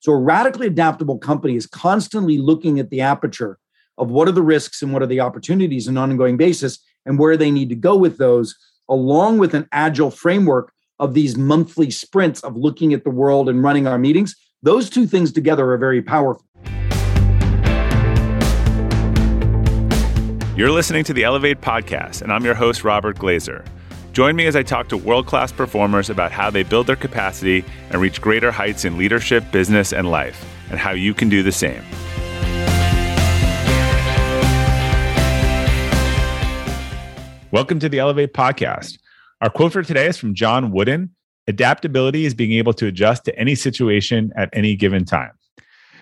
So 0.00 0.12
a 0.12 0.16
radically 0.16 0.68
adaptable 0.68 1.18
company 1.18 1.56
is 1.56 1.66
constantly 1.66 2.38
looking 2.38 2.78
at 2.78 2.90
the 2.90 3.00
aperture 3.00 3.58
of 3.96 4.10
what 4.10 4.28
are 4.28 4.32
the 4.32 4.42
risks 4.42 4.80
and 4.80 4.92
what 4.92 5.02
are 5.02 5.06
the 5.06 5.18
opportunities 5.18 5.88
on 5.88 5.96
an 5.96 6.10
ongoing 6.10 6.36
basis 6.36 6.78
and 7.04 7.18
where 7.18 7.36
they 7.36 7.50
need 7.50 7.68
to 7.70 7.74
go 7.74 7.96
with 7.96 8.16
those, 8.16 8.54
along 8.88 9.38
with 9.38 9.54
an 9.54 9.66
agile 9.72 10.12
framework 10.12 10.72
of 11.00 11.14
these 11.14 11.36
monthly 11.36 11.90
sprints 11.90 12.40
of 12.44 12.56
looking 12.56 12.92
at 12.92 13.02
the 13.02 13.10
world 13.10 13.48
and 13.48 13.64
running 13.64 13.88
our 13.88 13.98
meetings. 13.98 14.36
Those 14.62 14.88
two 14.88 15.06
things 15.06 15.32
together 15.32 15.72
are 15.72 15.78
very 15.78 16.00
powerful. 16.02 16.44
You're 20.56 20.72
listening 20.72 21.04
to 21.04 21.12
the 21.12 21.24
Elevate 21.24 21.60
podcast, 21.60 22.22
and 22.22 22.32
I'm 22.32 22.44
your 22.44 22.54
host, 22.54 22.84
Robert 22.84 23.16
Glazer. 23.16 23.64
Join 24.18 24.34
me 24.34 24.46
as 24.46 24.56
I 24.56 24.64
talk 24.64 24.88
to 24.88 24.96
world 24.96 25.26
class 25.28 25.52
performers 25.52 26.10
about 26.10 26.32
how 26.32 26.50
they 26.50 26.64
build 26.64 26.88
their 26.88 26.96
capacity 26.96 27.64
and 27.90 28.00
reach 28.00 28.20
greater 28.20 28.50
heights 28.50 28.84
in 28.84 28.98
leadership, 28.98 29.48
business, 29.52 29.92
and 29.92 30.10
life, 30.10 30.44
and 30.70 30.80
how 30.80 30.90
you 30.90 31.14
can 31.14 31.28
do 31.28 31.44
the 31.44 31.52
same. 31.52 31.84
Welcome 37.52 37.78
to 37.78 37.88
the 37.88 38.00
Elevate 38.00 38.32
podcast. 38.32 38.98
Our 39.40 39.50
quote 39.50 39.72
for 39.72 39.84
today 39.84 40.08
is 40.08 40.16
from 40.16 40.34
John 40.34 40.72
Wooden 40.72 41.14
Adaptability 41.46 42.24
is 42.24 42.34
being 42.34 42.54
able 42.54 42.72
to 42.72 42.88
adjust 42.88 43.24
to 43.26 43.38
any 43.38 43.54
situation 43.54 44.32
at 44.34 44.50
any 44.52 44.74
given 44.74 45.04
time. 45.04 45.30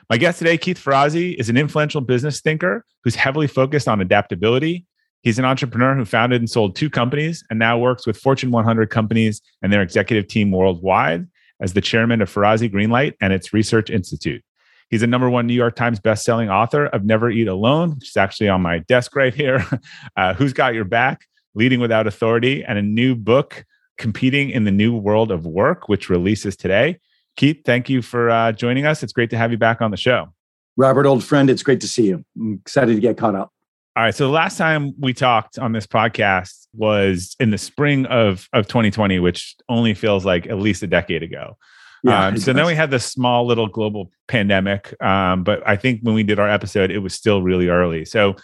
My 0.08 0.16
guest 0.16 0.38
today, 0.38 0.56
Keith 0.56 0.82
Ferrazzi, 0.82 1.34
is 1.34 1.50
an 1.50 1.58
influential 1.58 2.00
business 2.00 2.40
thinker 2.40 2.82
who's 3.04 3.14
heavily 3.14 3.46
focused 3.46 3.88
on 3.88 4.00
adaptability, 4.00 4.86
He's 5.22 5.38
an 5.38 5.44
entrepreneur 5.44 5.94
who 5.94 6.04
founded 6.04 6.40
and 6.40 6.48
sold 6.48 6.76
two 6.76 6.88
companies 6.88 7.44
and 7.50 7.58
now 7.58 7.78
works 7.78 8.06
with 8.06 8.16
Fortune 8.16 8.50
100 8.50 8.90
companies 8.90 9.42
and 9.62 9.72
their 9.72 9.82
executive 9.82 10.28
team 10.28 10.50
worldwide 10.50 11.26
as 11.60 11.72
the 11.72 11.80
chairman 11.80 12.22
of 12.22 12.32
Ferrazzi 12.32 12.72
Greenlight 12.72 13.14
and 13.20 13.32
its 13.32 13.52
research 13.52 13.90
institute. 13.90 14.42
He's 14.88 15.02
a 15.02 15.06
number 15.06 15.28
one 15.28 15.46
New 15.46 15.54
York 15.54 15.74
Times 15.74 15.98
bestselling 15.98 16.48
author 16.48 16.86
of 16.86 17.04
Never 17.04 17.28
Eat 17.30 17.48
Alone, 17.48 17.96
which 17.96 18.10
is 18.10 18.16
actually 18.16 18.48
on 18.48 18.62
my 18.62 18.78
desk 18.80 19.16
right 19.16 19.34
here. 19.34 19.64
Uh, 20.16 20.32
Who's 20.32 20.54
Got 20.54 20.72
Your 20.72 20.84
Back? 20.84 21.26
Leading 21.54 21.80
Without 21.80 22.06
Authority, 22.06 22.64
and 22.64 22.78
a 22.78 22.82
new 22.82 23.14
book, 23.14 23.64
Competing 23.98 24.50
in 24.50 24.64
the 24.64 24.70
New 24.70 24.96
World 24.96 25.30
of 25.30 25.46
Work, 25.46 25.88
which 25.88 26.08
releases 26.08 26.56
today. 26.56 26.98
Keith, 27.36 27.62
thank 27.66 27.90
you 27.90 28.00
for 28.00 28.30
uh, 28.30 28.52
joining 28.52 28.86
us. 28.86 29.02
It's 29.02 29.12
great 29.12 29.30
to 29.30 29.36
have 29.36 29.50
you 29.50 29.58
back 29.58 29.82
on 29.82 29.90
the 29.90 29.96
show. 29.96 30.28
Robert, 30.76 31.06
old 31.06 31.24
friend, 31.24 31.50
it's 31.50 31.62
great 31.62 31.80
to 31.80 31.88
see 31.88 32.06
you. 32.06 32.24
I'm 32.38 32.54
excited 32.54 32.94
to 32.94 33.00
get 33.00 33.16
caught 33.18 33.34
up. 33.34 33.52
All 33.96 34.02
right. 34.02 34.14
So 34.14 34.26
the 34.26 34.32
last 34.32 34.58
time 34.58 34.92
we 34.98 35.14
talked 35.14 35.58
on 35.58 35.72
this 35.72 35.86
podcast 35.86 36.66
was 36.74 37.34
in 37.40 37.50
the 37.50 37.56
spring 37.56 38.04
of 38.06 38.46
of 38.52 38.68
2020, 38.68 39.18
which 39.20 39.56
only 39.70 39.94
feels 39.94 40.22
like 40.26 40.46
at 40.46 40.58
least 40.58 40.82
a 40.82 40.86
decade 40.86 41.22
ago. 41.22 41.56
Yeah, 42.04 42.26
um, 42.26 42.36
so 42.36 42.52
then 42.52 42.66
we 42.66 42.74
had 42.74 42.90
this 42.90 43.06
small 43.06 43.46
little 43.46 43.68
global 43.68 44.10
pandemic. 44.28 44.94
Um, 45.02 45.44
but 45.44 45.66
I 45.66 45.76
think 45.76 46.00
when 46.02 46.14
we 46.14 46.22
did 46.24 46.38
our 46.38 46.48
episode, 46.48 46.90
it 46.90 46.98
was 46.98 47.14
still 47.14 47.40
really 47.40 47.68
early. 47.68 48.04
So 48.04 48.36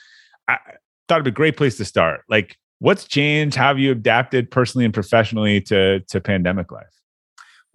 I 0.48 0.56
thought 1.06 1.16
it'd 1.16 1.24
be 1.24 1.28
a 1.28 1.32
great 1.32 1.58
place 1.58 1.76
to 1.76 1.84
start. 1.84 2.22
Like, 2.30 2.56
what's 2.78 3.04
changed? 3.04 3.54
How 3.54 3.68
have 3.68 3.78
you 3.78 3.92
adapted 3.92 4.50
personally 4.50 4.86
and 4.86 4.94
professionally 4.94 5.60
to 5.62 6.00
to 6.00 6.20
pandemic 6.20 6.72
life? 6.72 6.86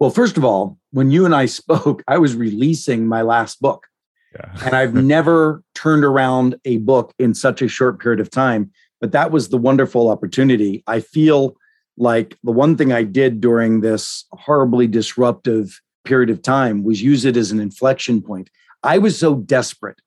Well, 0.00 0.10
first 0.10 0.36
of 0.36 0.44
all, 0.44 0.78
when 0.90 1.12
you 1.12 1.24
and 1.24 1.34
I 1.34 1.46
spoke, 1.60 2.02
I 2.08 2.18
was 2.18 2.34
releasing 2.34 3.06
my 3.06 3.22
last 3.22 3.60
book. 3.60 3.86
Yeah. 4.34 4.66
and 4.66 4.74
I've 4.74 4.94
never 4.94 5.62
turned 5.74 6.04
around 6.04 6.56
a 6.64 6.78
book 6.78 7.14
in 7.18 7.34
such 7.34 7.62
a 7.62 7.68
short 7.68 8.00
period 8.00 8.20
of 8.20 8.30
time. 8.30 8.70
But 9.00 9.12
that 9.12 9.30
was 9.30 9.48
the 9.48 9.58
wonderful 9.58 10.10
opportunity. 10.10 10.82
I 10.86 11.00
feel 11.00 11.56
like 11.96 12.36
the 12.42 12.52
one 12.52 12.76
thing 12.76 12.92
I 12.92 13.04
did 13.04 13.40
during 13.40 13.80
this 13.80 14.24
horribly 14.32 14.86
disruptive 14.86 15.80
period 16.04 16.30
of 16.30 16.42
time 16.42 16.84
was 16.84 17.02
use 17.02 17.24
it 17.24 17.36
as 17.36 17.50
an 17.50 17.60
inflection 17.60 18.22
point. 18.22 18.50
I 18.82 18.98
was 18.98 19.18
so 19.18 19.36
desperate 19.36 20.00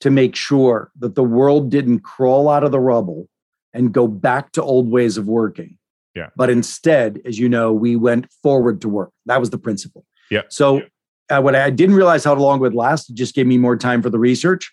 to 0.00 0.10
make 0.10 0.36
sure 0.36 0.90
that 0.98 1.14
the 1.14 1.24
world 1.24 1.70
didn't 1.70 2.00
crawl 2.00 2.48
out 2.48 2.64
of 2.64 2.72
the 2.72 2.80
rubble 2.80 3.28
and 3.72 3.92
go 3.92 4.06
back 4.06 4.52
to 4.52 4.62
old 4.62 4.90
ways 4.90 5.16
of 5.16 5.26
working. 5.26 5.78
Yeah. 6.14 6.28
But 6.36 6.50
instead, 6.50 7.20
as 7.24 7.38
you 7.38 7.48
know, 7.48 7.72
we 7.72 7.96
went 7.96 8.30
forward 8.42 8.80
to 8.82 8.88
work. 8.88 9.10
That 9.26 9.40
was 9.40 9.50
the 9.50 9.58
principle. 9.58 10.04
Yeah. 10.30 10.42
So 10.48 10.78
yeah 10.78 10.84
uh, 11.30 11.40
what 11.40 11.54
I 11.54 11.70
didn't 11.70 11.94
realize 11.94 12.24
how 12.24 12.34
long 12.34 12.58
it 12.58 12.62
would 12.62 12.74
last. 12.74 13.10
It 13.10 13.16
just 13.16 13.34
gave 13.34 13.46
me 13.46 13.58
more 13.58 13.76
time 13.76 14.02
for 14.02 14.10
the 14.10 14.18
research. 14.18 14.70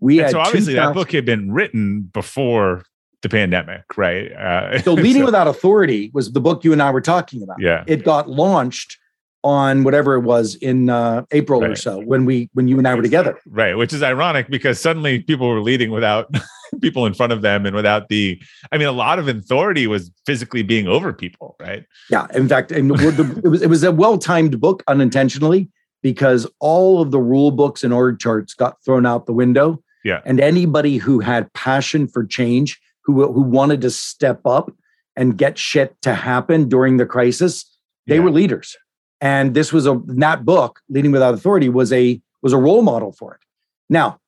We 0.00 0.18
and 0.18 0.26
had 0.26 0.32
so 0.32 0.40
obviously 0.40 0.74
that 0.74 0.94
book 0.94 1.12
had 1.12 1.24
been 1.24 1.52
written 1.52 2.02
before 2.02 2.82
the 3.22 3.28
pandemic, 3.28 3.96
right? 3.96 4.30
Uh, 4.32 4.80
so 4.82 4.92
Leading 4.94 5.22
so, 5.22 5.26
Without 5.26 5.48
Authority 5.48 6.10
was 6.12 6.32
the 6.32 6.40
book 6.40 6.64
you 6.64 6.72
and 6.72 6.82
I 6.82 6.90
were 6.90 7.00
talking 7.00 7.42
about. 7.42 7.56
Yeah, 7.60 7.84
it 7.86 8.04
got 8.04 8.28
launched 8.28 8.98
on 9.42 9.84
whatever 9.84 10.14
it 10.14 10.20
was 10.20 10.54
in 10.56 10.88
uh, 10.88 11.22
April 11.30 11.60
right. 11.60 11.70
or 11.70 11.76
so 11.76 12.00
when 12.00 12.24
we 12.24 12.48
when 12.54 12.66
you 12.66 12.78
and 12.78 12.88
I 12.88 12.94
were 12.94 13.02
together. 13.02 13.38
Right, 13.46 13.74
which 13.74 13.92
is 13.92 14.02
ironic 14.02 14.48
because 14.48 14.80
suddenly 14.80 15.20
people 15.20 15.48
were 15.48 15.60
leading 15.60 15.90
without 15.90 16.32
people 16.80 17.06
in 17.06 17.14
front 17.14 17.32
of 17.32 17.42
them 17.42 17.66
and 17.66 17.74
without 17.74 18.08
the. 18.08 18.40
I 18.72 18.78
mean, 18.78 18.88
a 18.88 18.92
lot 18.92 19.18
of 19.18 19.28
authority 19.28 19.86
was 19.86 20.10
physically 20.26 20.62
being 20.62 20.86
over 20.86 21.12
people, 21.12 21.56
right? 21.60 21.84
Yeah, 22.10 22.26
in 22.34 22.48
fact, 22.48 22.72
and 22.72 22.90
it 22.90 23.48
was 23.48 23.62
it 23.62 23.68
was 23.68 23.84
a 23.84 23.92
well 23.92 24.18
timed 24.18 24.60
book 24.60 24.82
unintentionally 24.88 25.70
because 26.04 26.46
all 26.60 27.00
of 27.00 27.10
the 27.12 27.18
rule 27.18 27.50
books 27.50 27.82
and 27.82 27.92
org 27.94 28.18
charts 28.18 28.52
got 28.52 28.76
thrown 28.84 29.06
out 29.06 29.24
the 29.24 29.32
window. 29.32 29.82
Yeah. 30.04 30.20
And 30.26 30.38
anybody 30.38 30.98
who 30.98 31.20
had 31.20 31.50
passion 31.54 32.06
for 32.06 32.26
change, 32.26 32.78
who, 33.04 33.32
who 33.32 33.40
wanted 33.40 33.80
to 33.80 33.90
step 33.90 34.42
up 34.44 34.70
and 35.16 35.38
get 35.38 35.56
shit 35.56 35.96
to 36.02 36.14
happen 36.14 36.68
during 36.68 36.98
the 36.98 37.06
crisis, 37.06 37.64
they 38.06 38.16
yeah. 38.16 38.20
were 38.20 38.30
leaders. 38.30 38.76
And 39.22 39.54
this 39.54 39.72
was 39.72 39.86
a 39.86 39.98
that 40.08 40.44
book, 40.44 40.82
Leading 40.90 41.10
Without 41.10 41.32
Authority, 41.32 41.70
was 41.70 41.90
a 41.90 42.20
was 42.42 42.52
a 42.52 42.58
role 42.58 42.82
model 42.82 43.12
for 43.12 43.32
it. 43.32 43.40
Now, 43.88 44.20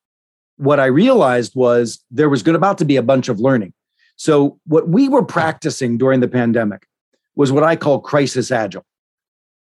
what 0.55 0.79
I 0.79 0.85
realized 0.85 1.53
was 1.53 2.03
there 2.09 2.29
was 2.29 2.41
going 2.41 2.55
about 2.55 2.79
to 2.79 2.85
be 2.85 2.95
a 2.95 3.03
bunch 3.03 3.29
of 3.29 3.39
learning. 3.39 3.73
So 4.15 4.59
what 4.65 4.89
we 4.89 5.07
were 5.09 5.23
practicing 5.23 5.99
during 5.99 6.21
the 6.21 6.27
pandemic 6.27 6.87
was 7.35 7.51
what 7.51 7.63
I 7.63 7.75
call 7.75 7.99
crisis 7.99 8.49
agile. 8.49 8.86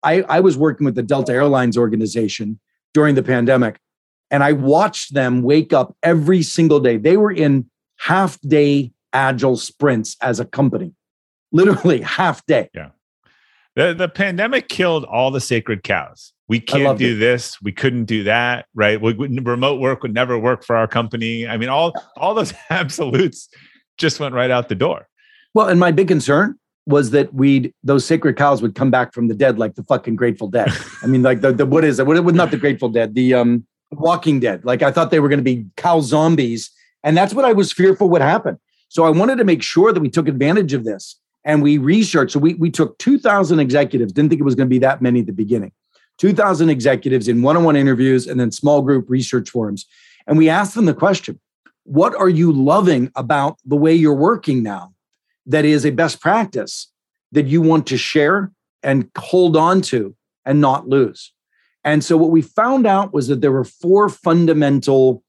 I, 0.05 0.21
I 0.29 0.39
was 0.39 0.57
working 0.57 0.85
with 0.85 0.95
the 0.95 1.03
Delta 1.03 1.33
Airlines 1.33 1.77
organization 1.77 2.59
during 2.93 3.15
the 3.15 3.23
pandemic, 3.23 3.79
and 4.31 4.43
I 4.43 4.53
watched 4.53 5.13
them 5.13 5.41
wake 5.41 5.73
up 5.73 5.97
every 6.03 6.43
single 6.43 6.79
day. 6.79 6.97
They 6.97 7.17
were 7.17 7.31
in 7.31 7.69
half 7.97 8.39
day 8.41 8.93
agile 9.11 9.57
sprints 9.57 10.15
as 10.21 10.39
a 10.39 10.45
company, 10.45 10.93
literally 11.51 12.01
half 12.01 12.45
day. 12.45 12.69
Yeah. 12.73 12.89
The, 13.75 13.93
the 13.93 14.07
pandemic 14.07 14.69
killed 14.69 15.03
all 15.03 15.31
the 15.31 15.41
sacred 15.41 15.83
cows. 15.83 16.31
We 16.47 16.59
can't 16.59 16.97
do 16.97 17.15
it. 17.15 17.19
this. 17.19 17.61
We 17.61 17.71
couldn't 17.71 18.05
do 18.05 18.23
that. 18.23 18.67
Right. 18.73 19.01
We, 19.01 19.13
remote 19.13 19.81
work 19.81 20.03
would 20.03 20.13
never 20.13 20.37
work 20.37 20.63
for 20.63 20.75
our 20.75 20.87
company. 20.87 21.47
I 21.47 21.57
mean, 21.57 21.69
all 21.69 21.93
all 22.15 22.35
those 22.35 22.53
absolutes 22.69 23.49
just 23.97 24.19
went 24.19 24.35
right 24.35 24.51
out 24.51 24.69
the 24.69 24.75
door. 24.75 25.07
Well, 25.53 25.67
and 25.67 25.79
my 25.79 25.91
big 25.91 26.07
concern 26.07 26.57
was 26.85 27.11
that 27.11 27.33
we'd 27.33 27.73
those 27.83 28.05
sacred 28.05 28.37
cows 28.37 28.61
would 28.61 28.75
come 28.75 28.91
back 28.91 29.13
from 29.13 29.27
the 29.27 29.33
dead 29.33 29.57
like 29.57 29.75
the 29.75 29.83
fucking 29.83 30.15
Grateful 30.15 30.47
Dead. 30.47 30.69
I 31.01 31.07
mean, 31.07 31.23
like 31.23 31.41
the, 31.41 31.51
the 31.51 31.65
what 31.65 31.83
is 31.83 31.99
it? 31.99 32.05
What 32.05 32.35
not 32.35 32.51
the 32.51 32.57
Grateful 32.57 32.89
Dead? 32.89 33.15
The 33.15 33.33
um 33.33 33.65
Walking 33.91 34.39
Dead. 34.39 34.63
Like 34.65 34.81
I 34.81 34.91
thought 34.91 35.11
they 35.11 35.19
were 35.19 35.29
going 35.29 35.39
to 35.39 35.43
be 35.43 35.65
cow 35.77 36.01
zombies, 36.01 36.71
and 37.03 37.17
that's 37.17 37.33
what 37.33 37.45
I 37.45 37.53
was 37.53 37.71
fearful 37.71 38.09
would 38.09 38.21
happen. 38.21 38.59
So 38.89 39.03
I 39.03 39.09
wanted 39.09 39.37
to 39.37 39.43
make 39.43 39.63
sure 39.63 39.91
that 39.91 39.99
we 39.99 40.09
took 40.09 40.27
advantage 40.27 40.73
of 40.73 40.83
this 40.83 41.19
and 41.43 41.61
we 41.61 41.77
researched. 41.77 42.33
So 42.33 42.39
we 42.39 42.53
we 42.55 42.69
took 42.69 42.97
two 42.97 43.17
thousand 43.17 43.59
executives. 43.59 44.13
Didn't 44.13 44.29
think 44.29 44.41
it 44.41 44.45
was 44.45 44.55
going 44.55 44.67
to 44.67 44.73
be 44.73 44.79
that 44.79 45.01
many 45.01 45.21
at 45.21 45.25
the 45.25 45.33
beginning. 45.33 45.71
Two 46.17 46.33
thousand 46.33 46.69
executives 46.69 47.27
in 47.27 47.41
one-on-one 47.41 47.75
interviews 47.75 48.27
and 48.27 48.39
then 48.39 48.51
small 48.51 48.81
group 48.81 49.09
research 49.09 49.49
forums, 49.49 49.85
and 50.27 50.37
we 50.37 50.49
asked 50.49 50.75
them 50.75 50.85
the 50.85 50.93
question: 50.93 51.39
What 51.83 52.15
are 52.15 52.29
you 52.29 52.51
loving 52.51 53.11
about 53.15 53.59
the 53.65 53.75
way 53.75 53.93
you're 53.93 54.13
working 54.13 54.63
now? 54.63 54.94
That 55.45 55.65
is 55.65 55.85
a 55.85 55.91
best 55.91 56.21
practice 56.21 56.91
that 57.31 57.47
you 57.47 57.61
want 57.61 57.87
to 57.87 57.97
share 57.97 58.51
and 58.83 59.09
hold 59.17 59.57
on 59.57 59.81
to 59.81 60.15
and 60.45 60.61
not 60.61 60.87
lose. 60.87 61.33
And 61.83 62.03
so 62.03 62.17
what 62.17 62.31
we 62.31 62.41
found 62.41 62.87
out 62.87 63.13
was 63.13 63.27
that 63.27 63.41
there 63.41 63.51
were 63.51 63.63
four 63.63 64.09
fundamental 64.09 65.23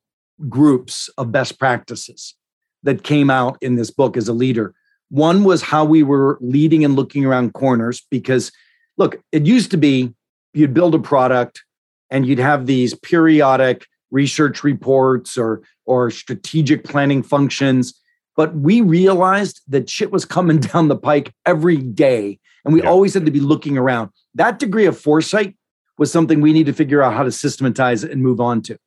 groups 0.49 1.09
of 1.19 1.33
best 1.33 1.59
practices 1.59 2.35
that 2.83 3.03
came 3.03 3.31
out 3.31 3.59
in 3.61 3.77
this 3.77 3.91
book 3.91 4.17
as 4.17 4.29
a 4.29 4.33
leader. 4.33 4.75
One 5.11 5.45
was 5.45 5.63
how 5.63 5.85
we 5.85 6.03
were 6.03 6.39
leading 6.41 6.85
and 6.85 6.97
looking 6.97 7.25
around 7.25 7.55
corners 7.55 8.03
because 8.11 8.53
look, 8.97 9.21
it 9.33 9.47
used 9.47 9.71
to 9.73 9.77
be 9.77 10.15
you'd 10.55 10.75
build 10.75 10.95
a 10.95 10.99
product 10.99 11.63
and 12.11 12.27
you'd 12.27 12.39
have 12.39 12.67
these 12.67 12.95
periodic 12.95 13.87
research 14.11 14.65
reports 14.65 15.37
or 15.37 15.63
or 15.85 16.11
strategic 16.11 16.85
planning 16.85 17.23
functions 17.23 18.01
but 18.37 18.55
we 18.55 18.83
realized 18.83 19.63
that 19.69 19.89
shit 19.91 20.13
was 20.13 20.25
coming 20.25 20.61
down 20.73 20.89
the 20.89 20.97
pike 20.97 21.33
every 21.45 21.79
day. 21.79 22.39
And 22.65 22.75
we 22.75 22.83
yeah. 22.83 22.89
always 22.89 23.15
had 23.15 23.25
to 23.25 23.33
be 23.33 23.41
looking 23.41 23.79
around. 23.79 24.11
That 24.35 24.59
degree 24.59 24.87
of 24.87 24.99
foresight 24.99 25.57
was 25.99 26.13
something 26.13 26.41
we 26.41 26.53
need 26.53 26.67
to 26.67 26.73
figure 26.73 27.03
out 27.03 27.15
how 27.15 27.23
to 27.23 27.33
systematize 27.33 28.05
and 28.05 28.23
move 28.23 28.41
on 28.41 28.61
to. 28.63 28.79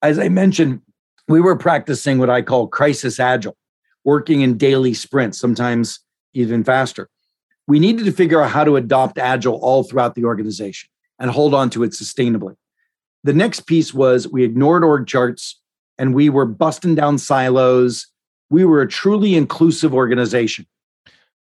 As 0.00 0.18
I 0.18 0.28
mentioned, 0.28 0.80
we 1.28 1.40
were 1.40 1.56
practicing 1.56 2.18
what 2.18 2.30
I 2.30 2.42
call 2.42 2.68
crisis 2.68 3.18
agile, 3.18 3.56
working 4.04 4.42
in 4.42 4.58
daily 4.58 4.94
sprints, 4.94 5.38
sometimes 5.38 6.00
even 6.34 6.62
faster. 6.62 7.08
We 7.66 7.78
needed 7.78 8.04
to 8.04 8.12
figure 8.12 8.42
out 8.42 8.50
how 8.50 8.64
to 8.64 8.76
adopt 8.76 9.18
agile 9.18 9.56
all 9.56 9.82
throughout 9.82 10.14
the 10.14 10.24
organization 10.24 10.88
and 11.18 11.30
hold 11.30 11.54
on 11.54 11.70
to 11.70 11.84
it 11.84 11.92
sustainably. 11.92 12.56
the 13.24 13.32
next 13.32 13.60
piece 13.66 13.94
was 13.94 14.26
we 14.26 14.42
ignored 14.42 14.82
org 14.82 15.06
charts 15.06 15.60
and 15.96 16.14
we 16.14 16.28
were 16.28 16.44
busting 16.44 16.96
down 16.96 17.18
silos. 17.18 18.08
We 18.52 18.66
were 18.66 18.82
a 18.82 18.88
truly 18.88 19.34
inclusive 19.34 19.94
organization. 19.94 20.66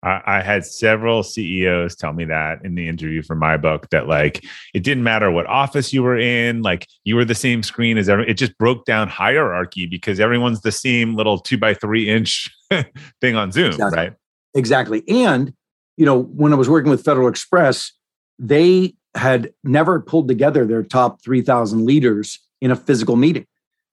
I, 0.02 0.40
had 0.40 0.64
several 0.64 1.24
CEOs 1.24 1.96
tell 1.96 2.12
me 2.12 2.24
that 2.26 2.64
in 2.64 2.76
the 2.76 2.86
interview 2.86 3.22
for 3.22 3.34
my 3.34 3.56
book 3.56 3.88
that 3.90 4.06
like 4.06 4.44
it 4.72 4.84
didn't 4.84 5.02
matter 5.02 5.32
what 5.32 5.46
office 5.46 5.92
you 5.92 6.02
were 6.02 6.16
in, 6.16 6.62
like 6.62 6.86
you 7.02 7.16
were 7.16 7.24
the 7.24 7.34
same 7.34 7.64
screen 7.64 7.98
as 7.98 8.08
every. 8.08 8.28
It 8.28 8.34
just 8.34 8.56
broke 8.56 8.84
down 8.84 9.08
hierarchy 9.08 9.86
because 9.86 10.20
everyone's 10.20 10.60
the 10.60 10.70
same 10.70 11.16
little 11.16 11.38
two 11.38 11.58
by 11.58 11.74
three 11.74 12.08
inch 12.08 12.48
thing 13.20 13.34
on 13.34 13.50
Zoom, 13.50 13.68
Exactly. 13.68 13.98
right? 13.98 14.12
Exactly. 14.54 15.02
And, 15.08 15.52
you 15.96 16.06
know, 16.06 16.22
when 16.22 16.52
I 16.52 16.56
was 16.56 16.68
working 16.68 16.90
with 16.90 17.04
Federal 17.04 17.26
Express, 17.26 17.90
they 18.38 18.94
had 19.16 19.52
never 19.64 20.00
pulled 20.00 20.28
together 20.28 20.66
their 20.66 20.82
top 20.84 21.22
3,000 21.22 21.84
leaders 21.84 22.38
in 22.60 22.70
a 22.70 22.76
physical 22.76 23.16
meeting. 23.16 23.46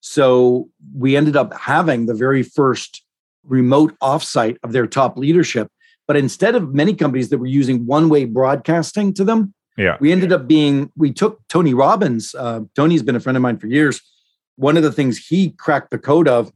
So 0.05 0.69
we 0.93 1.15
ended 1.15 1.37
up 1.37 1.53
having 1.57 2.07
the 2.07 2.13
very 2.13 2.43
first 2.43 3.03
remote 3.45 3.97
offsite 4.03 4.57
of 4.61 4.73
their 4.73 4.85
top 4.85 5.17
leadership. 5.17 5.69
But 6.07 6.17
instead 6.17 6.55
of 6.55 6.73
many 6.73 6.93
companies 6.93 7.29
that 7.29 7.37
were 7.37 7.45
using 7.45 7.85
one 7.85 8.09
way 8.09 8.25
broadcasting 8.25 9.13
to 9.13 9.23
them, 9.23 9.53
Yeah. 9.77 9.95
we 10.01 10.11
ended 10.11 10.33
up 10.33 10.45
being, 10.45 10.91
we 10.97 11.13
took 11.13 11.39
Tony 11.47 11.73
Robbins. 11.73 12.35
Uh, 12.35 12.61
Tony's 12.75 13.01
been 13.01 13.15
a 13.15 13.21
friend 13.21 13.37
of 13.37 13.41
mine 13.41 13.57
for 13.57 13.67
years. 13.67 14.01
One 14.57 14.75
of 14.75 14.83
the 14.83 14.91
things 14.91 15.17
he 15.17 15.51
cracked 15.51 15.89
the 15.91 15.97
code 15.97 16.27
of 16.27 16.51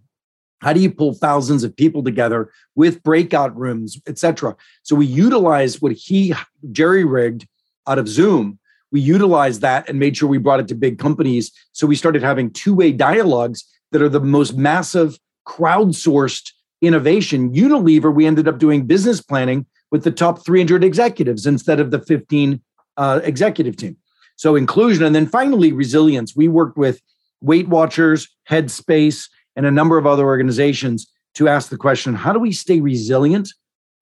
how 0.59 0.73
do 0.73 0.81
you 0.81 0.91
pull 0.91 1.13
thousands 1.13 1.63
of 1.63 1.73
people 1.73 2.03
together 2.03 2.51
with 2.75 3.01
breakout 3.01 3.55
rooms, 3.57 3.97
et 4.07 4.19
cetera? 4.19 4.57
So 4.83 4.93
we 4.93 5.05
utilized 5.05 5.81
what 5.81 5.93
he 5.93 6.33
jerry 6.73 7.05
rigged 7.05 7.47
out 7.87 7.97
of 7.97 8.09
Zoom. 8.09 8.59
We 8.91 9.01
utilized 9.01 9.61
that 9.61 9.89
and 9.89 9.99
made 9.99 10.17
sure 10.17 10.29
we 10.29 10.37
brought 10.37 10.59
it 10.59 10.67
to 10.69 10.75
big 10.75 10.97
companies. 10.97 11.51
So 11.73 11.87
we 11.87 11.95
started 11.95 12.23
having 12.23 12.51
two 12.51 12.73
way 12.73 12.91
dialogues 12.91 13.63
that 13.91 14.01
are 14.01 14.09
the 14.09 14.19
most 14.19 14.55
massive 14.55 15.17
crowdsourced 15.47 16.51
innovation. 16.81 17.53
Unilever, 17.53 18.13
we 18.13 18.25
ended 18.25 18.47
up 18.47 18.59
doing 18.59 18.85
business 18.85 19.21
planning 19.21 19.65
with 19.91 20.03
the 20.03 20.11
top 20.11 20.45
300 20.45 20.83
executives 20.83 21.45
instead 21.45 21.79
of 21.79 21.91
the 21.91 21.99
15 21.99 22.61
uh, 22.97 23.19
executive 23.23 23.77
team. 23.77 23.97
So 24.35 24.55
inclusion. 24.55 25.03
And 25.03 25.15
then 25.15 25.25
finally, 25.25 25.71
resilience. 25.71 26.35
We 26.35 26.47
worked 26.47 26.77
with 26.77 27.01
Weight 27.41 27.67
Watchers, 27.67 28.27
Headspace, 28.49 29.29
and 29.55 29.65
a 29.65 29.71
number 29.71 29.97
of 29.97 30.05
other 30.05 30.25
organizations 30.25 31.11
to 31.35 31.47
ask 31.47 31.69
the 31.69 31.77
question 31.77 32.15
how 32.15 32.33
do 32.33 32.39
we 32.39 32.51
stay 32.51 32.79
resilient 32.79 33.49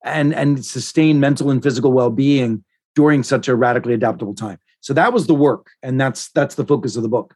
and, 0.04 0.34
and 0.34 0.64
sustain 0.64 1.20
mental 1.20 1.50
and 1.50 1.62
physical 1.62 1.92
well-being 1.92 2.64
during 2.94 3.22
such 3.22 3.48
a 3.48 3.54
radically 3.54 3.94
adaptable 3.94 4.34
time 4.34 4.58
so 4.80 4.92
that 4.92 5.12
was 5.12 5.26
the 5.26 5.34
work 5.34 5.70
and 5.82 6.00
that's 6.00 6.30
that's 6.30 6.54
the 6.54 6.64
focus 6.64 6.96
of 6.96 7.02
the 7.02 7.08
book 7.08 7.34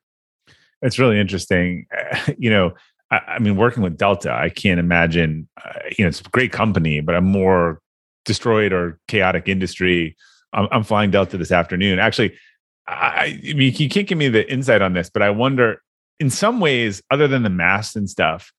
It's 0.82 0.98
really 0.98 1.19
interesting. 1.20 1.87
you 2.38 2.50
know, 2.50 2.72
I, 3.10 3.19
I 3.28 3.38
mean, 3.38 3.56
working 3.56 3.82
with 3.82 3.96
Delta, 3.96 4.32
I 4.32 4.48
can't 4.48 4.81
imagine. 4.81 5.48
Uh, 5.62 5.72
you 5.96 6.04
know, 6.04 6.08
it's 6.08 6.20
a 6.20 6.25
great 6.25 6.52
company, 6.52 7.00
but 7.00 7.14
a 7.14 7.20
more 7.20 7.81
destroyed 8.25 8.72
or 8.72 8.98
chaotic 9.08 9.48
industry. 9.48 10.16
I'm, 10.52 10.69
I'm 10.70 10.84
flying 10.84 11.10
Delta 11.10 11.37
this 11.37 11.52
afternoon. 11.52 11.98
Actually, 11.98 12.34
I, 12.87 13.40
I 13.48 13.52
mean, 13.54 13.75
you 13.75 13.88
can't 13.88 14.06
give 14.06 14.19
me 14.19 14.28
the 14.28 14.50
insight 14.50 14.82
on 14.82 14.94
this, 14.94 15.10
but 15.10 15.22
I 15.22 15.31
wonder, 15.31 15.82
in 16.19 16.31
some 16.31 16.60
ways, 16.60 17.02
other 17.10 17.28
than 17.28 17.43
the 17.43 17.50
masks 17.50 17.96
and 17.96 18.08
stuff, 18.08 18.52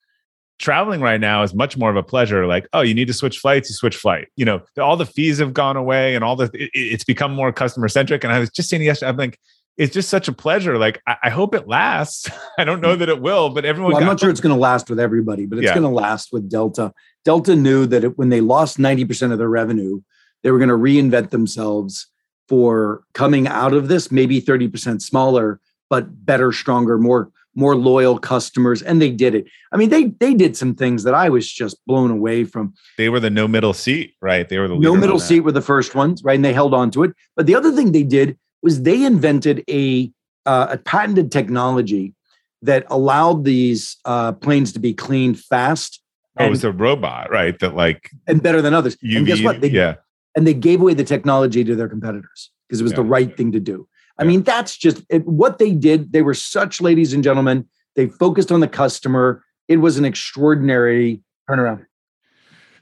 traveling 0.62 1.02
right 1.02 1.20
now 1.20 1.44
is 1.44 1.54
much 1.54 1.76
more 1.78 1.90
of 1.90 1.96
a 1.98 2.04
pleasure. 2.04 2.46
Like, 2.48 2.68
oh, 2.74 2.82
you 2.82 2.94
need 2.94 3.08
to 3.08 3.14
switch 3.14 3.40
flights, 3.40 3.70
you 3.70 3.76
switch 3.76 3.98
flight. 3.98 4.28
You 4.36 4.46
know, 4.46 4.62
all 4.80 4.96
the 4.96 5.06
fees 5.06 5.40
have 5.40 5.54
gone 5.54 5.76
away, 5.76 6.16
and 6.16 6.24
all 6.24 6.36
the 6.36 6.46
it, 6.54 6.70
it's 6.74 7.04
become 7.04 7.34
more 7.34 7.52
customer 7.52 7.88
centric. 7.90 8.24
And 8.24 8.32
I 8.32 8.40
was 8.40 8.50
just 8.50 8.70
saying 8.70 8.84
yesterday, 8.84 9.10
I'm 9.10 9.18
like, 9.18 9.40
it's 9.78 9.94
just 9.94 10.10
such 10.10 10.28
a 10.28 10.34
pleasure. 10.34 10.78
Like, 10.78 11.02
I, 11.08 11.16
I 11.24 11.30
hope 11.30 11.56
it 11.56 11.68
lasts. 11.68 12.30
I 12.58 12.64
don't 12.64 12.82
know 12.82 12.96
that 12.96 13.10
it 13.10 13.22
will, 13.22 13.50
but 13.50 13.66
everyone. 13.66 13.94
well, 13.94 14.02
i'm 14.02 14.08
not 14.08 14.20
sure 14.20 14.30
it's 14.30 14.42
going 14.42 14.54
to 14.56 14.60
last 14.60 14.90
with 14.90 15.00
everybody 15.00 15.46
but 15.46 15.58
it's 15.58 15.66
Yeah. 15.66 15.74
going 15.74 15.84
to 15.84 15.90
last 15.90 16.32
with 16.32 16.50
delta 16.50 16.94
delta 17.26 17.56
knew 17.56 17.86
that 17.88 18.04
it, 18.04 18.18
when 18.18 18.30
they 18.30 18.42
lost 18.42 18.78
90% 18.78 19.32
of 19.32 19.38
their 19.38 19.50
revenue 19.50 20.02
they 20.44 20.52
were 20.52 20.58
going 20.60 20.70
to 20.70 20.76
reinvent 20.76 21.30
themselves 21.30 22.08
for 22.48 23.04
coming 23.14 23.48
out 23.48 23.74
of 23.74 23.88
this 23.88 24.12
maybe 24.12 24.42
30% 24.42 25.02
smaller 25.02 25.60
but 25.90 26.26
better 26.26 26.52
stronger 26.52 26.98
more 26.98 27.32
more 27.56 27.76
loyal 27.76 28.18
customers 28.18 28.82
and 28.82 29.02
they 29.02 29.12
did 29.12 29.36
it. 29.36 29.46
I 29.72 29.78
mean 29.78 29.90
they 29.90 30.06
they 30.06 30.34
did 30.34 30.56
some 30.56 30.74
things 30.76 31.04
that 31.04 31.14
i 31.14 31.30
was 31.30 31.52
just 31.52 31.78
blown 31.86 32.12
away 32.12 32.44
from. 32.44 32.74
They 32.98 33.10
were 33.10 33.20
the 33.20 33.30
no 33.30 33.48
middle 33.48 33.74
seat, 33.74 34.16
right? 34.22 34.48
They 34.48 34.58
were 34.58 34.68
the 34.68 34.78
no 34.78 34.96
middle 34.96 35.20
seat 35.20 35.42
were 35.42 35.52
the 35.52 35.62
first 35.62 35.96
ones 35.96 36.24
right? 36.24 36.36
And 36.36 36.46
they 36.46 36.54
held 36.54 36.74
on 36.74 36.92
to 36.92 37.04
it. 37.04 37.12
But 37.36 37.46
the 37.46 37.56
other 37.56 37.72
thing 37.72 37.92
they 37.92 38.04
did 38.04 38.38
was 38.62 38.84
they 38.84 39.04
invented 39.04 39.64
a 39.70 40.12
uh, 40.46 40.68
a 40.72 40.78
patented 40.78 41.32
technology 41.32 42.16
that 42.64 42.86
allowed 42.90 43.44
these 43.44 43.98
uh, 44.06 44.32
planes 44.32 44.72
to 44.74 44.80
be 44.80 44.94
cleaned 44.94 45.40
fast 45.40 46.02
Oh, 46.40 46.46
it 46.46 46.50
was 46.50 46.64
a 46.64 46.72
robot, 46.72 47.30
right? 47.30 47.58
That 47.60 47.76
like 47.76 48.10
and 48.28 48.42
better 48.42 48.62
than 48.62 48.74
others. 48.74 48.96
UV. 48.98 49.18
and 49.18 49.28
guess 49.28 49.42
what? 49.42 49.62
They, 49.62 49.70
yeah, 49.70 49.96
and 50.36 50.48
they 50.48 50.54
gave 50.54 50.82
away 50.82 50.94
the 50.94 51.04
technology 51.04 51.64
to 51.64 51.76
their 51.76 51.90
competitors 51.90 52.52
because 52.68 52.80
it 52.80 52.84
was 52.84 52.94
the 52.94 53.04
right 53.04 53.36
thing 53.36 53.52
to 53.52 53.60
do 53.60 53.88
i 54.18 54.24
mean 54.24 54.44
that's 54.44 54.78
just 54.78 55.04
it, 55.10 55.26
what 55.26 55.58
they 55.58 55.72
did 55.74 56.12
they 56.14 56.22
were 56.22 56.34
such 56.34 56.82
ladies 56.82 57.14
and 57.14 57.24
gentlemen 57.24 57.68
they 57.96 58.08
focused 58.08 58.52
on 58.52 58.60
the 58.60 58.68
customer 58.68 59.44
it 59.68 59.78
was 59.78 59.98
an 59.98 60.06
extraordinary 60.06 61.22
turnaround 61.50 61.86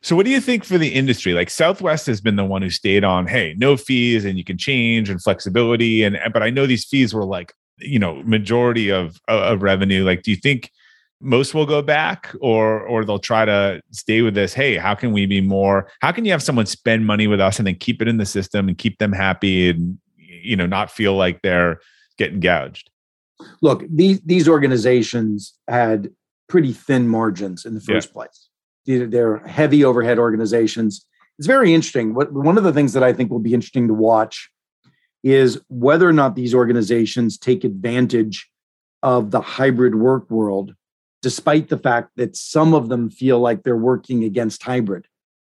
So, 0.01 0.15
what 0.15 0.25
do 0.25 0.31
you 0.31 0.39
think 0.39 0.63
for 0.63 0.77
the 0.77 0.87
industry? 0.89 1.33
Like 1.33 1.49
Southwest 1.49 2.07
has 2.07 2.21
been 2.21 2.37
the 2.37 2.45
one 2.45 2.61
who 2.61 2.69
stayed 2.69 3.03
on, 3.03 3.27
hey, 3.27 3.53
no 3.57 3.75
fees 3.75 4.23
and 4.23 4.37
you 4.37 4.45
can 4.45 4.57
change 4.57 5.09
and 5.09 5.21
flexibility. 5.21 6.03
And 6.03 6.17
but 6.31 6.41
I 6.41 6.49
know 6.49 6.65
these 6.65 6.85
fees 6.85 7.13
were 7.13 7.25
like, 7.25 7.53
you 7.79 7.99
know, 7.99 8.23
majority 8.23 8.91
of 8.91 9.17
of 9.27 9.61
revenue. 9.61 10.05
Like, 10.05 10.23
do 10.23 10.31
you 10.31 10.37
think 10.37 10.71
most 11.21 11.53
will 11.53 11.65
go 11.65 11.81
back, 11.81 12.33
or 12.39 12.81
or 12.87 13.03
they'll 13.03 13.19
try 13.19 13.43
to 13.43 13.81
stay 13.91 14.21
with 14.21 14.35
this? 14.35 14.53
Hey, 14.53 14.77
how 14.77 14.95
can 14.95 15.11
we 15.11 15.25
be 15.25 15.41
more? 15.41 15.89
How 15.99 16.13
can 16.13 16.23
you 16.23 16.31
have 16.31 16.43
someone 16.43 16.65
spend 16.65 17.05
money 17.05 17.27
with 17.27 17.41
us 17.41 17.59
and 17.59 17.67
then 17.67 17.75
keep 17.75 18.01
it 18.01 18.07
in 18.07 18.17
the 18.17 18.25
system 18.25 18.69
and 18.69 18.77
keep 18.77 18.99
them 18.99 19.11
happy 19.11 19.69
and 19.69 19.99
you 20.43 20.55
know 20.55 20.65
not 20.67 20.91
feel 20.91 21.15
like 21.15 21.41
they're 21.41 21.79
getting 22.17 22.39
gouged? 22.39 22.89
look 23.61 23.83
these 23.89 24.19
these 24.21 24.49
organizations 24.49 25.53
had 25.69 26.09
pretty 26.49 26.73
thin 26.73 27.07
margins 27.07 27.65
in 27.65 27.73
the 27.73 27.79
Yeah. 27.87 27.95
first 27.95 28.11
place 28.13 28.49
They're- 28.85 29.07
they're 29.07 29.37
heavy 29.47 29.83
overhead 29.85 30.19
organizations 30.19 31.05
it's 31.37 31.47
very 31.47 31.73
interesting 31.73 32.13
what 32.13 32.33
one 32.33 32.57
of 32.57 32.65
the 32.65 32.73
things 32.73 32.91
that 32.93 33.03
i 33.03 33.13
think 33.13 33.31
will 33.31 33.39
be 33.39 33.53
interesting 33.53 33.87
to 33.87 33.93
watch 33.93 34.49
is 35.23 35.59
whether 35.69 36.07
or 36.07 36.11
not 36.13 36.35
these 36.35 36.53
organizations 36.53 37.37
take 37.37 37.63
advantage 37.63 38.49
of 39.03 39.31
the 39.31 39.39
hybrid 39.41 39.95
work 39.95 40.29
world 40.29 40.73
despite 41.21 41.69
the 41.69 41.77
fact 41.77 42.09
that 42.17 42.35
some 42.35 42.73
of 42.73 42.89
them 42.89 43.09
feel 43.09 43.39
like 43.39 43.63
they're 43.63 43.77
working 43.77 44.25
against 44.25 44.63
hybrid 44.63 45.05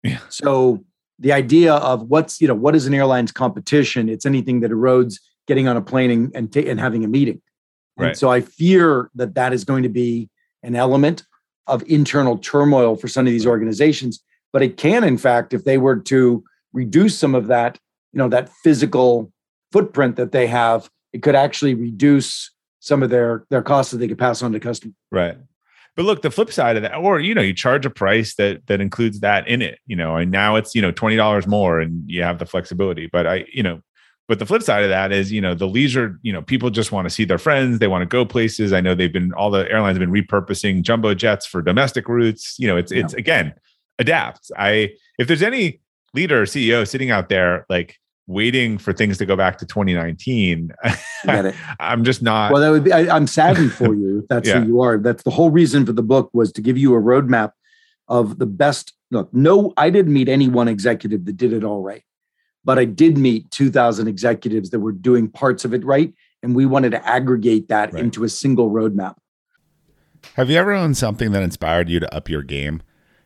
Yeah. 0.05 0.21
so 0.29 0.85
the 1.23 1.33
idea 1.33 1.75
of 1.75 2.02
what's 2.02 2.41
you 2.41 2.49
know 2.49 2.55
what 2.55 2.75
is 2.75 2.87
an 2.87 2.95
airline's 2.95 3.33
competition 3.33 4.09
it's 4.09 4.26
anything 4.26 4.61
that 4.61 4.71
erodes 4.71 5.14
getting 5.47 5.67
on 5.69 5.76
a 5.76 5.83
plane 5.83 6.11
and 6.11 6.33
and, 6.35 6.52
ta- 6.52 6.69
and 6.71 6.79
having 6.79 7.05
a 7.05 7.09
meeting 7.09 7.41
and 7.99 8.17
so 8.17 8.31
I 8.31 8.41
fear 8.41 9.11
that 9.14 9.35
that 9.35 9.52
is 9.52 9.64
going 9.64 9.83
to 9.83 9.88
be 9.88 10.29
an 10.62 10.75
element 10.75 11.25
of 11.67 11.83
internal 11.87 12.38
turmoil 12.38 12.97
for 12.97 13.09
some 13.09 13.26
of 13.26 13.33
these 13.33 13.47
organizations. 13.47 14.23
But 14.52 14.62
it 14.62 14.76
can, 14.76 15.05
in 15.05 15.19
fact, 15.19 15.55
if 15.55 15.64
they 15.64 15.79
were 15.79 15.97
to 15.97 16.45
reduce 16.73 17.19
some 17.19 17.35
of 17.35 17.47
that, 17.47 17.79
you 18.12 18.19
know, 18.19 18.29
that 18.29 18.50
physical 18.62 19.33
footprint 19.71 20.17
that 20.17 20.33
they 20.33 20.47
have, 20.47 20.91
it 21.12 21.23
could 21.23 21.35
actually 21.35 21.75
reduce 21.75 22.50
some 22.81 23.02
of 23.02 23.11
their 23.11 23.45
their 23.50 23.62
costs 23.62 23.93
that 23.93 23.99
they 23.99 24.09
could 24.09 24.19
pass 24.19 24.43
on 24.43 24.52
to 24.52 24.61
customers. 24.61 24.95
Right. 25.11 25.37
But 25.95 26.07
look, 26.07 26.23
the 26.23 26.31
flip 26.31 26.51
side 26.51 26.77
of 26.77 26.83
that, 26.83 26.97
or 26.97 27.21
you 27.21 27.35
know, 27.35 27.43
you 27.43 27.53
charge 27.53 27.85
a 27.85 27.91
price 27.91 28.35
that 28.37 28.67
that 28.67 28.81
includes 28.81 29.21
that 29.21 29.47
in 29.47 29.61
it, 29.61 29.79
you 29.87 29.97
know, 29.97 30.17
and 30.17 30.31
now 30.31 30.57
it's 30.57 30.75
you 30.75 30.81
know 30.81 30.91
twenty 30.91 31.17
dollars 31.17 31.47
more, 31.47 31.81
and 31.81 32.03
you 32.11 32.23
have 32.23 32.39
the 32.39 32.47
flexibility. 32.47 33.09
But 33.13 33.27
I, 33.27 33.45
you 33.53 33.63
know, 33.63 33.83
but 34.29 34.39
the 34.39 34.47
flip 34.47 34.63
side 34.63 34.85
of 34.85 34.89
that 34.89 35.13
is, 35.13 35.31
you 35.31 35.41
know, 35.41 35.55
the 35.55 35.69
leisure, 35.69 36.19
you 36.23 36.33
know, 36.33 36.41
people 36.41 36.71
just 36.71 36.93
want 36.93 37.07
to 37.07 37.11
see 37.11 37.25
their 37.25 37.39
friends, 37.39 37.79
they 37.79 37.89
want 37.89 38.03
to 38.03 38.07
go 38.07 38.25
places. 38.25 38.73
I 38.73 38.81
know 38.81 38.95
they've 38.95 39.13
been 39.13 39.33
all 39.35 39.51
the 39.51 39.71
airlines 39.71 39.99
have 39.99 40.01
been 40.01 40.25
repurposing 40.25 40.81
jumbo 40.81 41.13
jets 41.13 41.45
for 41.45 41.61
domestic 41.61 42.09
routes. 42.09 42.57
You 42.59 42.69
know, 42.69 42.77
it's 42.79 42.93
it's 42.93 43.13
again 43.13 43.53
adapt. 43.99 44.51
I 44.57 44.95
if 45.19 45.29
there's 45.29 45.43
any 45.43 45.81
leader 46.15 46.43
or 46.43 46.47
CEO 46.47 46.89
sitting 46.89 47.11
out 47.11 47.29
there 47.29 47.67
like 47.69 47.99
waiting 48.26 48.79
for 48.79 48.93
things 48.93 49.19
to 49.19 49.26
go 49.26 49.37
back 49.37 49.59
to 49.59 49.67
2019, 49.67 50.73
Get 51.25 51.47
it? 51.47 51.55
I'm 51.81 52.05
just 52.05 52.23
not. 52.23 52.52
Well, 52.52 52.61
that 52.62 52.71
would 52.71 52.85
be. 52.85 52.93
I, 52.93 53.14
I'm 53.14 53.26
saddened 53.26 53.73
for 53.73 53.95
you 53.97 54.21
if 54.21 54.29
that's 54.29 54.49
Yeah. 54.49 54.61
who 54.61 54.67
you 54.67 54.81
are. 54.83 54.99
That's 54.99 55.23
the 55.23 55.31
whole 55.31 55.50
reason 55.50 55.85
for 55.87 55.93
the 55.93 56.02
book 56.02 56.31
was 56.33 56.52
to 56.52 56.61
give 56.62 56.76
you 56.79 56.95
a 56.95 57.00
roadmap 57.00 57.52
of 58.09 58.38
the 58.38 58.47
best. 58.47 58.93
Look, 59.11 59.33
no, 59.35 59.73
I 59.76 59.91
didn't 59.91 60.12
meet 60.12 60.29
any 60.29 60.49
one 60.49 60.69
executive 60.69 61.25
that 61.26 61.37
did 61.37 61.52
it 61.52 61.64
all 61.64 61.83
right, 61.83 62.02
but 62.64 62.79
I 62.79 62.85
did 62.85 63.19
meet 63.19 63.50
2,000 63.50 64.09
executives 64.09 64.71
that 64.71 64.81
were 64.81 64.93
doing 64.93 65.29
parts 65.29 65.64
of 65.64 65.75
it 65.75 65.85
right, 65.85 66.14
and 66.43 66.55
we 66.57 66.64
wanted 66.67 66.91
to 66.93 67.07
aggregate 67.07 67.69
that 67.69 67.93
Right. 67.93 68.05
into 68.05 68.25
a 68.25 68.29
single 68.29 68.71
roadmap. 68.71 69.14
Have 70.35 70.49
you 70.49 70.57
ever 70.57 70.73
owned 70.73 70.97
something 70.97 71.33
that 71.33 71.43
inspired 71.43 71.88
you 71.88 72.00
to 72.00 72.14
up 72.14 72.29
your 72.29 72.43
game? 72.43 72.81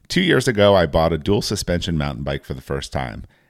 Two 0.08 0.22
years 0.22 0.48
ago, 0.48 0.74
I 0.74 0.86
bought 0.86 1.12
a 1.12 1.18
dual 1.18 1.42
suspension 1.42 1.98
mountain 1.98 2.24
bike 2.24 2.44
for 2.44 2.54
the 2.54 2.60
first 2.62 2.92
time, 2.92 3.24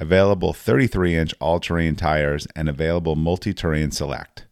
available 0.00 0.52
33 0.52 1.14
inch 1.14 1.34
all 1.40 1.60
terrain 1.60 1.94
tires, 1.94 2.48
and 2.56 2.68
available 2.68 3.14
multi 3.14 3.52
terrain 3.54 3.92
select. 3.92 4.46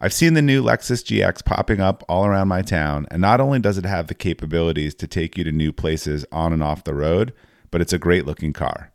I've 0.00 0.12
seen 0.12 0.34
the 0.34 0.42
new 0.42 0.62
Lexus 0.62 1.04
GX 1.04 1.44
popping 1.44 1.80
up 1.80 2.04
all 2.08 2.24
around 2.24 2.48
my 2.48 2.62
town, 2.62 3.06
and 3.10 3.20
not 3.20 3.40
only 3.40 3.58
does 3.58 3.78
it 3.78 3.84
have 3.84 4.06
the 4.06 4.14
capabilities 4.14 4.94
to 4.96 5.06
take 5.06 5.36
you 5.36 5.44
to 5.44 5.52
new 5.52 5.72
places 5.72 6.24
on 6.32 6.52
and 6.52 6.62
off 6.62 6.84
the 6.84 6.94
road, 6.94 7.32
but 7.70 7.80
it's 7.80 7.92
a 7.92 7.98
great 7.98 8.24
looking 8.24 8.52
car. 8.52 8.92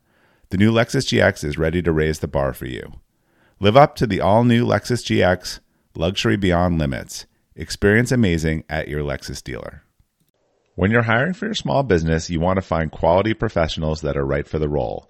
The 0.49 0.57
new 0.57 0.71
Lexus 0.71 1.05
GX 1.05 1.43
is 1.43 1.57
ready 1.57 1.81
to 1.81 1.91
raise 1.91 2.19
the 2.19 2.27
bar 2.27 2.53
for 2.53 2.65
you. 2.65 2.93
Live 3.59 3.77
up 3.77 3.95
to 3.97 4.07
the 4.07 4.21
all 4.21 4.43
new 4.43 4.65
Lexus 4.65 5.03
GX 5.03 5.59
Luxury 5.95 6.37
Beyond 6.37 6.79
Limits. 6.79 7.25
Experience 7.55 8.11
amazing 8.11 8.63
at 8.69 8.87
your 8.87 9.03
Lexus 9.03 9.43
dealer. 9.43 9.83
When 10.75 10.89
you're 10.89 11.03
hiring 11.03 11.33
for 11.33 11.45
your 11.45 11.53
small 11.53 11.83
business, 11.83 12.29
you 12.29 12.39
want 12.39 12.57
to 12.57 12.61
find 12.61 12.91
quality 12.91 13.33
professionals 13.33 14.01
that 14.01 14.17
are 14.17 14.25
right 14.25 14.47
for 14.47 14.57
the 14.57 14.69
role. 14.69 15.09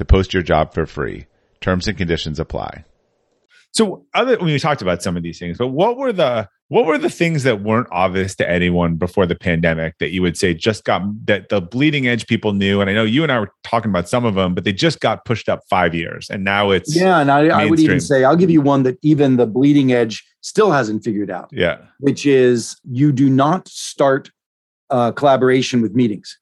to 0.00 0.04
post 0.06 0.32
your 0.32 0.42
job 0.42 0.72
for 0.72 0.86
free. 0.86 1.26
Terms 1.60 1.86
and 1.86 1.96
conditions 1.96 2.40
apply. 2.40 2.84
So 3.72 4.06
other 4.14 4.38
when 4.38 4.46
we 4.46 4.58
talked 4.58 4.80
about 4.80 5.02
some 5.02 5.14
of 5.14 5.22
these 5.22 5.38
things, 5.38 5.58
but 5.58 5.68
what 5.68 5.98
were 5.98 6.12
the 6.12 6.48
what 6.68 6.86
were 6.86 6.96
the 6.96 7.10
things 7.10 7.42
that 7.42 7.62
weren't 7.62 7.86
obvious 7.92 8.34
to 8.36 8.48
anyone 8.48 8.96
before 8.96 9.26
the 9.26 9.34
pandemic 9.34 9.98
that 9.98 10.10
you 10.10 10.22
would 10.22 10.38
say 10.38 10.54
just 10.54 10.84
got 10.84 11.02
that 11.26 11.50
the 11.50 11.60
bleeding 11.60 12.08
edge 12.08 12.26
people 12.26 12.54
knew? 12.54 12.80
And 12.80 12.88
I 12.88 12.94
know 12.94 13.04
you 13.04 13.22
and 13.22 13.30
I 13.30 13.38
were 13.38 13.50
talking 13.62 13.90
about 13.90 14.08
some 14.08 14.24
of 14.24 14.34
them, 14.34 14.54
but 14.54 14.64
they 14.64 14.72
just 14.72 15.00
got 15.00 15.26
pushed 15.26 15.48
up 15.50 15.60
five 15.68 15.94
years, 15.94 16.30
and 16.30 16.44
now 16.44 16.70
it's 16.70 16.96
yeah. 16.96 17.20
And 17.20 17.30
I, 17.30 17.48
I 17.48 17.66
would 17.66 17.78
even 17.78 18.00
say 18.00 18.24
I'll 18.24 18.36
give 18.36 18.50
you 18.50 18.62
one 18.62 18.82
that 18.84 18.98
even 19.02 19.36
the 19.36 19.46
bleeding 19.46 19.92
edge 19.92 20.24
still 20.40 20.72
hasn't 20.72 21.04
figured 21.04 21.30
out. 21.30 21.50
Yeah, 21.52 21.78
which 21.98 22.24
is 22.24 22.80
you 22.90 23.12
do 23.12 23.28
not 23.28 23.68
start 23.68 24.30
uh, 24.88 25.12
collaboration 25.12 25.82
with 25.82 25.94
meetings. 25.94 26.38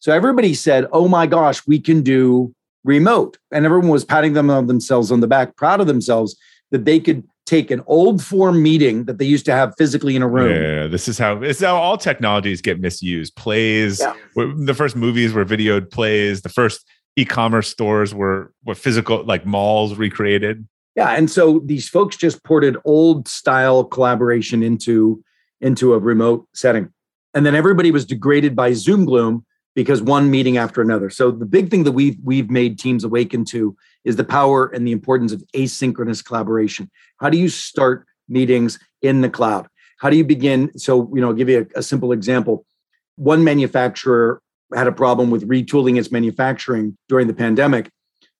So 0.00 0.12
everybody 0.12 0.52
said, 0.52 0.86
"Oh 0.92 1.06
my 1.06 1.26
gosh, 1.26 1.64
we 1.66 1.78
can 1.78 2.02
do 2.02 2.54
remote," 2.88 3.38
and 3.52 3.64
everyone 3.64 3.90
was 3.90 4.04
patting 4.04 4.32
them 4.32 4.50
on 4.50 4.66
themselves 4.66 5.12
on 5.12 5.20
the 5.20 5.28
back, 5.28 5.56
proud 5.56 5.80
of 5.80 5.86
themselves 5.86 6.36
that 6.70 6.84
they 6.84 6.98
could 6.98 7.22
take 7.48 7.70
an 7.70 7.82
old 7.86 8.22
form 8.22 8.62
meeting 8.62 9.04
that 9.04 9.16
they 9.18 9.24
used 9.24 9.46
to 9.46 9.52
have 9.52 9.74
physically 9.78 10.14
in 10.14 10.22
a 10.22 10.28
room. 10.28 10.50
Yeah, 10.50 10.86
this 10.86 11.08
is 11.08 11.18
how 11.18 11.42
is 11.42 11.60
how 11.60 11.76
all 11.76 11.96
technologies 11.96 12.60
get 12.60 12.80
misused. 12.80 13.36
Plays, 13.36 14.00
yeah. 14.00 14.14
the 14.34 14.74
first 14.74 14.96
movies 14.96 15.32
were 15.32 15.44
videoed 15.44 15.90
plays. 15.90 16.42
The 16.42 16.50
first 16.50 16.84
e-commerce 17.16 17.68
stores 17.68 18.14
were 18.14 18.52
were 18.64 18.74
physical, 18.74 19.24
like 19.24 19.46
malls 19.46 19.96
recreated. 19.96 20.66
Yeah, 20.94 21.10
and 21.10 21.30
so 21.30 21.60
these 21.64 21.88
folks 21.88 22.16
just 22.16 22.44
ported 22.44 22.76
old 22.84 23.28
style 23.28 23.84
collaboration 23.84 24.62
into 24.62 25.22
into 25.60 25.94
a 25.94 25.98
remote 25.98 26.46
setting, 26.54 26.92
and 27.34 27.46
then 27.46 27.54
everybody 27.54 27.90
was 27.90 28.04
degraded 28.04 28.54
by 28.54 28.72
Zoom 28.74 29.06
gloom 29.06 29.46
because 29.78 30.02
one 30.02 30.28
meeting 30.28 30.56
after 30.56 30.82
another. 30.82 31.08
So 31.08 31.30
the 31.30 31.46
big 31.46 31.70
thing 31.70 31.84
that 31.84 31.92
we've 31.92 32.16
we've 32.24 32.50
made 32.50 32.80
teams 32.80 33.04
awaken 33.04 33.44
to 33.44 33.76
is 34.04 34.16
the 34.16 34.24
power 34.24 34.66
and 34.66 34.84
the 34.84 34.90
importance 34.90 35.32
of 35.32 35.40
asynchronous 35.54 36.24
collaboration. 36.24 36.90
How 37.18 37.30
do 37.30 37.38
you 37.38 37.48
start 37.48 38.04
meetings 38.28 38.80
in 39.02 39.20
the 39.20 39.30
cloud? 39.30 39.68
How 39.98 40.10
do 40.10 40.16
you 40.16 40.24
begin? 40.24 40.76
So, 40.76 41.08
you 41.14 41.20
know, 41.20 41.28
I'll 41.28 41.32
give 41.32 41.48
you 41.48 41.64
a, 41.76 41.78
a 41.78 41.82
simple 41.84 42.10
example. 42.10 42.66
One 43.14 43.44
manufacturer 43.44 44.42
had 44.74 44.88
a 44.88 44.92
problem 44.92 45.30
with 45.30 45.48
retooling 45.48 45.96
its 45.96 46.10
manufacturing 46.10 46.98
during 47.08 47.28
the 47.28 47.32
pandemic, 47.32 47.88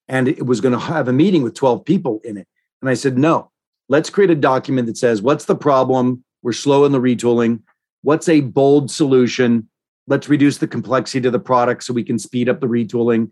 and 0.08 0.26
it 0.26 0.44
was 0.44 0.60
going 0.60 0.72
to 0.72 0.80
have 0.80 1.06
a 1.06 1.12
meeting 1.12 1.44
with 1.44 1.54
12 1.54 1.84
people 1.84 2.20
in 2.24 2.36
it. 2.36 2.48
And 2.82 2.90
I 2.90 2.94
said, 2.94 3.16
no, 3.16 3.52
let's 3.88 4.10
create 4.10 4.30
a 4.30 4.34
document 4.34 4.88
that 4.88 4.96
says, 4.96 5.22
what's 5.22 5.44
the 5.44 5.54
problem? 5.54 6.24
We're 6.42 6.52
slow 6.52 6.84
in 6.84 6.90
the 6.90 7.00
retooling. 7.00 7.62
What's 8.02 8.28
a 8.28 8.40
bold 8.40 8.90
solution? 8.90 9.68
Let's 10.08 10.28
reduce 10.28 10.58
the 10.58 10.66
complexity 10.66 11.20
to 11.20 11.30
the 11.30 11.38
product 11.38 11.84
so 11.84 11.92
we 11.92 12.04
can 12.04 12.18
speed 12.18 12.48
up 12.48 12.60
the 12.60 12.66
retooling. 12.66 13.30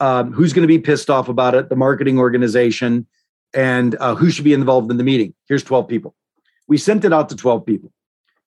Um, 0.00 0.32
who's 0.32 0.52
going 0.52 0.62
to 0.62 0.68
be 0.68 0.78
pissed 0.78 1.10
off 1.10 1.28
about 1.28 1.54
it? 1.54 1.68
The 1.68 1.76
marketing 1.76 2.18
organization. 2.18 3.06
And 3.54 3.96
uh, 3.98 4.14
who 4.14 4.30
should 4.30 4.44
be 4.44 4.52
involved 4.52 4.90
in 4.90 4.98
the 4.98 5.04
meeting? 5.04 5.34
Here's 5.48 5.64
12 5.64 5.88
people. 5.88 6.14
We 6.68 6.76
sent 6.76 7.04
it 7.04 7.12
out 7.12 7.30
to 7.30 7.36
12 7.36 7.64
people. 7.66 7.90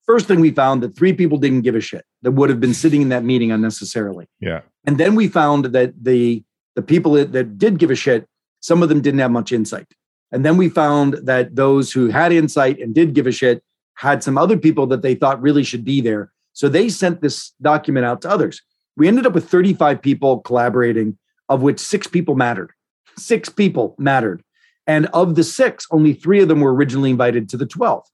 First 0.06 0.26
thing 0.26 0.40
we 0.40 0.50
found 0.50 0.82
that 0.82 0.96
three 0.96 1.12
people 1.12 1.38
didn't 1.38 1.62
give 1.62 1.74
a 1.74 1.80
shit 1.80 2.04
that 2.22 2.32
would 2.32 2.50
have 2.50 2.60
been 2.60 2.74
sitting 2.74 3.02
in 3.02 3.08
that 3.10 3.24
meeting 3.24 3.52
unnecessarily. 3.52 4.28
Yeah. 4.40 4.62
And 4.84 4.98
then 4.98 5.14
we 5.14 5.28
found 5.28 5.66
that 5.66 5.92
the 6.02 6.42
the 6.74 6.82
people 6.82 7.12
that, 7.12 7.32
that 7.32 7.58
did 7.58 7.78
give 7.78 7.90
a 7.90 7.94
shit 7.94 8.26
some 8.60 8.82
of 8.82 8.88
them 8.88 9.02
didn't 9.02 9.20
have 9.20 9.30
much 9.30 9.52
insight. 9.52 9.88
And 10.30 10.44
then 10.44 10.56
we 10.56 10.68
found 10.70 11.14
that 11.24 11.56
those 11.56 11.92
who 11.92 12.08
had 12.08 12.32
insight 12.32 12.78
and 12.78 12.94
did 12.94 13.12
give 13.12 13.26
a 13.26 13.32
shit 13.32 13.62
had 13.94 14.22
some 14.22 14.38
other 14.38 14.56
people 14.56 14.86
that 14.86 15.02
they 15.02 15.14
thought 15.14 15.42
really 15.42 15.62
should 15.62 15.84
be 15.84 16.00
there 16.00 16.32
so 16.52 16.68
they 16.68 16.88
sent 16.88 17.20
this 17.20 17.52
document 17.60 18.06
out 18.06 18.20
to 18.22 18.30
others. 18.30 18.60
We 18.96 19.08
ended 19.08 19.26
up 19.26 19.32
with 19.32 19.48
35 19.48 20.02
people 20.02 20.40
collaborating, 20.40 21.18
of 21.48 21.62
which 21.62 21.80
six 21.80 22.06
people 22.06 22.34
mattered. 22.34 22.72
Six 23.16 23.48
people 23.48 23.94
mattered. 23.98 24.42
And 24.86 25.06
of 25.06 25.34
the 25.34 25.44
six, 25.44 25.86
only 25.90 26.12
three 26.12 26.42
of 26.42 26.48
them 26.48 26.60
were 26.60 26.74
originally 26.74 27.10
invited 27.10 27.48
to 27.50 27.56
the 27.56 27.66
12th. 27.66 28.04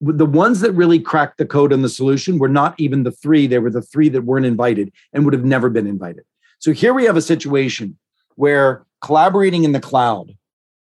The 0.00 0.26
ones 0.26 0.60
that 0.60 0.72
really 0.72 1.00
cracked 1.00 1.38
the 1.38 1.46
code 1.46 1.72
on 1.72 1.82
the 1.82 1.88
solution 1.88 2.38
were 2.38 2.48
not 2.48 2.74
even 2.78 3.02
the 3.02 3.10
three, 3.10 3.46
they 3.46 3.58
were 3.58 3.70
the 3.70 3.82
three 3.82 4.08
that 4.10 4.22
weren't 4.22 4.46
invited 4.46 4.92
and 5.12 5.24
would 5.24 5.34
have 5.34 5.44
never 5.44 5.68
been 5.68 5.86
invited. 5.86 6.24
So 6.60 6.72
here 6.72 6.94
we 6.94 7.04
have 7.04 7.16
a 7.16 7.22
situation 7.22 7.98
where 8.36 8.86
collaborating 9.00 9.64
in 9.64 9.72
the 9.72 9.80
cloud 9.80 10.36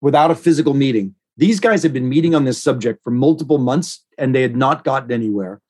without 0.01 0.31
a 0.31 0.35
physical 0.35 0.75
meeting, 0.75 1.15
these 1.37 1.61
guys 1.61 1.83
had 1.83 1.93
been 1.93 2.09
meeting 2.09 2.35
on 2.35 2.45
this 2.45 2.61
subject 2.61 3.03
for 3.03 3.11
multiple 3.11 3.59
months 3.59 4.05
and 4.17 4.35
they 4.35 4.43
had 4.43 4.57
not 4.57 4.85
gotten 4.85 5.13
anywhere. 5.13 5.61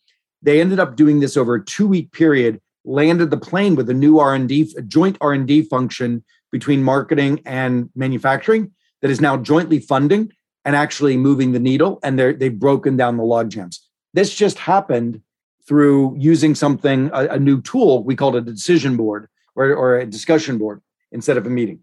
They 0.44 0.60
ended 0.60 0.78
up 0.78 0.94
doing 0.94 1.20
this 1.20 1.36
over 1.36 1.56
a 1.56 1.64
two 1.64 1.88
week 1.88 2.12
period, 2.12 2.60
landed 2.84 3.30
the 3.30 3.36
plane 3.36 3.74
with 3.74 3.88
a 3.90 3.94
new 3.94 4.18
R&D, 4.18 4.74
a 4.76 4.82
joint 4.82 5.16
R&D 5.20 5.62
function 5.62 6.22
between 6.52 6.82
marketing 6.82 7.40
and 7.46 7.90
manufacturing 7.96 8.70
that 9.02 9.10
is 9.10 9.20
now 9.20 9.36
jointly 9.38 9.80
funding 9.80 10.30
and 10.64 10.76
actually 10.76 11.16
moving 11.16 11.52
the 11.52 11.58
needle. 11.58 11.98
And 12.02 12.18
they've 12.18 12.58
broken 12.58 12.96
down 12.96 13.16
the 13.16 13.24
log 13.24 13.50
jams. 13.50 13.88
This 14.12 14.34
just 14.34 14.58
happened 14.58 15.20
through 15.66 16.14
using 16.18 16.54
something, 16.54 17.10
a, 17.14 17.28
a 17.28 17.38
new 17.38 17.62
tool. 17.62 18.04
We 18.04 18.14
called 18.14 18.36
it 18.36 18.46
a 18.46 18.52
decision 18.52 18.96
board 18.96 19.28
or, 19.56 19.74
or 19.74 19.98
a 19.98 20.06
discussion 20.06 20.58
board 20.58 20.82
instead 21.10 21.38
of 21.38 21.46
a 21.46 21.50
meeting. 21.50 21.80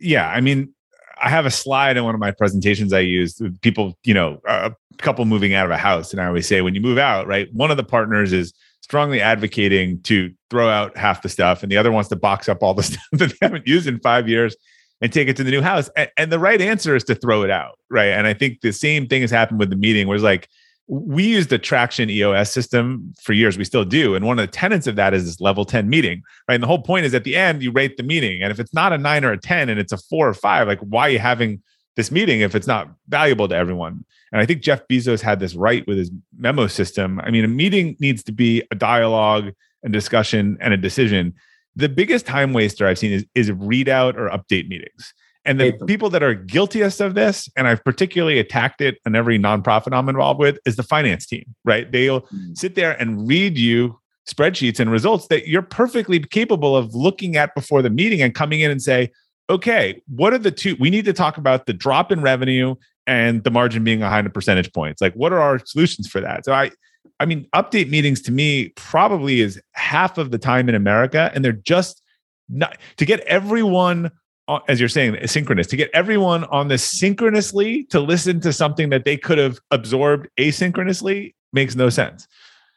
Yeah. 0.00 0.28
I 0.28 0.40
mean, 0.40 0.74
I 1.22 1.28
have 1.28 1.46
a 1.46 1.50
slide 1.50 1.96
in 1.96 2.04
one 2.04 2.14
of 2.14 2.20
my 2.20 2.32
presentations 2.32 2.92
I 2.92 3.00
use. 3.00 3.40
People, 3.60 3.96
you 4.04 4.12
know, 4.12 4.40
a 4.44 4.72
couple 4.98 5.24
moving 5.24 5.54
out 5.54 5.64
of 5.64 5.70
a 5.70 5.76
house, 5.76 6.12
and 6.12 6.20
I 6.20 6.26
always 6.26 6.46
say, 6.46 6.60
when 6.60 6.74
you 6.74 6.80
move 6.80 6.98
out, 6.98 7.26
right, 7.26 7.48
one 7.54 7.70
of 7.70 7.76
the 7.76 7.84
partners 7.84 8.32
is 8.32 8.52
strongly 8.80 9.20
advocating 9.20 10.02
to 10.02 10.32
throw 10.50 10.68
out 10.68 10.96
half 10.96 11.22
the 11.22 11.28
stuff, 11.28 11.62
and 11.62 11.70
the 11.70 11.76
other 11.76 11.92
wants 11.92 12.08
to 12.10 12.16
box 12.16 12.48
up 12.48 12.62
all 12.62 12.74
the 12.74 12.82
stuff 12.82 13.02
that 13.12 13.30
they 13.30 13.36
haven't 13.40 13.66
used 13.66 13.86
in 13.86 14.00
five 14.00 14.28
years 14.28 14.56
and 15.00 15.12
take 15.12 15.28
it 15.28 15.36
to 15.36 15.44
the 15.44 15.50
new 15.50 15.62
house. 15.62 15.88
And, 15.96 16.10
and 16.16 16.32
the 16.32 16.38
right 16.38 16.60
answer 16.60 16.96
is 16.96 17.04
to 17.04 17.14
throw 17.14 17.42
it 17.42 17.50
out, 17.50 17.78
right? 17.88 18.08
And 18.08 18.26
I 18.26 18.34
think 18.34 18.60
the 18.60 18.72
same 18.72 19.06
thing 19.06 19.20
has 19.20 19.30
happened 19.30 19.60
with 19.60 19.70
the 19.70 19.76
meeting, 19.76 20.08
where 20.08 20.16
it's 20.16 20.24
like 20.24 20.48
we 20.88 21.24
use 21.24 21.46
the 21.46 21.58
traction 21.58 22.10
EOS 22.10 22.52
system 22.52 23.14
for 23.22 23.32
years. 23.32 23.56
We 23.56 23.64
still 23.64 23.84
do. 23.84 24.14
And 24.14 24.26
one 24.26 24.38
of 24.38 24.46
the 24.46 24.52
tenets 24.52 24.86
of 24.86 24.96
that 24.96 25.14
is 25.14 25.24
this 25.24 25.40
level 25.40 25.64
10 25.64 25.88
meeting, 25.88 26.22
right? 26.48 26.54
And 26.54 26.62
the 26.62 26.66
whole 26.66 26.82
point 26.82 27.06
is 27.06 27.14
at 27.14 27.24
the 27.24 27.36
end, 27.36 27.62
you 27.62 27.70
rate 27.70 27.96
the 27.96 28.02
meeting. 28.02 28.42
And 28.42 28.50
if 28.50 28.58
it's 28.58 28.74
not 28.74 28.92
a 28.92 28.98
nine 28.98 29.24
or 29.24 29.32
a 29.32 29.38
10 29.38 29.68
and 29.68 29.78
it's 29.78 29.92
a 29.92 29.96
four 29.96 30.28
or 30.28 30.34
five, 30.34 30.66
like 30.66 30.80
why 30.80 31.02
are 31.02 31.10
you 31.10 31.18
having 31.18 31.62
this 31.96 32.10
meeting 32.10 32.40
if 32.40 32.54
it's 32.54 32.66
not 32.66 32.90
valuable 33.08 33.48
to 33.48 33.54
everyone? 33.54 34.04
And 34.32 34.40
I 34.40 34.46
think 34.46 34.62
Jeff 34.62 34.86
Bezos 34.88 35.20
had 35.20 35.40
this 35.40 35.54
right 35.54 35.86
with 35.86 35.98
his 35.98 36.10
memo 36.36 36.66
system. 36.66 37.20
I 37.20 37.30
mean, 37.30 37.44
a 37.44 37.48
meeting 37.48 37.96
needs 38.00 38.22
to 38.24 38.32
be 38.32 38.62
a 38.70 38.74
dialogue, 38.74 39.52
a 39.84 39.88
discussion, 39.88 40.56
and 40.60 40.74
a 40.74 40.78
decision. 40.78 41.34
The 41.76 41.88
biggest 41.88 42.26
time 42.26 42.52
waster 42.52 42.86
I've 42.86 42.98
seen 42.98 43.12
is, 43.12 43.26
is 43.34 43.50
readout 43.50 44.16
or 44.16 44.28
update 44.30 44.68
meetings. 44.68 45.14
And 45.44 45.58
the 45.60 45.72
people 45.86 46.08
that 46.10 46.22
are 46.22 46.34
guiltiest 46.34 47.00
of 47.00 47.14
this, 47.14 47.48
and 47.56 47.66
I've 47.66 47.82
particularly 47.82 48.38
attacked 48.38 48.80
it 48.80 48.98
in 49.04 49.16
every 49.16 49.38
nonprofit 49.38 49.92
I'm 49.92 50.08
involved 50.08 50.38
with, 50.38 50.58
is 50.64 50.76
the 50.76 50.84
finance 50.84 51.26
team, 51.26 51.44
right? 51.64 51.90
They'll 51.90 52.22
mm. 52.22 52.56
sit 52.56 52.76
there 52.76 52.92
and 53.00 53.26
read 53.26 53.58
you 53.58 53.98
spreadsheets 54.28 54.78
and 54.78 54.90
results 54.90 55.26
that 55.28 55.48
you're 55.48 55.62
perfectly 55.62 56.20
capable 56.20 56.76
of 56.76 56.94
looking 56.94 57.36
at 57.36 57.54
before 57.56 57.82
the 57.82 57.90
meeting 57.90 58.22
and 58.22 58.34
coming 58.34 58.60
in 58.60 58.70
and 58.70 58.80
say, 58.80 59.10
okay, 59.50 60.00
what 60.06 60.32
are 60.32 60.38
the 60.38 60.52
two? 60.52 60.76
We 60.78 60.90
need 60.90 61.04
to 61.06 61.12
talk 61.12 61.36
about 61.36 61.66
the 61.66 61.72
drop 61.72 62.12
in 62.12 62.22
revenue 62.22 62.76
and 63.06 63.42
the 63.42 63.50
margin 63.50 63.82
being 63.82 64.00
100 64.00 64.32
percentage 64.32 64.72
points. 64.72 65.00
Like, 65.00 65.14
what 65.14 65.32
are 65.32 65.40
our 65.40 65.58
solutions 65.64 66.08
for 66.08 66.20
that? 66.20 66.44
So 66.44 66.52
I, 66.52 66.70
I 67.18 67.26
mean, 67.26 67.48
update 67.54 67.90
meetings 67.90 68.22
to 68.22 68.32
me 68.32 68.68
probably 68.76 69.40
is 69.40 69.60
half 69.72 70.18
of 70.18 70.30
the 70.30 70.38
time 70.38 70.68
in 70.68 70.74
America, 70.76 71.30
and 71.34 71.44
they're 71.44 71.52
just 71.52 72.00
not 72.48 72.78
to 72.96 73.04
get 73.04 73.20
everyone 73.20 74.10
Uh, 74.48 74.58
as 74.68 74.80
you're 74.80 74.88
saying, 74.88 75.16
synchronous 75.26 75.68
to 75.68 75.76
get 75.76 75.88
everyone 75.94 76.44
on 76.44 76.66
this 76.66 76.82
synchronously 76.82 77.84
to 77.84 78.00
listen 78.00 78.40
to 78.40 78.52
something 78.52 78.90
that 78.90 79.04
they 79.04 79.16
could 79.16 79.38
have 79.38 79.60
absorbed 79.70 80.28
asynchronously 80.38 81.32
makes 81.52 81.76
no 81.76 81.88
sense. 81.88 82.26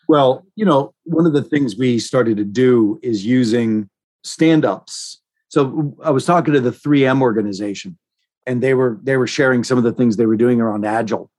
Well, 0.08 0.46
you 0.56 0.64
know, 0.64 0.94
one 1.06 1.26
of 1.26 1.34
the 1.34 1.42
things 1.42 1.76
we 1.76 1.98
started 1.98 2.38
to 2.38 2.44
do 2.44 3.00
is 3.02 3.26
using 3.26 3.90
stand 4.24 4.64
ups. 4.64 5.20
So 5.48 5.96
I 6.04 6.12
was 6.12 6.26
talking 6.26 6.54
to 6.54 6.60
the 6.60 6.72
3M 6.72 7.22
organization 7.22 7.98
and 8.46 8.62
they 8.62 8.74
were 8.74 9.00
they 9.02 9.18
were 9.18 9.28
sharing 9.28 9.64
some 9.64 9.78
of 9.78 9.84
the 9.84 9.94
things 9.94 10.18
they 10.18 10.26
were 10.26 10.36
doing 10.36 10.62
around 10.62 10.86
agile. 10.86 11.32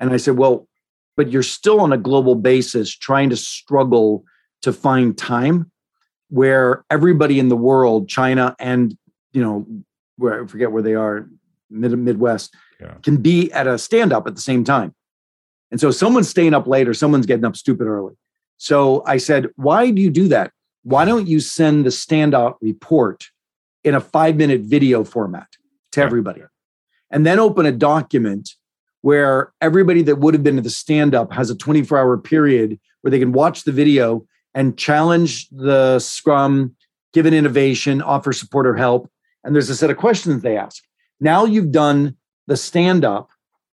And 0.00 0.10
I 0.10 0.16
said, 0.16 0.36
"Well, 0.36 0.66
but 1.16 1.30
you're 1.30 1.42
still 1.42 1.80
on 1.80 1.92
a 1.92 1.98
global 1.98 2.34
basis 2.34 2.90
trying 2.90 3.30
to 3.30 3.36
struggle 3.36 4.24
to 4.62 4.72
find 4.72 5.16
time 5.16 5.70
where 6.30 6.84
everybody 6.90 7.38
in 7.38 7.48
the 7.48 7.56
world, 7.56 8.08
China 8.08 8.54
and 8.58 8.96
you 9.32 9.42
know, 9.42 9.66
where 10.16 10.42
I 10.42 10.46
forget 10.46 10.72
where 10.72 10.82
they 10.82 10.94
are, 10.94 11.28
mid 11.70 11.96
Midwest, 11.96 12.54
yeah. 12.80 12.94
can 13.02 13.18
be 13.18 13.52
at 13.52 13.66
a 13.66 13.78
stand 13.78 14.12
up 14.12 14.26
at 14.26 14.34
the 14.34 14.40
same 14.40 14.64
time. 14.64 14.94
And 15.70 15.80
so 15.80 15.90
someone's 15.90 16.28
staying 16.28 16.54
up 16.54 16.66
late 16.66 16.88
or 16.88 16.94
someone's 16.94 17.26
getting 17.26 17.44
up 17.44 17.56
stupid 17.56 17.86
early. 17.86 18.14
So 18.56 19.02
I 19.06 19.18
said, 19.18 19.48
why 19.56 19.90
do 19.90 20.00
you 20.00 20.10
do 20.10 20.28
that? 20.28 20.52
Why 20.82 21.04
don't 21.04 21.28
you 21.28 21.40
send 21.40 21.84
the 21.84 21.90
standout 21.90 22.56
report 22.60 23.26
in 23.84 23.94
a 23.94 24.00
five 24.00 24.36
minute 24.36 24.62
video 24.62 25.04
format 25.04 25.48
to 25.92 26.02
everybody? 26.02 26.42
And 27.10 27.24
then 27.26 27.38
open 27.38 27.66
a 27.66 27.72
document 27.72 28.50
where 29.02 29.52
everybody 29.60 30.02
that 30.02 30.16
would 30.16 30.34
have 30.34 30.42
been 30.42 30.58
at 30.58 30.64
the 30.64 30.70
stand 30.70 31.14
up 31.14 31.32
has 31.32 31.50
a 31.50 31.56
24 31.56 31.98
hour 31.98 32.18
period 32.18 32.80
where 33.00 33.10
they 33.10 33.18
can 33.18 33.32
watch 33.32 33.64
the 33.64 33.72
video 33.72 34.26
and 34.54 34.76
challenge 34.76 35.48
the 35.50 35.98
scrum, 35.98 36.74
give 37.12 37.26
an 37.26 37.34
innovation, 37.34 38.02
offer 38.02 38.32
support 38.32 38.66
or 38.66 38.74
help, 38.74 39.10
and 39.48 39.54
there's 39.54 39.70
a 39.70 39.74
set 39.74 39.88
of 39.88 39.96
questions 39.96 40.42
they 40.42 40.58
ask. 40.58 40.84
Now 41.20 41.46
you've 41.46 41.72
done 41.72 42.18
the 42.48 42.56
stand 42.56 43.02
up 43.02 43.30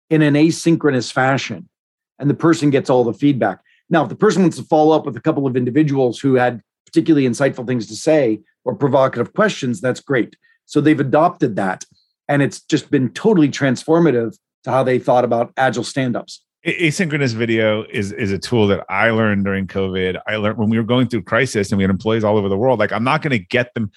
in 0.10 0.24
an 0.24 0.34
asynchronous 0.34 1.14
fashion, 1.14 1.70
and 2.18 2.28
the 2.28 2.34
person 2.34 2.72
gets 2.72 2.90
all 2.90 3.04
the 3.04 3.14
feedback. 3.14 3.60
Now, 3.88 4.02
if 4.02 4.10
the 4.10 4.16
person 4.16 4.42
wants 4.42 4.58
to 4.58 4.64
follow 4.64 4.98
up 4.98 5.06
with 5.06 5.16
a 5.16 5.22
couple 5.22 5.46
of 5.46 5.56
individuals 5.56 6.20
who 6.20 6.34
had 6.34 6.64
particularly 6.88 7.28
insightful 7.28 7.68
things 7.68 7.86
to 7.86 7.96
say 7.96 8.42
or 8.66 8.74
provocative 8.74 9.34
questions, 9.34 9.80
that's 9.80 10.00
great. 10.00 10.36
So 10.66 10.82
they've 10.82 11.00
adopted 11.00 11.56
that, 11.58 11.86
and 12.28 12.42
it's 12.42 12.62
just 12.62 12.90
been 12.90 13.12
totally 13.12 13.50
transformative 13.50 14.36
to 14.64 14.72
how 14.72 14.82
they 14.82 14.98
thought 14.98 15.24
about 15.24 15.54
agile 15.56 15.84
stand 15.84 16.16
ups 16.16 16.42
asynchronous 16.66 17.34
video 17.34 17.86
is 17.90 18.12
is 18.12 18.34
a 18.34 18.38
tool 18.38 18.68
that 18.68 18.86
I 18.90 19.12
learned 19.12 19.46
during 19.46 19.66
COVID. 19.66 20.20
I 20.28 20.36
learned 20.36 20.58
when 20.58 20.70
we 20.70 20.78
were 20.78 20.84
going 20.84 21.08
through 21.08 21.24
crisis 21.24 21.72
and 21.72 21.78
we 21.78 21.84
had 21.84 21.90
employees 21.90 22.26
all 22.26 22.38
over 22.38 22.50
the 22.50 22.58
world. 22.58 22.80
Like 22.80 22.92
I'm 22.92 23.04
not 23.06 23.22
going 23.22 23.32
to 23.32 23.40
get 23.40 23.74
them. 23.76 23.92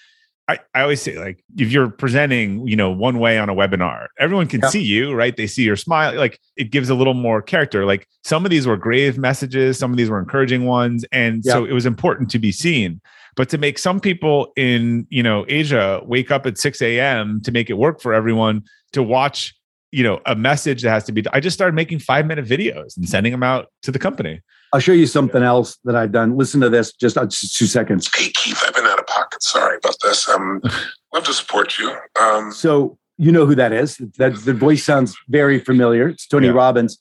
I, 0.53 0.79
I 0.79 0.83
always 0.83 1.01
say 1.01 1.19
like 1.19 1.43
if 1.57 1.73
you're 1.73 1.88
presenting 1.88 2.67
you 2.67 2.77
know 2.77 2.91
one 2.91 3.19
way 3.19 3.38
on 3.38 3.49
a 3.49 3.55
webinar 3.55 4.09
everyone 4.19 4.47
can 4.47 4.62
see 4.69 4.83
you 4.83 5.15
right? 5.15 5.37
They 5.37 5.47
see 5.47 5.62
your 5.62 5.77
smile 5.77 6.15
like 6.15 6.38
it 6.57 6.71
gives 6.71 6.88
a 6.88 6.95
little 6.95 7.15
more 7.15 7.43
character. 7.43 7.85
Like 7.85 8.07
some 8.25 8.45
of 8.45 8.51
these 8.51 8.67
were 8.67 8.77
grave 8.77 9.19
messages 9.19 9.79
some 9.79 9.91
of 9.91 9.97
these 9.97 10.11
were 10.11 10.19
encouraging 10.19 10.65
ones 10.65 11.05
and 11.12 11.45
so 11.45 11.65
it 11.65 11.73
was 11.73 11.87
important 11.87 12.31
to 12.31 12.38
be 12.38 12.53
seen. 12.53 13.01
But 13.35 13.49
to 13.49 13.59
make 13.59 13.79
some 13.79 13.99
people 14.01 14.53
in 14.57 15.07
you 15.11 15.23
know 15.23 15.45
asia 15.49 16.01
wake 16.05 16.31
up 16.31 16.47
at 16.47 16.59
6 16.59 16.83
a.m 16.83 17.41
to 17.43 17.51
make 17.51 17.71
it 17.71 17.75
work 17.75 18.01
for 18.01 18.12
everyone 18.12 18.62
to 18.93 19.03
watch 19.03 19.55
you 19.92 20.02
know 20.02 20.20
a 20.26 20.35
message 20.35 20.83
that 20.83 20.90
has 20.90 21.05
to 21.05 21.12
be 21.12 21.22
i 21.33 21.40
just 21.40 21.55
started 21.55 21.74
making 21.74 21.98
five 21.98 22.26
minute 22.26 22.44
videos 22.44 22.96
and 22.96 23.09
sending 23.09 23.31
them 23.31 23.42
out 23.42 23.68
to 23.83 23.90
the 23.90 23.98
company 23.98 24.40
I'll 24.72 24.81
show 24.81 24.92
you 24.92 25.07
something 25.07 25.42
else 25.42 25.78
that 25.85 25.94
I've 25.94 26.12
done. 26.12 26.35
Listen 26.35 26.62
to 26.62 26.70
this, 26.70 26.94
just, 26.94 27.18
uh, 27.18 27.26
just 27.26 27.55
two 27.55 27.66
seconds. 27.66 28.11
Hey 28.14 28.31
Keith, 28.31 28.59
I've 28.66 28.74
been 28.74 28.87
out 28.87 28.98
of 28.98 29.07
pocket. 29.07 29.42
Sorry 29.42 29.76
about 29.76 29.96
this. 30.02 30.26
Um, 30.28 30.62
love 31.12 31.24
to 31.24 31.35
support 31.35 31.78
you. 31.78 31.94
Um, 32.18 32.52
so 32.52 32.96
you 33.18 33.31
know 33.31 33.44
who 33.44 33.55
that 33.55 33.72
is. 33.72 33.98
That 34.16 34.35
the 34.44 34.55
voice 34.55 34.83
sounds 34.83 35.14
very 35.28 35.59
familiar. 35.59 36.09
It's 36.09 36.26
Tony 36.26 36.46
yeah. 36.46 36.55
Robbins. 36.55 36.98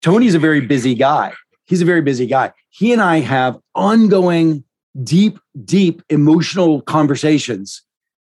Tony's 0.00 0.34
a 0.34 0.38
very 0.38 0.60
busy 0.60 0.94
guy. 0.94 1.32
He's 1.66 1.82
a 1.82 1.84
very 1.84 2.02
busy 2.02 2.26
guy. 2.26 2.52
He 2.70 2.92
and 2.92 3.02
I 3.02 3.18
have 3.18 3.58
ongoing, 3.74 4.62
deep, 5.02 5.40
deep 5.64 6.02
emotional 6.08 6.82
conversations 6.82 7.82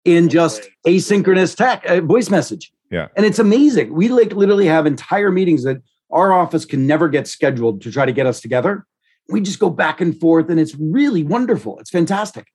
in 0.06 0.30
just 0.30 0.66
asynchronous 0.86 1.54
tech 1.54 1.84
uh, 1.86 2.00
voice 2.00 2.30
message. 2.30 2.72
Yeah, 2.90 3.08
and 3.16 3.26
it's 3.26 3.38
amazing. 3.38 3.92
We 3.92 4.08
like 4.08 4.32
literally 4.32 4.66
have 4.66 4.86
entire 4.86 5.30
meetings 5.30 5.64
that 5.64 5.78
our 6.10 6.32
office 6.32 6.64
can 6.64 6.86
never 6.86 7.08
get 7.08 7.26
scheduled 7.26 7.82
to 7.82 7.92
try 7.92 8.06
to 8.06 8.12
get 8.12 8.26
us 8.26 8.40
together. 8.40 8.86
We 9.28 9.40
just 9.40 9.58
go 9.58 9.70
back 9.70 10.00
and 10.00 10.18
forth, 10.18 10.48
and 10.48 10.58
it's 10.58 10.74
really 10.76 11.22
wonderful. 11.22 11.78
It's 11.78 11.90
fantastic. 11.90 12.46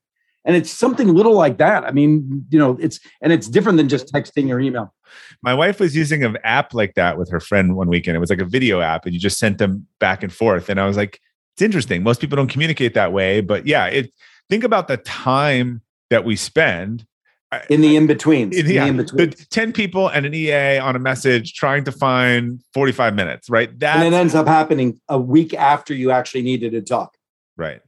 And 0.45 0.55
it's 0.55 0.69
something 0.69 1.07
little 1.13 1.35
like 1.35 1.57
that. 1.59 1.85
I 1.85 1.91
mean, 1.91 2.45
you 2.49 2.59
know, 2.59 2.77
it's 2.81 2.99
and 3.21 3.31
it's 3.31 3.47
different 3.47 3.77
than 3.77 3.87
just 3.87 4.13
texting 4.13 4.49
or 4.49 4.59
email. 4.59 4.93
My 5.41 5.53
wife 5.53 5.79
was 5.79 5.95
using 5.95 6.23
an 6.23 6.37
app 6.43 6.73
like 6.73 6.95
that 6.95 7.17
with 7.17 7.29
her 7.29 7.39
friend 7.39 7.75
one 7.75 7.87
weekend. 7.87 8.17
It 8.17 8.19
was 8.19 8.29
like 8.29 8.41
a 8.41 8.45
video 8.45 8.81
app, 8.81 9.05
and 9.05 9.13
you 9.13 9.19
just 9.19 9.37
sent 9.37 9.57
them 9.57 9.87
back 9.99 10.23
and 10.23 10.33
forth. 10.33 10.69
And 10.69 10.81
I 10.81 10.87
was 10.87 10.97
like, 10.97 11.19
it's 11.53 11.61
interesting. 11.61 12.03
Most 12.03 12.19
people 12.19 12.35
don't 12.35 12.49
communicate 12.49 12.93
that 12.95 13.13
way, 13.13 13.41
but 13.41 13.67
yeah, 13.67 13.85
it 13.85 14.11
think 14.49 14.63
about 14.63 14.87
the 14.87 14.97
time 14.97 15.81
that 16.09 16.25
we 16.25 16.35
spend 16.35 17.05
in 17.69 17.81
the 17.81 17.95
in 17.95 18.07
between. 18.07 18.51
Yeah, 18.51 18.85
in 18.85 18.97
between, 18.97 19.31
10 19.31 19.73
people 19.73 20.07
and 20.07 20.25
an 20.25 20.33
EA 20.33 20.77
on 20.77 20.95
a 20.95 20.99
message 20.99 21.53
trying 21.53 21.83
to 21.85 21.91
find 21.91 22.61
45 22.73 23.15
minutes, 23.15 23.49
right? 23.49 23.77
That 23.79 23.97
and 23.97 24.13
it 24.13 24.17
ends 24.17 24.35
up 24.35 24.47
happening 24.47 24.99
a 25.09 25.19
week 25.19 25.53
after 25.53 25.93
you 25.93 26.11
actually 26.11 26.43
needed 26.43 26.71
to 26.73 26.81
talk. 26.81 27.15
Right. 27.57 27.81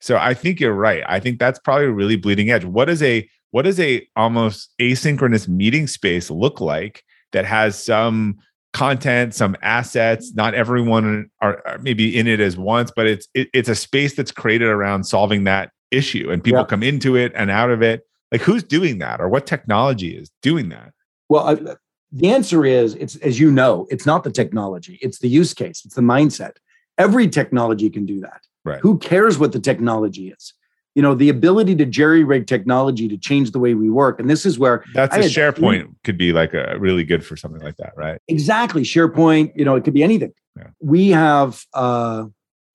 So 0.00 0.16
I 0.16 0.34
think 0.34 0.60
you're 0.60 0.74
right. 0.74 1.02
I 1.06 1.20
think 1.20 1.38
that's 1.38 1.58
probably 1.58 1.86
a 1.86 1.92
really 1.92 2.16
bleeding 2.16 2.50
edge. 2.50 2.64
What 2.64 2.88
is 2.88 3.02
a 3.02 3.28
what 3.50 3.62
does 3.62 3.80
a 3.80 4.06
almost 4.14 4.70
asynchronous 4.80 5.48
meeting 5.48 5.86
space 5.86 6.30
look 6.30 6.60
like 6.60 7.02
that 7.32 7.44
has 7.44 7.82
some 7.82 8.38
content, 8.72 9.34
some 9.34 9.56
assets? 9.62 10.32
Not 10.34 10.54
everyone 10.54 11.30
are, 11.40 11.62
are 11.66 11.78
maybe 11.78 12.16
in 12.16 12.26
it 12.26 12.40
as 12.40 12.56
once, 12.56 12.92
but 12.94 13.06
it's 13.06 13.28
it, 13.34 13.48
it's 13.52 13.68
a 13.68 13.74
space 13.74 14.14
that's 14.14 14.30
created 14.30 14.68
around 14.68 15.04
solving 15.04 15.44
that 15.44 15.70
issue, 15.90 16.30
and 16.30 16.44
people 16.44 16.60
yeah. 16.60 16.66
come 16.66 16.82
into 16.82 17.16
it 17.16 17.32
and 17.34 17.50
out 17.50 17.70
of 17.70 17.82
it 17.82 18.02
like 18.32 18.42
who's 18.42 18.62
doing 18.62 18.98
that 18.98 19.20
or 19.20 19.28
what 19.28 19.46
technology 19.46 20.16
is 20.16 20.30
doing 20.42 20.68
that? 20.68 20.92
Well, 21.28 21.46
uh, 21.46 21.74
the 22.12 22.30
answer 22.30 22.64
is 22.64 22.94
it's 22.94 23.16
as 23.16 23.38
you 23.38 23.50
know, 23.50 23.86
it's 23.90 24.06
not 24.06 24.24
the 24.24 24.30
technology, 24.30 24.98
it's 25.02 25.18
the 25.18 25.28
use 25.28 25.54
case, 25.54 25.82
it's 25.84 25.94
the 25.94 26.02
mindset. 26.02 26.56
Every 26.96 27.28
technology 27.28 27.90
can 27.90 28.06
do 28.06 28.20
that. 28.20 28.42
Right. 28.64 28.80
Who 28.80 28.98
cares 28.98 29.38
what 29.38 29.52
the 29.52 29.60
technology 29.60 30.30
is? 30.30 30.52
You 30.94 31.02
know, 31.02 31.14
the 31.14 31.28
ability 31.28 31.76
to 31.76 31.86
jerry 31.86 32.24
rig 32.24 32.46
technology 32.46 33.06
to 33.08 33.16
change 33.16 33.52
the 33.52 33.60
way 33.60 33.74
we 33.74 33.88
work. 33.88 34.18
And 34.18 34.28
this 34.28 34.44
is 34.44 34.58
where 34.58 34.84
that's 34.94 35.14
I 35.14 35.20
a 35.20 35.24
SharePoint 35.24 35.94
could 36.02 36.18
be 36.18 36.32
like 36.32 36.54
a 36.54 36.76
really 36.78 37.04
good 37.04 37.24
for 37.24 37.36
something 37.36 37.62
like 37.62 37.76
that, 37.76 37.92
right? 37.96 38.20
Exactly. 38.26 38.82
SharePoint, 38.82 39.52
you 39.54 39.64
know, 39.64 39.76
it 39.76 39.84
could 39.84 39.94
be 39.94 40.02
anything. 40.02 40.32
Yeah. 40.56 40.68
We 40.80 41.10
have 41.10 41.64
uh 41.72 42.24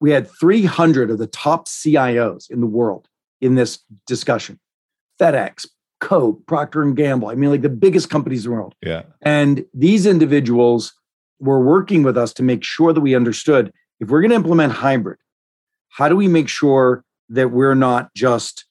we 0.00 0.10
had 0.10 0.28
300 0.30 1.10
of 1.10 1.18
the 1.18 1.26
top 1.26 1.68
CIOs 1.68 2.50
in 2.50 2.60
the 2.60 2.66
world 2.66 3.08
in 3.40 3.56
this 3.56 3.80
discussion. 4.06 4.58
FedEx, 5.20 5.66
Coke, 6.00 6.46
Procter 6.46 6.82
and 6.82 6.96
Gamble. 6.96 7.28
I 7.28 7.34
mean, 7.34 7.50
like 7.50 7.62
the 7.62 7.68
biggest 7.68 8.10
companies 8.10 8.44
in 8.44 8.50
the 8.50 8.56
world. 8.56 8.74
Yeah. 8.82 9.02
And 9.22 9.64
these 9.72 10.06
individuals 10.06 10.92
were 11.40 11.60
working 11.60 12.02
with 12.02 12.16
us 12.16 12.32
to 12.34 12.42
make 12.42 12.64
sure 12.64 12.92
that 12.92 13.00
we 13.00 13.14
understood 13.14 13.72
if 14.00 14.08
we're 14.08 14.20
going 14.20 14.30
to 14.30 14.36
implement 14.36 14.72
hybrid, 14.72 15.18
how 15.88 16.08
do 16.08 16.16
we 16.16 16.28
make 16.28 16.48
sure 16.48 17.04
that 17.28 17.52
we're 17.52 17.74
not 17.74 18.12
just 18.14 18.64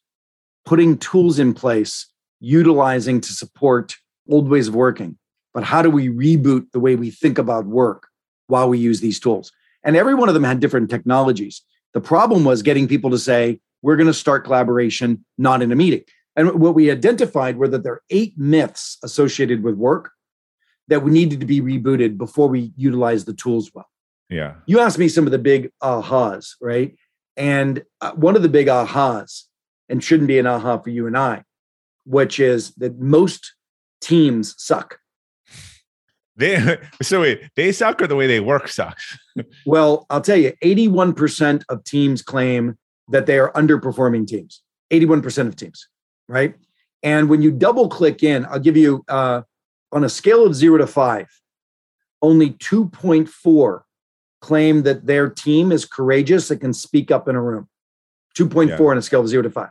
putting 0.65 0.97
tools 0.97 1.39
in 1.39 1.53
place, 1.53 2.07
utilizing 2.39 3.21
to 3.21 3.33
support 3.33 3.95
old 4.29 4.49
ways 4.49 4.67
of 4.67 4.75
working, 4.75 5.17
but 5.53 5.63
how 5.63 5.81
do 5.81 5.89
we 5.89 6.09
reboot 6.09 6.71
the 6.71 6.79
way 6.79 6.95
we 6.95 7.09
think 7.09 7.37
about 7.37 7.65
work 7.65 8.07
while 8.47 8.69
we 8.69 8.77
use 8.77 8.99
these 8.99 9.19
tools? 9.19 9.51
And 9.83 9.95
every 9.95 10.15
one 10.15 10.29
of 10.29 10.33
them 10.33 10.43
had 10.43 10.59
different 10.59 10.89
technologies. 10.89 11.61
The 11.93 12.01
problem 12.01 12.43
was 12.43 12.61
getting 12.61 12.87
people 12.87 13.09
to 13.11 13.17
say, 13.17 13.59
we're 13.81 13.97
going 13.97 14.07
to 14.07 14.13
start 14.13 14.45
collaboration, 14.45 15.25
not 15.37 15.61
in 15.61 15.71
a 15.71 15.75
meeting. 15.75 16.03
And 16.35 16.59
what 16.59 16.75
we 16.75 16.89
identified 16.89 17.57
were 17.57 17.67
that 17.67 17.83
there 17.83 17.93
are 17.93 18.03
eight 18.09 18.37
myths 18.37 18.97
associated 19.03 19.63
with 19.63 19.75
work 19.75 20.11
that 20.87 21.03
we 21.03 21.11
needed 21.11 21.39
to 21.39 21.45
be 21.45 21.61
rebooted 21.61 22.17
before 22.17 22.47
we 22.47 22.73
utilize 22.75 23.25
the 23.25 23.33
tools 23.33 23.71
well. 23.73 23.87
Yeah. 24.29 24.55
You 24.65 24.79
asked 24.79 24.97
me 24.97 25.07
some 25.07 25.25
of 25.25 25.31
the 25.31 25.39
big 25.39 25.71
ahas, 25.81 26.55
right? 26.61 26.95
And 27.37 27.83
uh, 28.01 28.11
one 28.13 28.35
of 28.35 28.41
the 28.41 28.49
big 28.49 28.67
ahas, 28.67 29.43
and 29.89 30.03
shouldn't 30.03 30.27
be 30.27 30.39
an 30.39 30.47
aha 30.47 30.79
for 30.79 30.89
you 30.89 31.07
and 31.07 31.17
I, 31.17 31.43
which 32.05 32.39
is 32.39 32.73
that 32.75 32.99
most 32.99 33.53
teams 34.01 34.55
suck. 34.57 34.99
They 36.35 36.79
so 37.03 37.21
wait, 37.21 37.43
they 37.55 37.71
suck 37.71 38.01
or 38.01 38.07
the 38.07 38.15
way 38.15 38.25
they 38.25 38.39
work 38.39 38.67
sucks. 38.67 39.19
well, 39.67 40.07
I'll 40.09 40.19
tell 40.19 40.35
you, 40.35 40.53
81% 40.63 41.63
of 41.69 41.83
teams 41.83 42.23
claim 42.23 42.75
that 43.09 43.27
they 43.27 43.37
are 43.37 43.51
underperforming 43.51 44.25
teams. 44.25 44.63
81% 44.91 45.47
of 45.47 45.55
teams, 45.55 45.87
right? 46.33 46.55
And 47.03 47.29
when 47.29 47.41
you 47.41 47.51
double 47.51 47.87
click 47.87 48.23
in, 48.23 48.45
I'll 48.45 48.59
give 48.59 48.75
you 48.75 49.05
uh, 49.07 49.43
on 49.91 50.03
a 50.03 50.09
scale 50.09 50.45
of 50.45 50.55
zero 50.55 50.77
to 50.79 50.87
five, 50.87 51.29
only 52.21 52.51
2.4 52.51 53.81
claim 54.41 54.83
that 54.83 55.05
their 55.05 55.29
team 55.29 55.71
is 55.71 55.85
courageous 55.85 56.49
and 56.49 56.59
can 56.59 56.73
speak 56.73 57.11
up 57.11 57.27
in 57.27 57.35
a 57.35 57.41
room. 57.41 57.69
2.4 58.35 58.67
yeah. 58.67 58.85
on 58.85 58.97
a 58.97 59.01
scale 59.01 59.21
of 59.21 59.27
zero 59.27 59.43
to 59.43 59.49
five. 59.49 59.69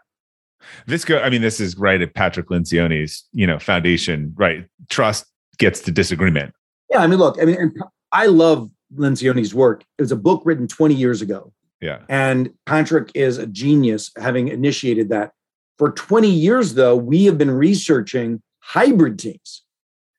This 0.87 1.05
go, 1.05 1.19
I 1.19 1.29
mean, 1.29 1.43
this 1.43 1.59
is 1.59 1.77
right 1.77 2.01
at 2.01 2.15
Patrick 2.15 2.47
Lencioni's, 2.47 3.25
you 3.33 3.47
know, 3.47 3.59
foundation, 3.59 4.33
right? 4.37 4.65
Trust 4.89 5.27
gets 5.59 5.81
to 5.81 5.91
disagreement. 5.91 6.55
Yeah, 6.89 6.99
I 6.99 7.09
mean, 7.09 7.19
look, 7.19 7.41
I 7.43 7.45
mean, 7.45 7.75
I 8.13 8.27
love 8.27 8.71
Lencioni's 8.95 9.53
work. 9.55 9.83
It 9.99 10.03
was 10.03 10.13
a 10.13 10.17
book 10.17 10.43
written 10.45 10.69
20 10.69 10.95
years 10.95 11.21
ago. 11.21 11.53
Yeah. 11.81 12.03
And 12.09 12.51
Patrick 12.65 13.11
is 13.15 13.39
a 13.39 13.47
genius 13.47 14.13
having 14.17 14.49
initiated 14.49 15.09
that. 15.09 15.33
For 15.79 15.93
20 15.93 16.29
years, 16.29 16.75
though, 16.75 16.97
we 16.97 17.25
have 17.25 17.39
been 17.39 17.51
researching 17.51 18.43
hybrid 18.61 19.19
teams. 19.19 19.63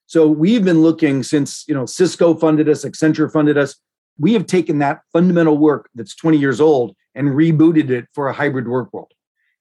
So 0.07 0.27
we've 0.27 0.63
been 0.63 0.81
looking 0.81 1.23
since, 1.23 1.65
you 1.67 1.73
know, 1.73 1.85
Cisco 1.85 2.35
funded 2.35 2.69
us, 2.69 2.85
Accenture 2.85 3.31
funded 3.31 3.57
us. 3.57 3.75
We 4.19 4.33
have 4.33 4.45
taken 4.45 4.79
that 4.79 5.01
fundamental 5.11 5.57
work 5.57 5.89
that's 5.95 6.15
20 6.15 6.37
years 6.37 6.61
old 6.61 6.95
and 7.15 7.29
rebooted 7.29 7.89
it 7.89 8.05
for 8.13 8.27
a 8.27 8.33
hybrid 8.33 8.67
work 8.67 8.93
world. 8.93 9.11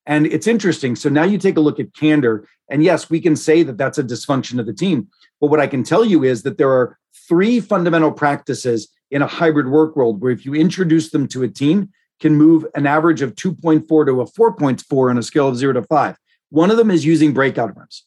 And 0.05 0.27
it's 0.27 0.47
interesting. 0.47 0.95
So 0.95 1.09
now 1.09 1.23
you 1.23 1.37
take 1.37 1.57
a 1.57 1.61
look 1.61 1.79
at 1.79 1.93
candor, 1.93 2.47
and 2.69 2.83
yes, 2.83 3.09
we 3.09 3.21
can 3.21 3.35
say 3.35 3.63
that 3.63 3.77
that's 3.77 3.97
a 3.97 4.03
dysfunction 4.03 4.59
of 4.59 4.65
the 4.65 4.73
team. 4.73 5.07
But 5.39 5.47
what 5.49 5.59
I 5.59 5.67
can 5.67 5.83
tell 5.83 6.03
you 6.03 6.23
is 6.23 6.43
that 6.43 6.57
there 6.57 6.71
are 6.71 6.97
three 7.27 7.59
fundamental 7.59 8.11
practices 8.11 8.89
in 9.11 9.21
a 9.21 9.27
hybrid 9.27 9.69
work 9.69 9.95
world 9.95 10.21
where 10.21 10.31
if 10.31 10.45
you 10.45 10.53
introduce 10.53 11.11
them 11.11 11.27
to 11.29 11.43
a 11.43 11.47
team, 11.47 11.89
can 12.19 12.35
move 12.35 12.65
an 12.75 12.85
average 12.85 13.21
of 13.21 13.35
2.4 13.35 13.87
to 13.87 14.21
a 14.21 14.25
4.4 14.25 15.09
on 15.09 15.17
a 15.17 15.23
scale 15.23 15.47
of 15.47 15.57
zero 15.57 15.73
to 15.73 15.83
five. 15.83 16.17
One 16.49 16.71
of 16.71 16.77
them 16.77 16.91
is 16.91 17.05
using 17.05 17.33
breakout 17.33 17.75
rooms. 17.75 18.05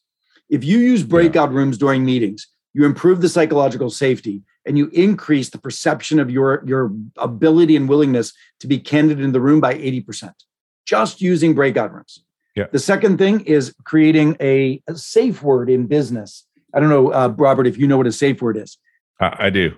If 0.49 0.65
you 0.65 0.79
use 0.79 1.03
breakout 1.03 1.51
yeah. 1.51 1.57
rooms 1.57 1.77
during 1.77 2.05
meetings, 2.05 2.47
you 2.73 2.85
improve 2.85 3.21
the 3.21 3.29
psychological 3.29 3.91
safety 3.91 4.43
and 4.65 4.79
you 4.79 4.89
increase 4.93 5.51
the 5.51 5.59
perception 5.59 6.19
of 6.19 6.31
your, 6.31 6.63
your 6.67 6.93
ability 7.17 7.77
and 7.77 7.89
willingness 7.89 8.33
to 8.61 8.67
be 8.67 8.79
candid 8.79 9.21
in 9.21 9.33
the 9.33 9.41
room 9.41 9.61
by 9.61 9.75
80% 9.75 10.33
just 10.87 11.21
using 11.21 11.55
breakout 11.55 11.93
rooms. 11.93 12.23
Yeah. 12.55 12.67
The 12.73 12.79
second 12.79 13.19
thing 13.19 13.41
is 13.41 13.75
creating 13.85 14.37
a, 14.41 14.81
a 14.89 14.97
safe 14.97 15.43
word 15.43 15.69
in 15.69 15.87
business. 15.87 16.47
I 16.73 16.81
don't 16.81 16.89
know, 16.89 17.13
uh, 17.13 17.35
Robert, 17.37 17.67
if 17.67 17.77
you 17.77 17.87
know 17.87 17.99
what 17.99 18.07
a 18.07 18.13
safe 18.13 18.41
word 18.41 18.57
is. 18.57 18.79
Uh, 19.21 19.31
I 19.39 19.51
do. 19.51 19.75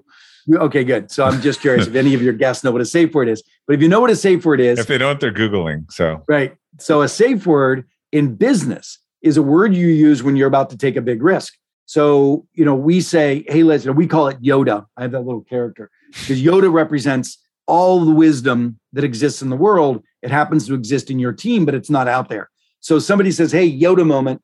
Okay, 0.50 0.84
good. 0.84 1.10
So 1.10 1.24
I'm 1.24 1.40
just 1.40 1.60
curious 1.60 1.86
if 1.86 1.94
any 1.96 2.14
of 2.14 2.22
your 2.22 2.32
guests 2.32 2.64
know 2.64 2.70
what 2.70 2.80
a 2.80 2.86
safe 2.86 3.14
word 3.14 3.28
is. 3.28 3.42
But 3.66 3.74
if 3.74 3.82
you 3.82 3.88
know 3.88 4.00
what 4.00 4.10
a 4.10 4.16
safe 4.16 4.44
word 4.44 4.60
is, 4.60 4.78
if 4.78 4.86
they 4.86 4.98
don't, 4.98 5.20
they're 5.20 5.32
Googling. 5.32 5.90
So, 5.90 6.24
right. 6.28 6.56
So 6.78 7.02
a 7.02 7.08
safe 7.08 7.46
word 7.46 7.86
in 8.12 8.34
business 8.34 8.98
is 9.22 9.36
a 9.36 9.42
word 9.42 9.74
you 9.74 9.88
use 9.88 10.22
when 10.22 10.36
you're 10.36 10.48
about 10.48 10.70
to 10.70 10.76
take 10.76 10.96
a 10.96 11.02
big 11.02 11.22
risk. 11.22 11.54
So, 11.86 12.46
you 12.52 12.64
know, 12.64 12.74
we 12.74 13.00
say, 13.00 13.44
hey, 13.48 13.62
let's, 13.62 13.86
we 13.86 14.06
call 14.06 14.28
it 14.28 14.42
Yoda. 14.42 14.84
I 14.96 15.02
have 15.02 15.12
that 15.12 15.22
little 15.22 15.42
character 15.42 15.90
because 16.10 16.42
Yoda 16.42 16.72
represents 16.72 17.38
all 17.66 18.04
the 18.04 18.12
wisdom 18.12 18.78
that 18.92 19.04
exists 19.04 19.42
in 19.42 19.50
the 19.50 19.56
world. 19.56 20.02
It 20.22 20.30
happens 20.30 20.66
to 20.66 20.74
exist 20.74 21.10
in 21.10 21.18
your 21.18 21.32
team, 21.32 21.64
but 21.64 21.74
it's 21.74 21.90
not 21.90 22.08
out 22.08 22.28
there. 22.28 22.50
So 22.80 22.98
somebody 22.98 23.30
says, 23.30 23.52
Hey, 23.52 23.70
Yoda 23.70 24.06
moment, 24.06 24.42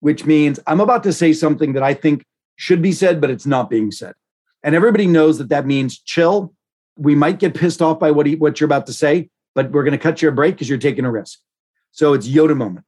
which 0.00 0.24
means 0.24 0.60
I'm 0.66 0.80
about 0.80 1.02
to 1.04 1.12
say 1.12 1.32
something 1.32 1.72
that 1.72 1.82
I 1.82 1.94
think 1.94 2.24
should 2.56 2.82
be 2.82 2.92
said, 2.92 3.20
but 3.20 3.30
it's 3.30 3.46
not 3.46 3.70
being 3.70 3.90
said. 3.90 4.14
And 4.62 4.74
everybody 4.74 5.06
knows 5.06 5.38
that 5.38 5.48
that 5.50 5.66
means 5.66 5.98
chill. 5.98 6.54
We 6.96 7.14
might 7.14 7.38
get 7.38 7.54
pissed 7.54 7.80
off 7.80 7.98
by 7.98 8.10
what, 8.10 8.26
he, 8.26 8.36
what 8.36 8.60
you're 8.60 8.66
about 8.66 8.86
to 8.86 8.92
say, 8.92 9.30
but 9.54 9.70
we're 9.70 9.84
going 9.84 9.92
to 9.92 9.98
cut 9.98 10.20
you 10.20 10.28
a 10.28 10.32
break 10.32 10.54
because 10.54 10.68
you're 10.68 10.78
taking 10.78 11.04
a 11.04 11.10
risk. 11.10 11.38
So 11.92 12.12
it's 12.12 12.28
Yoda 12.28 12.56
moment. 12.56 12.84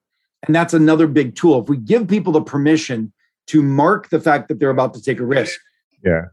And 0.46 0.54
that's 0.54 0.74
another 0.74 1.06
big 1.06 1.37
tool. 1.37 1.62
If 1.62 1.68
we 1.68 1.76
give 1.76 2.09
people 2.09 2.33
the 2.33 2.42
permission 2.42 3.12
to 3.48 3.62
mark 3.62 4.09
the 4.09 4.20
fact 4.20 4.48
that 4.48 4.59
they're 4.59 4.70
about 4.70 4.94
to 4.94 5.02
take 5.02 5.20
a 5.20 5.24
risk, 5.24 5.61
yeah, 6.02 6.26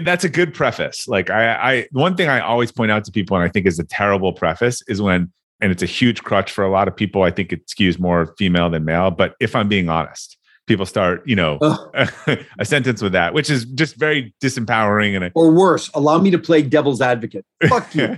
that's 0.00 0.24
a 0.24 0.30
good 0.30 0.54
preface. 0.54 1.06
Like 1.06 1.28
I, 1.28 1.52
I, 1.52 1.88
one 1.92 2.16
thing 2.16 2.28
I 2.28 2.40
always 2.40 2.72
point 2.72 2.90
out 2.90 3.04
to 3.04 3.12
people, 3.12 3.36
and 3.36 3.44
I 3.44 3.48
think 3.48 3.66
is 3.66 3.78
a 3.78 3.84
terrible 3.84 4.32
preface, 4.32 4.82
is 4.88 5.02
when, 5.02 5.30
and 5.60 5.70
it's 5.70 5.82
a 5.82 5.86
huge 5.86 6.22
crutch 6.22 6.50
for 6.50 6.64
a 6.64 6.70
lot 6.70 6.88
of 6.88 6.96
people. 6.96 7.22
I 7.22 7.30
think 7.30 7.52
it 7.52 7.66
skews 7.66 7.98
more 7.98 8.34
female 8.38 8.70
than 8.70 8.86
male. 8.86 9.10
But 9.10 9.34
if 9.38 9.54
I'm 9.54 9.68
being 9.68 9.90
honest, 9.90 10.38
people 10.70 10.86
start, 10.86 11.26
you 11.26 11.34
know, 11.34 11.58
a 12.60 12.64
sentence 12.64 13.02
with 13.02 13.10
that, 13.10 13.34
which 13.34 13.50
is 13.50 13.64
just 13.64 13.96
very 13.96 14.32
disempowering. 14.40 15.20
And 15.20 15.32
or 15.34 15.50
worse, 15.50 15.90
allow 15.94 16.18
me 16.18 16.30
to 16.30 16.38
play 16.38 16.62
devil's 16.62 17.00
advocate. 17.00 17.44
Fuck 17.68 17.92
you. 17.92 18.16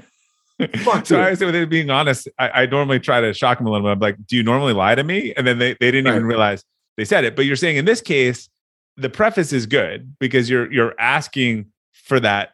Fuck 0.85 1.07
so 1.07 1.17
you. 1.17 1.23
I 1.23 1.35
say, 1.35 1.47
with 1.47 1.55
it 1.55 1.71
being 1.71 1.88
honest, 1.88 2.29
I, 2.38 2.51
I, 2.51 2.67
normally 2.67 3.01
try 3.01 3.23
to 3.23 3.33
shock 3.33 3.57
them 3.57 3.67
a 3.67 3.71
little 3.71 3.87
bit. 3.87 3.93
I'm 3.93 4.01
like, 4.01 4.27
"Do 4.27 4.37
you 4.37 4.43
normally 4.43 4.75
lie 4.75 4.95
to 4.95 5.03
me?" 5.03 5.33
And 5.35 5.47
then 5.47 5.59
they 5.59 5.73
they 5.81 5.91
didn't 5.91 6.05
right. 6.05 6.17
even 6.17 6.27
realize 6.27 6.62
they 6.99 7.07
said 7.07 7.25
it. 7.25 7.35
But 7.35 7.47
you're 7.47 7.57
saying 7.57 7.79
in 7.79 7.87
this 7.87 8.03
case, 8.03 8.51
the 8.99 9.09
preface 9.09 9.53
is 9.53 9.65
good 9.65 10.15
because 10.21 10.51
you're 10.51 10.71
you're 10.71 10.95
asking 11.01 11.67
for 11.93 12.21
that 12.21 12.51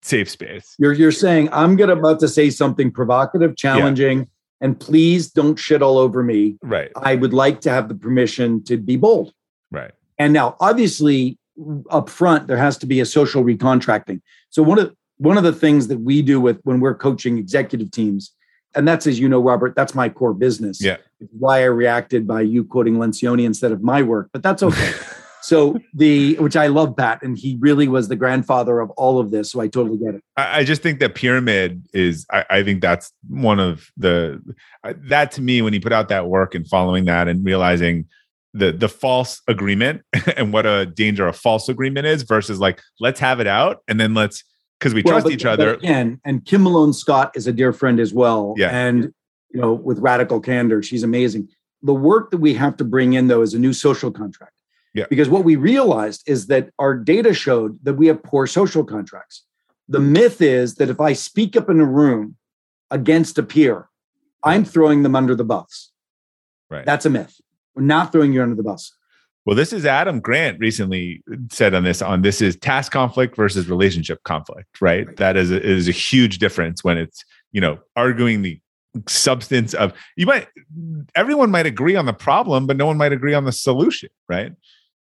safe 0.00 0.30
space. 0.30 0.74
You're 0.78 0.94
you're 0.94 1.12
saying 1.12 1.50
I'm 1.52 1.76
gonna 1.76 1.92
about 1.92 2.20
to 2.20 2.28
say 2.28 2.48
something 2.48 2.90
provocative, 2.90 3.54
challenging, 3.56 4.20
yeah. 4.20 4.24
and 4.62 4.80
please 4.80 5.30
don't 5.30 5.58
shit 5.58 5.82
all 5.82 5.98
over 5.98 6.22
me. 6.22 6.56
Right. 6.62 6.90
I 6.96 7.16
would 7.16 7.34
like 7.34 7.60
to 7.60 7.70
have 7.70 7.88
the 7.88 7.94
permission 7.94 8.64
to 8.64 8.78
be 8.78 8.96
bold. 8.96 9.34
Right. 9.72 9.90
And 10.18 10.32
now, 10.32 10.56
obviously, 10.60 11.38
up 11.90 12.08
front 12.08 12.46
there 12.46 12.56
has 12.56 12.78
to 12.78 12.86
be 12.86 13.00
a 13.00 13.06
social 13.06 13.44
recontracting. 13.44 14.20
So 14.50 14.62
one 14.62 14.78
of 14.78 14.94
one 15.18 15.36
of 15.36 15.44
the 15.44 15.52
things 15.52 15.88
that 15.88 15.98
we 15.98 16.22
do 16.22 16.40
with 16.40 16.60
when 16.64 16.80
we're 16.80 16.94
coaching 16.94 17.38
executive 17.38 17.90
teams, 17.90 18.32
and 18.74 18.86
that's 18.86 19.06
as 19.06 19.18
you 19.18 19.28
know, 19.28 19.40
Robert, 19.40 19.74
that's 19.74 19.94
my 19.94 20.08
core 20.08 20.34
business. 20.34 20.82
Yeah. 20.82 20.98
Why 21.38 21.62
I 21.62 21.64
reacted 21.64 22.26
by 22.26 22.42
you 22.42 22.64
quoting 22.64 22.96
Lencioni 22.96 23.44
instead 23.44 23.72
of 23.72 23.82
my 23.82 24.02
work, 24.02 24.30
but 24.32 24.42
that's 24.42 24.62
okay. 24.62 24.92
So 25.42 25.76
the 25.92 26.36
which 26.36 26.54
I 26.54 26.68
love 26.68 26.96
Pat, 26.96 27.20
and 27.22 27.36
he 27.36 27.56
really 27.58 27.88
was 27.88 28.06
the 28.06 28.14
grandfather 28.14 28.78
of 28.78 28.90
all 28.90 29.18
of 29.18 29.32
this. 29.32 29.50
So 29.50 29.60
I 29.60 29.66
totally 29.66 29.98
get 29.98 30.14
it. 30.14 30.22
I, 30.36 30.60
I 30.60 30.64
just 30.64 30.82
think 30.82 31.00
that 31.00 31.16
pyramid 31.16 31.84
is. 31.92 32.24
I, 32.30 32.44
I, 32.48 32.62
think 32.62 32.80
that's 32.80 33.12
one 33.28 33.58
of 33.58 33.90
the 33.96 34.40
that 34.84 35.32
to 35.32 35.42
me 35.42 35.60
when 35.60 35.72
he 35.72 35.80
put 35.80 35.92
out 35.92 36.08
that 36.10 36.28
work 36.28 36.54
and 36.54 36.66
following 36.66 37.06
that 37.06 37.26
and 37.26 37.44
realizing 37.44 38.06
the 38.54 38.72
the 38.72 38.88
false 38.88 39.40
agreement 39.48 40.02
and 40.36 40.52
what 40.52 40.66
a 40.66 40.86
danger 40.86 41.26
a 41.26 41.32
false 41.32 41.68
agreement 41.68 42.06
is 42.06 42.22
versus 42.22 42.58
like 42.58 42.80
let's 43.00 43.20
have 43.20 43.40
it 43.40 43.46
out 43.46 43.82
and 43.88 43.98
then 43.98 44.14
let's 44.14 44.44
because 44.78 44.94
we 44.94 45.02
well, 45.02 45.14
trust 45.14 45.24
but, 45.24 45.32
each 45.32 45.44
other. 45.44 45.74
Again, 45.74 46.20
and 46.24 46.44
Kim 46.44 46.64
Malone 46.64 46.92
Scott 46.92 47.30
is 47.36 47.46
a 47.46 47.52
dear 47.52 47.72
friend 47.72 48.00
as 48.00 48.12
well. 48.12 48.54
Yeah. 48.56 48.70
And 48.70 49.14
you 49.52 49.60
know, 49.60 49.74
with 49.74 49.98
radical 50.00 50.40
candor, 50.40 50.82
she's 50.82 51.02
amazing. 51.02 51.48
The 51.82 51.94
work 51.94 52.30
that 52.30 52.38
we 52.38 52.54
have 52.54 52.76
to 52.78 52.84
bring 52.84 53.12
in 53.12 53.28
though 53.28 53.42
is 53.42 53.54
a 53.54 53.58
new 53.58 53.72
social 53.72 54.10
contract 54.10 54.54
yeah. 54.94 55.06
Because 55.08 55.28
what 55.28 55.44
we 55.44 55.56
realized 55.56 56.22
is 56.26 56.46
that 56.48 56.70
our 56.78 56.94
data 56.94 57.32
showed 57.32 57.78
that 57.84 57.94
we 57.94 58.06
have 58.08 58.22
poor 58.22 58.46
social 58.46 58.84
contracts. 58.84 59.44
The 59.88 60.00
myth 60.00 60.40
is 60.40 60.76
that 60.76 60.90
if 60.90 61.00
I 61.00 61.12
speak 61.12 61.56
up 61.56 61.68
in 61.68 61.80
a 61.80 61.84
room 61.84 62.36
against 62.90 63.38
a 63.38 63.42
peer, 63.42 63.88
I'm 64.44 64.64
throwing 64.64 65.02
them 65.02 65.16
under 65.16 65.34
the 65.34 65.44
bus. 65.44 65.90
Right. 66.70 66.84
That's 66.84 67.06
a 67.06 67.10
myth. 67.10 67.40
We're 67.74 67.82
not 67.82 68.12
throwing 68.12 68.32
you 68.32 68.42
under 68.42 68.54
the 68.54 68.62
bus. 68.62 68.92
Well, 69.44 69.56
this 69.56 69.72
is 69.72 69.84
Adam 69.84 70.20
Grant 70.20 70.60
recently 70.60 71.22
said 71.50 71.74
on 71.74 71.82
this 71.82 72.00
on 72.00 72.22
this 72.22 72.40
is 72.40 72.56
task 72.56 72.92
conflict 72.92 73.34
versus 73.34 73.68
relationship 73.68 74.22
conflict, 74.22 74.80
right? 74.80 75.06
right. 75.06 75.16
That 75.16 75.36
is 75.36 75.50
a, 75.50 75.60
is 75.60 75.88
a 75.88 75.92
huge 75.92 76.38
difference 76.38 76.84
when 76.84 76.96
it's, 76.96 77.24
you 77.50 77.60
know, 77.60 77.78
arguing 77.96 78.42
the 78.42 78.60
substance 79.08 79.74
of 79.74 79.92
you 80.16 80.26
might 80.26 80.46
everyone 81.14 81.50
might 81.50 81.66
agree 81.66 81.96
on 81.96 82.06
the 82.06 82.12
problem, 82.12 82.66
but 82.66 82.76
no 82.76 82.86
one 82.86 82.96
might 82.96 83.12
agree 83.12 83.34
on 83.34 83.44
the 83.44 83.52
solution, 83.52 84.10
right? 84.28 84.52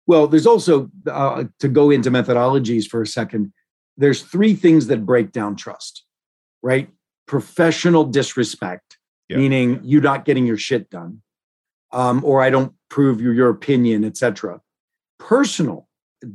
Well, 0.06 0.26
there's 0.28 0.46
also 0.46 0.90
uh, 1.06 1.44
to 1.58 1.68
go 1.68 1.90
into 1.90 2.10
methodologies 2.10 2.86
for 2.86 3.02
a 3.02 3.06
second. 3.06 3.52
There's 3.96 4.22
three 4.22 4.54
things 4.54 4.86
that 4.88 5.04
break 5.04 5.32
down 5.32 5.56
trust, 5.56 6.04
right? 6.62 6.88
Professional 7.26 8.04
disrespect, 8.04 8.98
meaning 9.28 9.80
you 9.82 10.00
not 10.00 10.24
getting 10.24 10.46
your 10.46 10.56
shit 10.56 10.90
done, 10.90 11.22
um, 11.92 12.24
or 12.24 12.42
I 12.42 12.50
don't 12.50 12.72
prove 12.88 13.20
your, 13.20 13.32
your 13.32 13.48
opinion, 13.48 14.04
etc. 14.04 14.60
Personal 15.18 15.88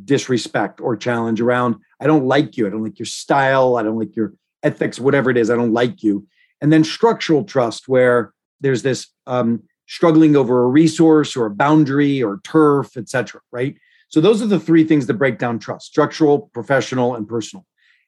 disrespect 0.04 0.82
or 0.82 0.96
challenge 0.96 1.40
around 1.42 1.76
I 2.00 2.08
don't 2.08 2.26
like 2.26 2.58
you, 2.58 2.68
I 2.68 2.70
don't 2.70 2.84
like 2.84 3.00
your 3.00 3.06
style, 3.06 3.78
I 3.78 3.84
don't 3.84 4.00
like 4.00 4.16
your 4.16 4.34
ethics, 4.66 5.00
whatever 5.00 5.30
it 5.30 5.38
is. 5.38 5.50
I 5.50 5.56
don't 5.56 5.72
like 5.72 6.04
you. 6.04 6.28
And 6.60 6.74
then 6.74 6.84
structural 6.84 7.44
trust, 7.44 7.88
where 7.88 8.34
there's 8.60 8.82
this 8.82 9.08
um, 9.28 9.64
struggling 9.88 10.36
over 10.36 10.64
a 10.64 10.68
resource 10.68 11.36
or 11.36 11.46
a 11.46 11.52
boundary 11.52 12.22
or 12.22 12.42
turf, 12.44 12.98
etc. 12.98 13.40
Right. 13.52 13.76
So 14.10 14.20
those 14.20 14.42
are 14.42 14.48
the 14.48 14.60
three 14.60 14.84
things 14.84 15.06
that 15.06 15.14
break 15.14 15.38
down 15.38 15.60
trust: 15.60 15.86
structural, 15.86 16.50
professional, 16.54 17.16
and 17.16 17.28
personal. 17.28 17.66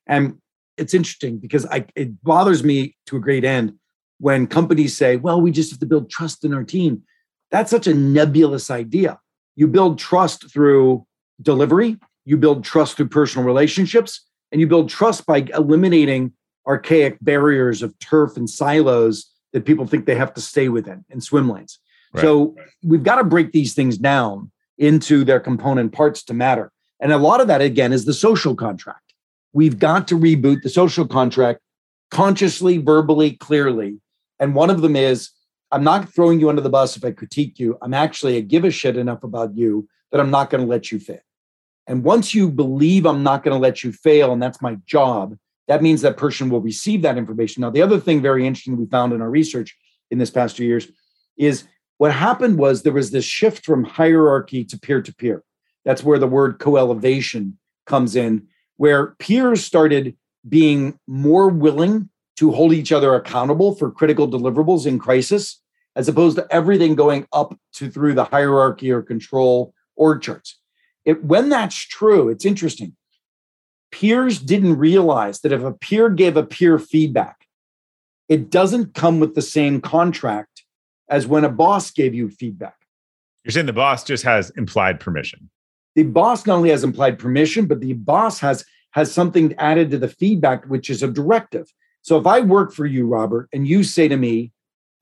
And 0.08 0.40
it's 0.78 0.94
interesting 0.94 1.38
because 1.38 1.66
I, 1.66 1.86
it 1.96 2.22
bothers 2.24 2.64
me 2.64 2.96
to 3.08 3.18
a 3.18 3.20
great 3.20 3.44
end 3.44 3.74
when 4.20 4.48
companies 4.48 4.98
say, 4.98 5.18
"Well, 5.18 5.40
we 5.40 5.52
just 5.52 5.72
have 5.72 5.80
to 5.80 5.86
build 5.86 6.10
trust 6.10 6.44
in 6.44 6.54
our 6.54 6.64
team." 6.64 7.04
That's 7.52 7.72
such 7.72 7.88
a 7.88 7.94
nebulous 7.94 8.70
idea. 8.70 9.20
You 9.56 9.68
build 9.68 10.00
trust 10.00 10.52
through 10.52 11.06
delivery, 11.42 11.98
you 12.26 12.38
build 12.38 12.64
trust 12.64 12.98
through 12.98 13.10
personal 13.10 13.46
relationships, 13.46 14.26
and 14.52 14.62
you 14.62 14.68
build 14.68 14.90
trust 14.90 15.26
by 15.26 15.48
eliminating 15.54 16.34
archaic 16.68 17.18
barriers 17.22 17.82
of 17.82 17.98
turf 18.00 18.36
and 18.36 18.50
silos 18.50 19.32
that 19.54 19.66
people 19.66 19.88
think 19.88 20.06
they 20.06 20.16
have 20.16 20.34
to 20.34 20.42
stay 20.42 20.70
within 20.70 21.06
and 21.10 21.24
swim 21.24 21.50
lanes. 21.50 21.80
Right. 22.14 22.22
So 22.22 22.56
we've 22.84 23.04
got 23.04 23.16
to 23.16 23.24
break 23.24 23.52
these 23.52 23.74
things 23.74 23.98
down 23.98 24.52
into 24.78 25.24
their 25.24 25.40
component 25.40 25.94
parts 25.94 26.24
to 26.24 26.34
matter. 26.34 26.72
And 27.00 27.12
a 27.12 27.18
lot 27.18 27.42
of 27.42 27.48
that, 27.48 27.62
again, 27.62 27.94
is 27.94 28.06
the 28.06 28.14
social 28.14 28.56
contract. 28.56 29.14
We've 29.54 29.80
got 29.80 30.08
to 30.10 30.20
reboot 30.20 30.62
the 30.62 30.70
social 30.70 31.08
contract 31.08 31.62
consciously, 32.12 32.78
verbally, 32.78 33.32
clearly. 33.32 34.00
And 34.40 34.56
one 34.56 34.70
of 34.70 34.82
them 34.82 34.96
is 34.96 35.32
I'm 35.72 35.84
not 35.84 36.14
throwing 36.14 36.40
you 36.40 36.50
under 36.50 36.62
the 36.62 36.70
bus 36.70 36.96
if 36.96 37.04
I 37.04 37.12
critique 37.12 37.60
you. 37.60 37.78
I'm 37.82 37.94
actually 37.94 38.38
I 38.38 38.42
give 38.42 38.64
a 38.64 38.72
shit 38.72 38.98
enough 38.98 39.24
about 39.24 39.56
you 39.56 39.88
that 40.12 40.22
I'm 40.22 40.32
not 40.32 40.50
going 40.50 40.64
to 40.64 40.70
let 40.70 40.92
you 40.92 41.00
fail. 41.00 41.20
And 41.88 42.04
once 42.04 42.34
you 42.34 42.50
believe 42.50 43.06
I'm 43.06 43.24
not 43.24 43.44
going 43.44 43.56
to 43.56 43.62
let 43.62 43.84
you 43.84 43.92
fail, 43.92 44.32
and 44.32 44.42
that's 44.42 44.62
my 44.62 44.76
job, 44.86 45.38
that 45.68 45.82
means 45.82 46.02
that 46.02 46.18
person 46.18 46.50
will 46.50 46.62
receive 46.62 47.02
that 47.02 47.18
information. 47.18 47.62
Now, 47.62 47.70
the 47.70 47.82
other 47.82 48.00
thing 48.00 48.22
very 48.22 48.46
interesting 48.46 48.78
we 48.78 48.86
found 48.86 49.14
in 49.14 49.22
our 49.22 49.30
research 49.30 49.76
in 50.12 50.18
this 50.18 50.32
past 50.32 50.58
two 50.58 50.66
years 50.66 50.88
is 51.38 51.68
what 51.98 52.14
happened 52.14 52.58
was 52.58 52.84
there 52.84 52.94
was 52.94 53.12
this 53.12 53.26
shift 53.26 53.66
from 53.66 53.84
hierarchy 53.84 54.64
to 54.66 54.80
peer 54.80 55.02
to 55.02 55.16
peer. 55.16 55.44
That's 55.84 56.04
where 56.04 56.20
the 56.20 56.28
word 56.28 56.60
co 56.60 56.78
elevation 56.78 57.58
comes 57.86 58.16
in, 58.16 58.48
where 58.78 59.16
peers 59.20 59.64
started 59.64 60.16
being 60.48 61.00
more 61.08 61.50
willing 61.50 62.10
to 62.38 62.52
hold 62.52 62.72
each 62.72 62.92
other 62.92 63.16
accountable 63.16 63.76
for 63.76 63.92
critical 63.92 64.28
deliverables 64.28 64.86
in 64.86 65.00
crisis, 65.00 65.62
as 65.96 66.08
opposed 66.08 66.38
to 66.38 66.48
everything 66.52 66.96
going 66.96 67.28
up 67.34 67.58
to 67.74 67.90
through 67.90 68.14
the 68.14 68.24
hierarchy 68.24 68.92
or 68.92 69.02
control 69.02 69.74
org 69.96 70.22
charts. 70.22 70.60
It, 71.06 71.24
when 71.24 71.50
that's 71.50 71.76
true, 71.76 72.30
it's 72.30 72.46
interesting. 72.46 72.96
Peers 73.92 74.40
didn't 74.40 74.78
realize 74.78 75.40
that 75.42 75.52
if 75.52 75.64
a 75.64 75.72
peer 75.72 76.10
gave 76.10 76.38
a 76.38 76.44
peer 76.44 76.78
feedback, 76.78 77.48
it 78.30 78.50
doesn't 78.50 78.94
come 78.94 79.20
with 79.20 79.34
the 79.34 79.42
same 79.42 79.82
contract 79.82 80.64
as 81.10 81.26
when 81.26 81.46
a 81.46 81.50
boss 81.50 81.90
gave 81.92 82.14
you 82.14 82.30
feedback. 82.30 82.76
You're 83.44 83.54
saying 83.54 83.66
the 83.66 83.74
boss 83.74 84.04
just 84.04 84.26
has 84.26 84.50
implied 84.52 85.00
permission. 85.00 85.50
The 85.96 86.04
boss 86.04 86.46
not 86.46 86.58
only 86.58 86.70
has 86.70 86.84
implied 86.84 87.18
permission, 87.18 87.66
but 87.66 87.80
the 87.80 87.94
boss 87.94 88.40
has 88.40 88.66
has 88.92 89.12
something 89.12 89.54
added 89.58 89.92
to 89.92 89.98
the 89.98 90.08
feedback, 90.08 90.66
which 90.66 90.90
is 90.90 91.04
a 91.04 91.08
directive. 91.08 91.72
So 92.08 92.18
if 92.18 92.26
I 92.26 92.40
work 92.40 92.72
for 92.72 92.86
you, 92.86 93.06
Robert, 93.06 93.50
and 93.52 93.68
you 93.68 93.84
say 93.84 94.08
to 94.08 94.16
me, 94.16 94.54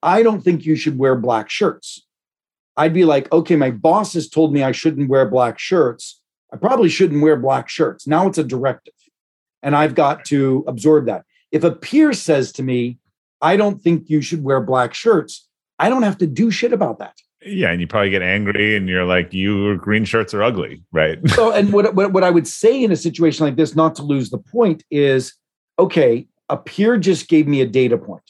I 0.02 0.24
don't 0.24 0.42
think 0.42 0.66
you 0.66 0.76
should 0.76 0.98
wear 0.98 1.16
black 1.16 1.52
shirts, 1.52 2.04
I'd 2.78 2.96
be 2.96 3.06
like, 3.06 3.32
okay, 3.32 3.56
my 3.56 3.70
boss 3.70 4.14
has 4.14 4.28
told 4.28 4.52
me 4.52 4.64
I 4.64 4.72
shouldn't 4.72 5.08
wear 5.08 5.30
black 5.30 5.60
shirts. 5.60 6.20
I 6.52 6.58
probably 6.58 6.90
shouldn't 6.90 7.22
wear 7.22 7.36
black 7.36 7.70
shirts. 7.70 8.08
Now 8.08 8.26
it's 8.26 8.40
a 8.40 8.44
directive, 8.44 8.96
and 9.62 9.76
I've 9.76 9.94
got 9.94 10.26
to 10.26 10.66
absorb 10.68 11.06
that. 11.06 11.26
If 11.52 11.64
a 11.64 11.70
peer 11.70 12.12
says 12.12 12.52
to 12.54 12.64
me, 12.64 12.98
I 13.40 13.56
don't 13.56 13.80
think 13.80 14.10
you 14.10 14.24
should 14.24 14.44
wear 14.44 14.60
black 14.60 14.96
shirts, 14.96 15.48
I 15.78 15.90
don't 15.90 16.02
have 16.02 16.18
to 16.18 16.28
do 16.28 16.50
shit 16.50 16.74
about 16.74 16.98
that. 16.98 17.14
Yeah, 17.46 17.70
and 17.70 17.80
you 17.80 17.86
probably 17.86 18.10
get 18.10 18.24
angry, 18.24 18.76
and 18.76 18.90
you're 18.90 19.06
like, 19.06 19.32
"You 19.32 19.78
green 19.78 20.06
shirts 20.06 20.34
are 20.34 20.42
ugly," 20.42 20.82
right? 20.92 21.20
so, 21.30 21.52
and 21.52 21.72
what, 21.72 21.94
what 21.94 22.14
what 22.14 22.24
I 22.24 22.32
would 22.32 22.48
say 22.48 22.84
in 22.84 22.92
a 22.92 22.96
situation 22.96 23.46
like 23.46 23.58
this, 23.58 23.76
not 23.76 23.94
to 23.98 24.02
lose 24.02 24.32
the 24.32 24.40
point, 24.40 24.84
is 24.90 25.36
okay. 25.78 26.26
A 26.50 26.58
peer 26.58 26.98
just 26.98 27.28
gave 27.28 27.48
me 27.48 27.62
a 27.62 27.68
data 27.68 27.98
point. 27.98 28.24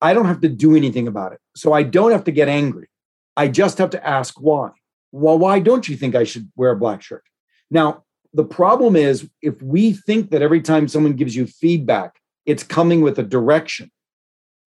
I 0.00 0.14
don't 0.14 0.26
have 0.26 0.40
to 0.40 0.48
do 0.48 0.74
anything 0.74 1.06
about 1.06 1.32
it, 1.32 1.40
so 1.54 1.72
I 1.72 1.82
don't 1.82 2.10
have 2.10 2.24
to 2.24 2.32
get 2.32 2.48
angry. 2.48 2.88
I 3.36 3.48
just 3.48 3.78
have 3.78 3.90
to 3.90 4.06
ask 4.06 4.40
why. 4.40 4.70
Well, 5.12 5.38
why 5.38 5.60
don't 5.60 5.88
you 5.88 5.96
think 5.96 6.14
I 6.14 6.24
should 6.24 6.50
wear 6.56 6.70
a 6.70 6.76
black 6.76 7.02
shirt? 7.02 7.24
Now, 7.70 8.04
the 8.34 8.44
problem 8.44 8.96
is 8.96 9.28
if 9.42 9.60
we 9.62 9.92
think 9.92 10.30
that 10.30 10.42
every 10.42 10.60
time 10.60 10.88
someone 10.88 11.12
gives 11.14 11.36
you 11.36 11.46
feedback, 11.46 12.18
it's 12.46 12.62
coming 12.62 13.02
with 13.02 13.18
a 13.18 13.22
direction. 13.22 13.90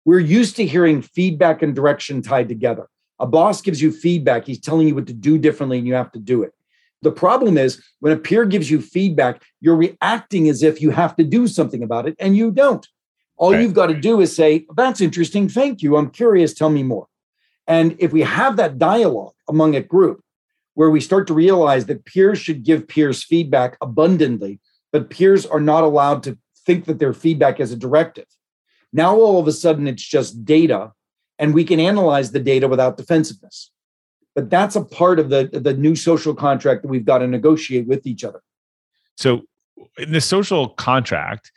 We're 0.04 0.20
used 0.20 0.56
to 0.56 0.66
hearing 0.66 1.00
feedback 1.00 1.62
and 1.62 1.74
direction 1.74 2.20
tied 2.22 2.48
together. 2.48 2.88
A 3.18 3.26
boss 3.26 3.62
gives 3.62 3.80
you 3.80 3.90
feedback, 3.90 4.44
he's 4.44 4.60
telling 4.60 4.86
you 4.86 4.94
what 4.94 5.06
to 5.06 5.14
do 5.14 5.38
differently, 5.38 5.78
and 5.78 5.86
you 5.86 5.94
have 5.94 6.12
to 6.12 6.18
do 6.18 6.42
it. 6.42 6.52
The 7.04 7.12
problem 7.12 7.56
is 7.56 7.82
when 8.00 8.12
a 8.12 8.16
peer 8.16 8.44
gives 8.44 8.70
you 8.70 8.80
feedback, 8.80 9.42
you're 9.60 9.76
reacting 9.76 10.48
as 10.48 10.62
if 10.62 10.82
you 10.82 10.90
have 10.90 11.14
to 11.16 11.24
do 11.24 11.46
something 11.46 11.82
about 11.82 12.08
it, 12.08 12.16
and 12.18 12.36
you 12.36 12.50
don't. 12.50 12.86
All 13.36 13.54
you've 13.54 13.74
got 13.74 13.86
to 13.86 14.00
do 14.00 14.20
is 14.20 14.34
say, 14.34 14.66
That's 14.74 15.00
interesting. 15.00 15.48
Thank 15.48 15.82
you. 15.82 15.96
I'm 15.96 16.10
curious. 16.10 16.54
Tell 16.54 16.70
me 16.70 16.82
more. 16.82 17.06
And 17.66 17.96
if 17.98 18.12
we 18.12 18.22
have 18.22 18.56
that 18.56 18.78
dialogue 18.78 19.34
among 19.48 19.74
a 19.74 19.80
group 19.80 20.20
where 20.74 20.90
we 20.90 21.00
start 21.00 21.26
to 21.28 21.34
realize 21.34 21.86
that 21.86 22.04
peers 22.04 22.38
should 22.38 22.64
give 22.64 22.88
peers 22.88 23.22
feedback 23.22 23.76
abundantly, 23.80 24.60
but 24.92 25.10
peers 25.10 25.46
are 25.46 25.60
not 25.60 25.84
allowed 25.84 26.22
to 26.24 26.38
think 26.66 26.86
that 26.86 26.98
their 26.98 27.12
feedback 27.12 27.60
is 27.60 27.72
a 27.72 27.76
directive. 27.76 28.26
Now, 28.92 29.16
all 29.16 29.40
of 29.40 29.48
a 29.48 29.52
sudden, 29.52 29.88
it's 29.88 30.06
just 30.06 30.44
data, 30.44 30.92
and 31.38 31.52
we 31.52 31.64
can 31.64 31.80
analyze 31.80 32.30
the 32.30 32.40
data 32.40 32.68
without 32.68 32.96
defensiveness. 32.96 33.70
But 34.34 34.50
that's 34.50 34.74
a 34.74 34.84
part 34.84 35.20
of 35.20 35.30
the, 35.30 35.48
the 35.52 35.74
new 35.74 35.94
social 35.94 36.34
contract 36.34 36.82
that 36.82 36.88
we've 36.88 37.04
got 37.04 37.18
to 37.18 37.26
negotiate 37.26 37.86
with 37.86 38.06
each 38.06 38.24
other. 38.24 38.42
So, 39.16 39.42
in 39.96 40.10
the 40.10 40.20
social 40.20 40.70
contract, 40.70 41.52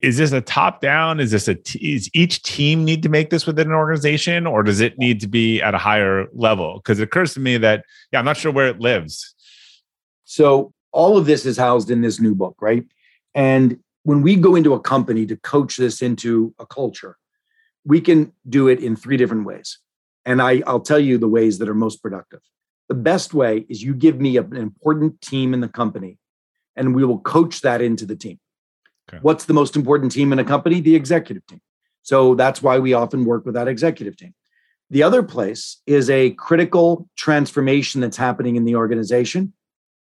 is 0.00 0.16
this 0.16 0.32
a 0.32 0.40
top 0.40 0.80
down 0.80 1.20
is 1.20 1.30
this 1.30 1.48
a 1.48 1.54
t- 1.54 1.92
is 1.92 2.10
each 2.14 2.42
team 2.42 2.84
need 2.84 3.02
to 3.02 3.08
make 3.08 3.30
this 3.30 3.46
within 3.46 3.68
an 3.68 3.74
organization 3.74 4.46
or 4.46 4.62
does 4.62 4.80
it 4.80 4.98
need 4.98 5.20
to 5.20 5.28
be 5.28 5.60
at 5.60 5.74
a 5.74 5.78
higher 5.78 6.26
level? 6.32 6.76
Because 6.76 7.00
it 7.00 7.04
occurs 7.04 7.34
to 7.34 7.40
me 7.40 7.58
that 7.58 7.84
yeah 8.12 8.18
i'm 8.18 8.24
not 8.24 8.36
sure 8.36 8.52
where 8.52 8.68
it 8.68 8.80
lives. 8.80 9.34
So 10.24 10.72
all 10.92 11.18
of 11.18 11.26
this 11.26 11.44
is 11.44 11.56
housed 11.56 11.90
in 11.90 12.00
this 12.00 12.20
new 12.20 12.34
book 12.34 12.56
right? 12.60 12.84
And 13.34 13.78
when 14.04 14.22
we 14.22 14.36
go 14.36 14.54
into 14.54 14.72
a 14.72 14.80
company 14.80 15.26
to 15.26 15.36
coach 15.36 15.76
this 15.76 16.00
into 16.00 16.54
a 16.58 16.66
culture 16.66 17.16
we 17.84 18.00
can 18.00 18.32
do 18.48 18.68
it 18.68 18.80
in 18.80 18.96
three 18.96 19.16
different 19.16 19.44
ways 19.44 19.78
and 20.30 20.40
I, 20.42 20.62
i'll 20.66 20.86
tell 20.90 20.98
you 21.08 21.18
the 21.18 21.28
ways 21.28 21.58
that 21.58 21.68
are 21.68 21.74
most 21.86 22.02
productive 22.02 22.40
the 22.88 22.94
best 23.10 23.34
way 23.34 23.66
is 23.68 23.82
you 23.82 23.94
give 23.94 24.20
me 24.20 24.36
an 24.36 24.56
important 24.56 25.20
team 25.20 25.54
in 25.54 25.60
the 25.60 25.68
company 25.68 26.18
and 26.76 26.94
we 26.94 27.04
will 27.04 27.20
coach 27.20 27.60
that 27.62 27.80
into 27.80 28.06
the 28.06 28.16
team 28.16 28.38
Okay. 29.10 29.18
What's 29.22 29.44
the 29.46 29.54
most 29.54 29.76
important 29.76 30.12
team 30.12 30.32
in 30.32 30.38
a 30.38 30.44
company? 30.44 30.80
The 30.80 30.94
executive 30.94 31.44
team. 31.46 31.60
So 32.02 32.34
that's 32.34 32.62
why 32.62 32.78
we 32.78 32.92
often 32.94 33.24
work 33.24 33.44
with 33.44 33.54
that 33.54 33.68
executive 33.68 34.16
team. 34.16 34.34
The 34.90 35.02
other 35.02 35.22
place 35.22 35.80
is 35.86 36.10
a 36.10 36.30
critical 36.30 37.08
transformation 37.16 38.00
that's 38.00 38.16
happening 38.16 38.56
in 38.56 38.64
the 38.64 38.76
organization. 38.76 39.52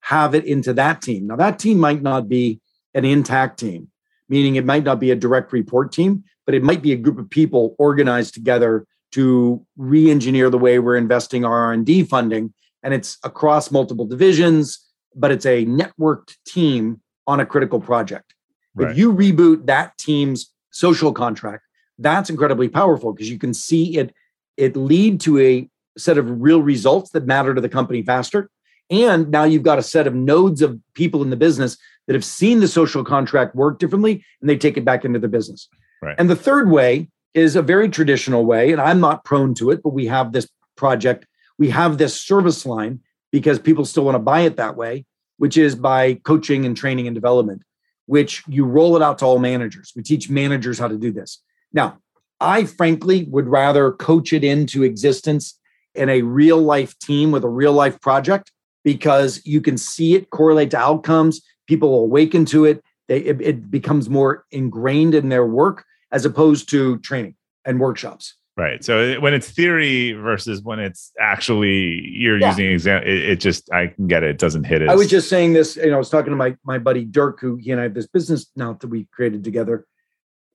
Have 0.01 0.35
it 0.35 0.45
into 0.45 0.73
that 0.73 1.01
team. 1.01 1.27
Now, 1.27 1.35
that 1.37 1.59
team 1.59 1.79
might 1.79 2.01
not 2.01 2.29
be 2.29 2.61
an 2.93 3.05
intact 3.05 3.59
team, 3.59 3.89
meaning 4.29 4.55
it 4.55 4.65
might 4.65 4.83
not 4.83 4.99
be 4.99 5.11
a 5.11 5.15
direct 5.15 5.51
report 5.51 5.91
team, 5.91 6.23
but 6.45 6.55
it 6.55 6.63
might 6.63 6.81
be 6.81 6.93
a 6.93 6.97
group 6.97 7.19
of 7.19 7.29
people 7.29 7.75
organized 7.77 8.33
together 8.33 8.85
to 9.11 9.65
re-engineer 9.77 10.49
the 10.49 10.57
way 10.57 10.79
we're 10.79 10.95
investing 10.95 11.43
our 11.45 11.57
R&D 11.57 12.03
funding 12.03 12.53
and 12.83 12.93
it's 12.93 13.17
across 13.23 13.71
multiple 13.71 14.05
divisions, 14.05 14.79
but 15.15 15.31
it's 15.31 15.45
a 15.45 15.65
networked 15.65 16.35
team 16.45 17.01
on 17.27 17.39
a 17.39 17.45
critical 17.45 17.79
project. 17.79 18.33
Right. 18.75 18.91
If 18.91 18.97
you 18.97 19.13
reboot 19.13 19.65
that 19.65 19.97
team's 19.97 20.53
social 20.71 21.11
contract, 21.11 21.63
that's 21.97 22.29
incredibly 22.29 22.69
powerful 22.69 23.13
because 23.13 23.29
you 23.29 23.37
can 23.37 23.53
see 23.53 23.97
it 23.97 24.13
it 24.57 24.75
lead 24.75 25.21
to 25.21 25.39
a 25.39 25.69
set 25.97 26.17
of 26.17 26.41
real 26.41 26.61
results 26.61 27.11
that 27.11 27.25
matter 27.25 27.55
to 27.55 27.61
the 27.61 27.69
company 27.69 28.01
faster. 28.01 28.49
And 28.89 29.29
now 29.29 29.43
you've 29.43 29.63
got 29.63 29.79
a 29.79 29.83
set 29.83 30.07
of 30.07 30.15
nodes 30.15 30.61
of 30.61 30.79
people 30.93 31.21
in 31.21 31.29
the 31.29 31.37
business 31.37 31.77
that 32.07 32.13
have 32.13 32.25
seen 32.25 32.59
the 32.59 32.67
social 32.67 33.03
contract 33.03 33.55
work 33.55 33.79
differently 33.79 34.23
and 34.41 34.49
they 34.49 34.57
take 34.57 34.77
it 34.77 34.83
back 34.83 35.05
into 35.05 35.19
the 35.19 35.27
business. 35.27 35.69
Right. 36.01 36.15
And 36.17 36.29
the 36.29 36.35
third 36.35 36.69
way 36.69 37.09
is 37.33 37.55
a 37.55 37.61
very 37.61 37.89
traditional 37.89 38.45
way, 38.45 38.71
and 38.71 38.81
I'm 38.81 38.99
not 38.99 39.23
prone 39.23 39.53
to 39.55 39.71
it, 39.71 39.81
but 39.83 39.93
we 39.93 40.07
have 40.07 40.31
this 40.31 40.47
project, 40.75 41.25
we 41.57 41.69
have 41.69 41.97
this 41.97 42.19
service 42.19 42.65
line 42.65 43.01
because 43.31 43.59
people 43.59 43.85
still 43.85 44.05
want 44.05 44.15
to 44.15 44.19
buy 44.19 44.41
it 44.41 44.57
that 44.57 44.75
way, 44.75 45.05
which 45.37 45.57
is 45.57 45.75
by 45.75 46.15
coaching 46.15 46.65
and 46.65 46.75
training 46.75 47.07
and 47.07 47.15
development 47.15 47.61
which 48.09 48.41
you 48.47 48.65
roll 48.65 48.95
it 48.95 49.03
out 49.03 49.19
to 49.19 49.25
all 49.25 49.37
managers. 49.37 49.93
We 49.95 50.01
teach 50.01 50.31
managers 50.31 50.79
how 50.79 50.87
to 50.87 50.97
do 50.97 51.11
this. 51.11 51.43
Now, 51.71 51.99
I 52.39 52.63
frankly 52.63 53.27
would 53.29 53.47
rather 53.47 53.91
coach 53.91 54.33
it 54.33 54.43
into 54.43 54.81
existence 54.81 55.59
in 55.93 56.09
a 56.09 56.23
real 56.23 56.57
life 56.57 56.97
team 56.97 57.29
with 57.29 57.43
a 57.43 57.49
real 57.49 57.71
life 57.71 58.01
project 58.01 58.51
because 58.83 59.45
you 59.45 59.61
can 59.61 59.77
see 59.77 60.15
it 60.15 60.31
correlate 60.31 60.71
to 60.71 60.79
outcomes. 60.79 61.39
People 61.67 61.99
awaken 61.99 62.45
to 62.45 62.65
it. 62.65 62.83
They 63.07 63.19
it, 63.19 63.41
it 63.41 63.69
becomes 63.69 64.09
more 64.09 64.43
ingrained 64.49 65.13
in 65.13 65.29
their 65.29 65.45
work 65.45 65.85
as 66.11 66.25
opposed 66.25 66.69
to 66.69 66.97
training 66.99 67.35
and 67.65 67.79
workshops. 67.79 68.35
Right. 68.57 68.83
So 68.83 69.19
when 69.21 69.33
it's 69.33 69.49
theory 69.49 70.11
versus 70.11 70.61
when 70.61 70.79
it's 70.79 71.13
actually 71.19 72.01
you're 72.11 72.37
Yeah. 72.37 72.49
using 72.49 72.65
exam, 72.71 73.03
it, 73.03 73.29
it 73.29 73.39
just 73.39 73.71
I 73.71 73.87
can 73.87 74.07
get 74.07 74.23
it. 74.23 74.31
It 74.31 74.37
doesn't 74.37 74.65
hit 74.65 74.81
it. 74.81 74.89
I 74.89 74.95
was 74.95 75.07
just 75.09 75.29
saying 75.29 75.53
this, 75.53 75.77
you 75.77 75.87
know, 75.87 75.95
I 75.95 75.97
was 75.97 76.09
talking 76.09 76.31
to 76.31 76.35
my 76.35 76.57
my 76.65 76.77
buddy 76.77 77.05
Dirk, 77.05 77.39
who 77.39 77.55
he 77.55 77.71
and 77.71 77.79
I 77.79 77.83
have 77.83 77.93
this 77.93 78.07
business 78.07 78.47
now 78.57 78.73
that 78.73 78.87
we 78.87 79.07
created 79.13 79.43
together. 79.45 79.85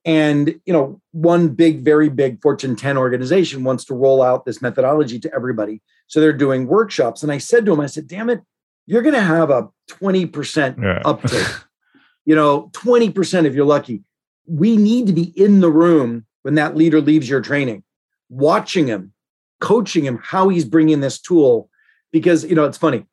And 0.03 0.59
you 0.65 0.73
know, 0.73 1.01
one 1.13 1.47
big, 1.49 1.83
very 1.83 2.09
big 2.09 2.39
Fortune 2.43 2.75
10 2.75 2.95
organization 2.95 3.63
wants 3.63 3.85
to 3.85 3.95
roll 3.95 4.21
out 4.21 4.45
this 4.45 4.61
methodology 4.61 5.19
to 5.21 5.33
everybody. 5.33 5.81
So 6.05 6.19
they're 6.21 6.31
doing 6.31 6.67
workshops. 6.67 7.23
And 7.23 7.31
I 7.31 7.39
said 7.39 7.65
to 7.65 7.73
him, 7.73 7.79
I 7.79 7.87
said, 7.87 8.07
damn 8.07 8.29
it, 8.29 8.41
you're 8.85 9.01
gonna 9.01 9.19
have 9.19 9.49
a 9.49 9.69
20% 9.89 10.77
Yeah. 10.79 11.01
uptake. 11.03 11.47
you 12.25 12.35
know, 12.35 12.69
20% 12.73 13.45
if 13.45 13.55
you're 13.55 13.65
lucky. 13.65 14.03
We 14.47 14.77
need 14.77 15.07
to 15.07 15.13
be 15.13 15.33
in 15.41 15.59
the 15.59 15.71
room 15.71 16.25
when 16.43 16.55
that 16.55 16.75
leader 16.75 17.01
leaves 17.01 17.27
your 17.27 17.41
training, 17.41 17.83
watching 18.29 18.87
him, 18.87 19.13
coaching 19.59 20.05
him, 20.05 20.19
how 20.21 20.49
he's 20.49 20.65
bringing 20.65 20.99
this 20.99 21.19
tool. 21.19 21.69
Because, 22.11 22.45
you 22.45 22.55
know, 22.55 22.65
it's 22.65 22.77
funny. 22.77 23.05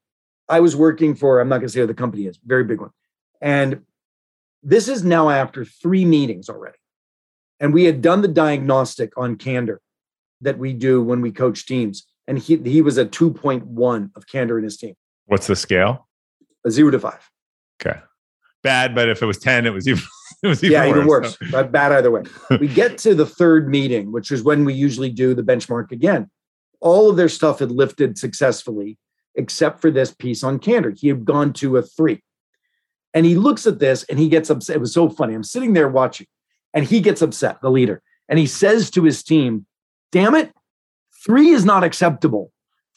I 0.48 0.60
was 0.60 0.76
working 0.76 1.14
for, 1.14 1.40
I'm 1.40 1.48
not 1.48 1.58
going 1.58 1.68
to 1.68 1.72
say 1.72 1.80
who 1.80 1.86
the 1.86 1.94
company 1.94 2.26
is, 2.26 2.38
very 2.44 2.64
big 2.64 2.80
one. 2.80 2.90
And 3.40 3.82
this 4.62 4.88
is 4.88 5.02
now 5.02 5.30
after 5.30 5.64
three 5.64 6.04
meetings 6.04 6.48
already. 6.48 6.76
And 7.58 7.72
we 7.72 7.84
had 7.84 8.02
done 8.02 8.22
the 8.22 8.28
diagnostic 8.28 9.12
on 9.16 9.36
candor 9.36 9.80
that 10.40 10.58
we 10.58 10.72
do 10.72 11.02
when 11.02 11.20
we 11.20 11.32
coach 11.32 11.64
teams. 11.66 12.06
And 12.28 12.38
he, 12.38 12.56
he 12.56 12.82
was 12.82 12.98
a 12.98 13.06
2.1 13.06 14.10
of 14.16 14.26
candor 14.26 14.58
in 14.58 14.64
his 14.64 14.76
team, 14.76 14.94
What's 15.26 15.46
the 15.46 15.56
scale? 15.56 16.08
a 16.64 16.70
zero 16.70 16.90
to 16.90 16.98
five. 16.98 17.28
Okay. 17.80 17.98
Bad, 18.62 18.94
but 18.94 19.08
if 19.08 19.22
it 19.22 19.26
was 19.26 19.38
10, 19.38 19.66
it 19.66 19.70
was 19.70 19.88
even 19.88 20.02
it 20.44 20.48
was 20.48 20.64
even 20.64 20.72
yeah, 20.72 20.86
worse. 20.86 20.96
even 20.96 21.06
worse. 21.06 21.38
But 21.52 21.70
bad 21.70 21.92
either 21.92 22.10
way. 22.10 22.22
we 22.58 22.66
get 22.66 22.98
to 22.98 23.14
the 23.14 23.26
third 23.26 23.68
meeting, 23.68 24.10
which 24.10 24.32
is 24.32 24.42
when 24.42 24.64
we 24.64 24.74
usually 24.74 25.10
do 25.10 25.34
the 25.34 25.42
benchmark 25.42 25.92
again. 25.92 26.30
All 26.80 27.08
of 27.08 27.16
their 27.16 27.28
stuff 27.28 27.60
had 27.60 27.70
lifted 27.70 28.18
successfully, 28.18 28.98
except 29.36 29.80
for 29.80 29.90
this 29.90 30.12
piece 30.12 30.42
on 30.42 30.58
candor. 30.58 30.90
He 30.90 31.08
had 31.08 31.24
gone 31.24 31.52
to 31.54 31.76
a 31.76 31.82
three. 31.82 32.22
And 33.14 33.24
he 33.24 33.36
looks 33.36 33.66
at 33.66 33.78
this 33.78 34.02
and 34.04 34.18
he 34.18 34.28
gets 34.28 34.50
upset. 34.50 34.76
It 34.76 34.80
was 34.80 34.92
so 34.92 35.08
funny. 35.08 35.34
I'm 35.34 35.44
sitting 35.44 35.74
there 35.74 35.88
watching, 35.88 36.26
and 36.74 36.84
he 36.84 37.00
gets 37.00 37.22
upset, 37.22 37.60
the 37.60 37.70
leader. 37.70 38.02
And 38.28 38.38
he 38.38 38.46
says 38.46 38.90
to 38.92 39.04
his 39.04 39.22
team, 39.22 39.66
Damn 40.10 40.34
it, 40.34 40.52
three 41.24 41.50
is 41.50 41.64
not 41.64 41.84
acceptable. 41.84 42.52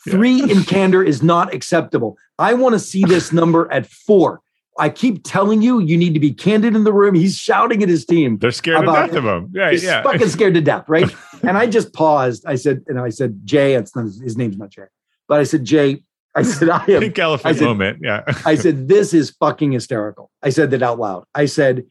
Yeah. 0.05 0.13
Three 0.13 0.41
in 0.41 0.63
candor 0.65 1.03
is 1.03 1.21
not 1.21 1.53
acceptable. 1.53 2.17
I 2.39 2.53
want 2.53 2.73
to 2.73 2.79
see 2.79 3.03
this 3.03 3.31
number 3.31 3.71
at 3.71 3.85
four. 3.85 4.41
I 4.77 4.89
keep 4.89 5.23
telling 5.23 5.61
you, 5.61 5.79
you 5.79 5.97
need 5.97 6.13
to 6.15 6.19
be 6.19 6.33
candid 6.33 6.75
in 6.75 6.83
the 6.83 6.91
room. 6.91 7.15
He's 7.15 7.37
shouting 7.37 7.81
at 7.81 7.87
his 7.87 8.05
team. 8.05 8.37
They're 8.37 8.51
scared 8.51 8.81
to 8.85 8.91
death 8.91 9.13
of 9.13 9.23
him. 9.25 9.51
Yeah, 9.53 9.71
He's 9.71 9.83
yeah. 9.83 10.03
fucking 10.03 10.27
scared 10.27 10.53
to 10.55 10.61
death, 10.61 10.85
right? 10.89 11.09
and 11.43 11.57
I 11.57 11.65
just 11.65 11.93
paused. 11.93 12.45
I 12.45 12.55
said, 12.55 12.83
and 12.87 12.99
I 12.99 13.09
said, 13.09 13.39
Jay, 13.45 13.75
it's 13.75 13.95
not, 13.95 14.05
his 14.05 14.35
name's 14.35 14.57
not 14.57 14.69
Jay, 14.71 14.83
but 15.29 15.39
I 15.39 15.43
said, 15.43 15.63
Jay, 15.63 16.03
I 16.35 16.41
said, 16.41 16.69
I 16.69 16.83
am, 16.89 17.01
Pink 17.01 17.17
elephant 17.17 17.57
said- 17.57 17.63
moment. 17.65 17.99
Yeah. 18.01 18.23
I 18.45 18.55
said, 18.55 18.89
this 18.89 19.13
is 19.13 19.29
fucking 19.29 19.71
hysterical. 19.71 20.29
I 20.43 20.49
said 20.49 20.71
that 20.71 20.83
out 20.83 20.99
loud. 20.99 21.23
I 21.33 21.45
said, 21.45 21.85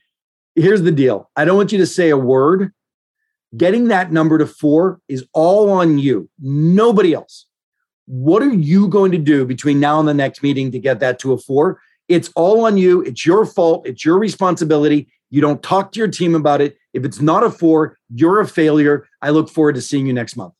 here's 0.55 0.83
the 0.83 0.92
deal. 0.92 1.31
I 1.37 1.47
don't 1.47 1.57
want 1.57 1.73
you 1.73 1.79
to 1.79 1.87
say 1.87 2.11
a 2.11 2.18
word. 2.18 2.73
Getting 3.57 3.88
that 3.88 4.12
number 4.12 4.37
to 4.37 4.47
four 4.47 5.01
is 5.09 5.25
all 5.33 5.70
on 5.70 5.97
you, 5.99 6.29
nobody 6.40 7.14
else. 7.14 7.47
What 8.07 8.42
are 8.42 8.53
you 8.53 8.88
going 8.88 9.12
to 9.12 9.18
do 9.18 9.47
between 9.47 9.81
now 9.81 10.01
and 10.01 10.09
the 10.09 10.12
next 10.12 10.42
meeting 10.42 10.73
to 10.73 10.79
get 10.79 11.01
that 11.01 11.18
to 11.20 11.33
a 11.33 11.38
four? 11.38 11.81
It's 12.09 12.31
all 12.37 12.64
on 12.67 12.77
you. 12.77 13.03
It's 13.03 13.25
your 13.25 13.47
fault. 13.47 13.87
It's 13.87 14.05
your 14.05 14.19
responsibility. 14.19 15.09
You 15.31 15.40
don't 15.40 15.62
talk 15.62 15.93
to 15.93 15.99
your 15.99 16.09
team 16.09 16.35
about 16.35 16.61
it. 16.61 16.77
If 16.93 17.05
it's 17.05 17.21
not 17.21 17.43
a 17.43 17.51
four, 17.51 17.99
you're 18.14 18.40
a 18.40 18.47
failure. 18.47 19.07
I 19.21 19.31
look 19.31 19.49
forward 19.49 19.75
to 19.75 19.81
seeing 19.81 20.07
you 20.07 20.12
next 20.12 20.37
month. 20.37 20.55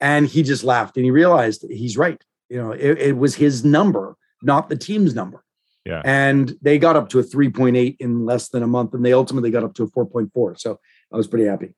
And 0.00 0.26
he 0.26 0.42
just 0.42 0.64
laughed 0.64 0.96
and 0.96 1.04
he 1.04 1.10
realized 1.10 1.64
he's 1.68 1.96
right. 1.96 2.22
You 2.48 2.62
know, 2.62 2.72
it, 2.72 2.98
it 2.98 3.16
was 3.16 3.34
his 3.34 3.64
number, 3.64 4.16
not 4.42 4.68
the 4.68 4.76
team's 4.76 5.14
number. 5.14 5.44
Yeah. 5.84 6.02
And 6.04 6.56
they 6.62 6.78
got 6.78 6.96
up 6.96 7.08
to 7.10 7.18
a 7.18 7.22
3.8 7.22 7.96
in 7.98 8.24
less 8.24 8.50
than 8.50 8.62
a 8.62 8.66
month, 8.66 8.92
and 8.94 9.04
they 9.04 9.12
ultimately 9.12 9.50
got 9.50 9.64
up 9.64 9.74
to 9.74 9.84
a 9.84 9.88
4.4. 9.88 10.58
So 10.60 10.78
I 11.12 11.16
was 11.16 11.26
pretty 11.26 11.46
happy. 11.46 11.74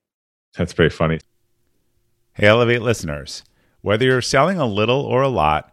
That's 0.56 0.72
pretty 0.72 0.94
funny. 0.94 1.20
Hey, 2.32 2.48
Elevate 2.48 2.82
listeners. 2.82 3.44
Whether 3.82 4.06
you're 4.06 4.20
selling 4.20 4.58
a 4.58 4.66
little 4.66 5.00
or 5.00 5.22
a 5.22 5.28
lot, 5.28 5.72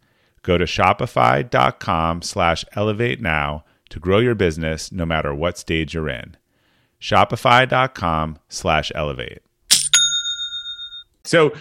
Go 0.43 0.57
to 0.57 0.65
shopify.com 0.65 2.21
slash 2.21 2.65
elevate 2.73 3.21
now 3.21 3.63
to 3.89 3.99
grow 3.99 4.19
your 4.19 4.35
business 4.35 4.91
no 4.91 5.05
matter 5.05 5.33
what 5.33 5.57
stage 5.57 5.93
you're 5.93 6.09
in. 6.09 6.35
Shopify.com 6.99 8.39
slash 8.49 8.91
elevate. 8.95 9.39
So, 11.23 11.53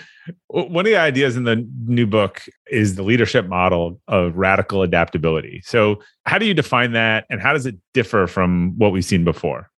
one 0.48 0.86
of 0.86 0.90
the 0.90 0.96
ideas 0.96 1.36
in 1.36 1.44
the 1.44 1.66
new 1.86 2.06
book 2.06 2.42
is 2.70 2.94
the 2.94 3.02
leadership 3.02 3.46
model 3.46 4.00
of 4.06 4.36
radical 4.36 4.82
adaptability. 4.82 5.62
So, 5.64 6.00
how 6.24 6.38
do 6.38 6.46
you 6.46 6.54
define 6.54 6.92
that 6.92 7.26
and 7.30 7.40
how 7.40 7.52
does 7.52 7.66
it 7.66 7.76
differ 7.92 8.26
from 8.26 8.74
what 8.78 8.92
we've 8.92 9.04
seen 9.04 9.24
before? 9.24 9.70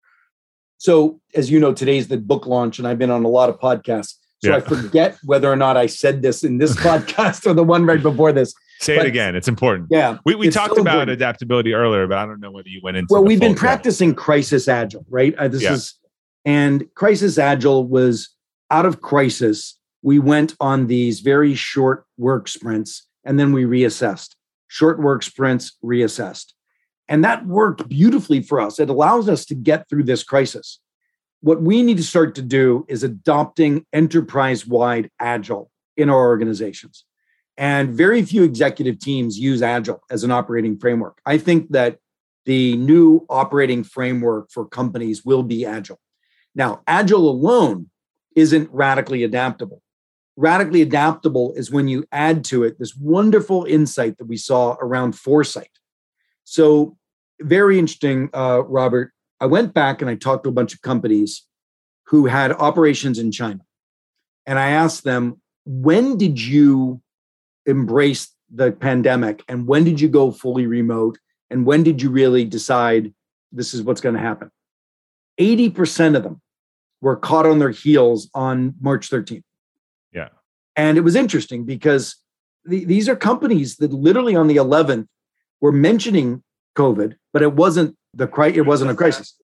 So, 0.79 1.21
as 1.35 1.51
you 1.51 1.59
know, 1.61 1.73
today's 1.73 2.09
the 2.09 2.19
book 2.19 2.47
launch, 2.47 2.79
and 2.79 2.87
I've 2.89 2.99
been 2.99 3.11
on 3.11 3.25
a 3.25 3.29
lot 3.29 3.49
of 3.49 3.59
podcasts. 3.59 4.17
So 4.45 4.51
Yeah. 4.51 4.57
I 4.57 4.61
forget 4.61 5.17
whether 5.25 5.51
or 5.51 5.55
not 5.57 5.77
I 5.77 5.87
said 5.87 6.23
this 6.23 6.43
in 6.43 6.59
this 6.59 6.75
podcast 6.87 7.47
or 7.47 7.55
the 7.55 7.63
one 7.63 7.87
right 7.87 8.03
before 8.03 8.33
this. 8.33 8.53
Say 8.83 8.97
But- 8.97 9.07
it 9.07 9.09
again. 9.11 9.37
It's 9.37 9.47
important. 9.47 9.89
Yeah. 9.91 10.19
We, 10.25 10.35
we 10.35 10.51
talked 10.51 10.75
so 10.75 10.81
about 10.81 10.95
important. 10.95 11.11
adaptability 11.13 11.73
earlier, 11.73 12.07
but 12.09 12.19
I 12.19 12.27
don't 12.27 12.41
know 12.41 12.51
whether 12.51 12.69
you 12.69 12.81
went 12.83 12.97
into 12.97 13.07
Well, 13.13 13.25
we've 13.25 13.39
been 13.39 13.55
practicing 13.55 14.13
crisis 14.13 14.67
agile, 14.67 15.07
right? 15.09 15.35
Uh, 15.37 15.47
this 15.47 15.63
Yeah. 15.63 15.75
is, 15.75 15.95
and 16.45 16.85
crisis 16.97 17.39
agile 17.39 17.87
was 17.87 18.31
out 18.73 18.85
of 18.85 19.01
crisis. 19.01 19.79
We 20.03 20.19
went 20.19 20.57
on 20.59 20.89
these 20.89 21.21
very 21.21 21.55
short 21.55 22.05
work 22.19 22.49
sprints 22.49 23.07
and 23.25 23.39
then 23.39 23.53
we 23.53 23.63
reassessed. 23.65 24.31
Short 24.67 24.99
work 25.01 25.23
sprints, 25.23 25.77
reassessed. 25.85 26.53
And 27.09 27.23
that 27.25 27.47
worked 27.47 27.89
beautifully 27.89 28.43
for 28.43 28.61
us. 28.61 28.81
It 28.81 28.89
allows 28.91 29.29
us 29.29 29.45
to 29.47 29.55
get 29.55 29.89
through 29.89 30.05
this 30.05 30.25
crisis. 30.25 30.81
What 31.41 31.63
we 31.63 31.83
need 31.85 31.99
to 31.99 32.03
start 32.03 32.35
to 32.37 32.43
do 32.43 32.85
is 32.89 33.05
adopting 33.05 33.87
enterprise 33.93 34.67
wide 34.67 35.09
agile 35.21 35.71
in 35.97 36.09
our 36.11 36.27
organizations. 36.27 37.05
And 37.59 37.91
very 37.91 38.23
few 38.23 38.45
executive 38.45 38.99
teams 38.99 39.39
use 39.39 39.63
agile 39.63 40.03
as 40.11 40.25
an 40.25 40.31
operating 40.31 40.79
framework. 40.79 41.21
I 41.27 41.39
think 41.39 41.71
that 41.71 41.99
the 42.45 42.77
new 42.77 43.25
operating 43.29 43.85
framework 43.85 44.51
for 44.51 44.67
companies 44.67 45.25
will 45.25 45.43
be 45.43 45.65
agile. 45.65 46.01
Now, 46.55 46.83
agile 46.87 47.29
alone 47.29 47.91
isn't 48.35 48.71
radically 48.73 49.23
adaptable. 49.23 49.83
Radically 50.37 50.81
adaptable 50.81 51.53
is 51.55 51.71
when 51.71 51.89
you 51.89 52.05
add 52.11 52.43
to 52.45 52.65
it 52.65 52.79
this 52.79 52.97
wonderful 52.97 53.65
insight 53.65 54.17
that 54.19 54.27
we 54.27 54.37
saw 54.37 54.77
around 54.81 55.13
foresight. 55.13 55.71
So, 56.45 56.97
very 57.41 57.79
interesting, 57.79 58.31
uh, 58.33 58.63
Robert. 58.65 59.13
I 59.41 59.47
went 59.47 59.75
back 59.75 60.01
and 60.01 60.11
I 60.11 60.15
talked 60.15 60.45
to 60.45 60.51
a 60.51 60.53
bunch 60.53 60.73
of 60.73 60.83
companies 60.83 61.47
who 62.07 62.27
had 62.27 62.53
operations 62.53 63.19
in 63.19 63.33
China. 63.33 63.61
And 64.47 64.59
I 64.59 64.71
asked 64.71 65.05
them, 65.05 65.41
when 65.65 66.17
did 66.17 66.41
you 66.41 67.02
embrace 67.67 68.35
the 68.51 68.73
pandemic? 68.73 69.43
And 69.49 69.67
when 69.67 69.85
did 69.85 70.01
you 70.01 70.09
go 70.09 70.31
fully 70.31 70.67
remote? 70.67 71.19
And 71.51 71.67
when 71.67 71.83
did 71.83 72.01
you 72.01 72.11
really 72.11 72.45
decide 72.45 73.13
this 73.51 73.75
is 73.75 73.83
what's 73.83 74.01
going 74.01 74.15
to 74.15 74.21
happen? 74.21 74.51
80% 75.41 76.17
of 76.17 76.23
them 76.23 76.41
were 77.01 77.17
caught 77.17 77.47
on 77.47 77.59
their 77.59 77.71
heels 77.71 78.31
on 78.35 78.75
March 78.81 79.11
13th. 79.11 79.43
Yeah. 80.13 80.29
And 80.77 80.97
it 80.97 81.03
was 81.03 81.17
interesting 81.17 81.65
because 81.65 82.17
the, 82.65 82.85
these 82.85 83.09
are 83.09 83.17
companies 83.17 83.77
that 83.77 83.93
literally 83.93 84.37
on 84.37 84.47
the 84.47 84.57
11th 84.57 85.07
were 85.61 85.73
mentioning 85.73 86.43
COVID, 86.77 87.17
but 87.33 87.43
it 87.43 87.55
wasn't 87.55 87.97
the 88.15 88.27
cri- 88.27 88.57
it 88.57 88.67
wasn't 88.67 88.91
a 88.91 88.95
crisis. 88.95 89.35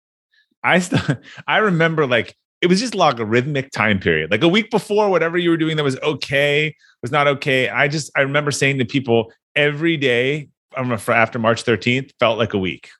I 0.62 0.78
still 0.78 1.00
I 1.48 1.58
remember 1.58 2.06
like 2.06 2.36
it 2.60 2.66
was 2.66 2.80
just 2.80 2.94
logarithmic 2.94 3.70
time 3.70 4.00
period. 4.00 4.30
Like 4.30 4.42
a 4.42 4.48
week 4.48 4.70
before, 4.70 5.10
whatever 5.10 5.38
you 5.38 5.50
were 5.50 5.56
doing 5.56 5.76
that 5.76 5.84
was 5.84 5.98
okay 6.00 6.74
was 7.02 7.12
not 7.12 7.26
okay. 7.28 7.68
I 7.68 7.88
just 7.88 8.10
I 8.16 8.20
remember 8.22 8.50
saying 8.50 8.78
to 8.78 8.84
people 8.84 9.32
every 9.54 9.96
day 9.96 10.48
um, 10.76 10.92
after 10.92 11.38
March 11.38 11.64
13th 11.64 12.10
felt 12.18 12.38
like 12.38 12.54
a 12.54 12.58
week. 12.58 12.90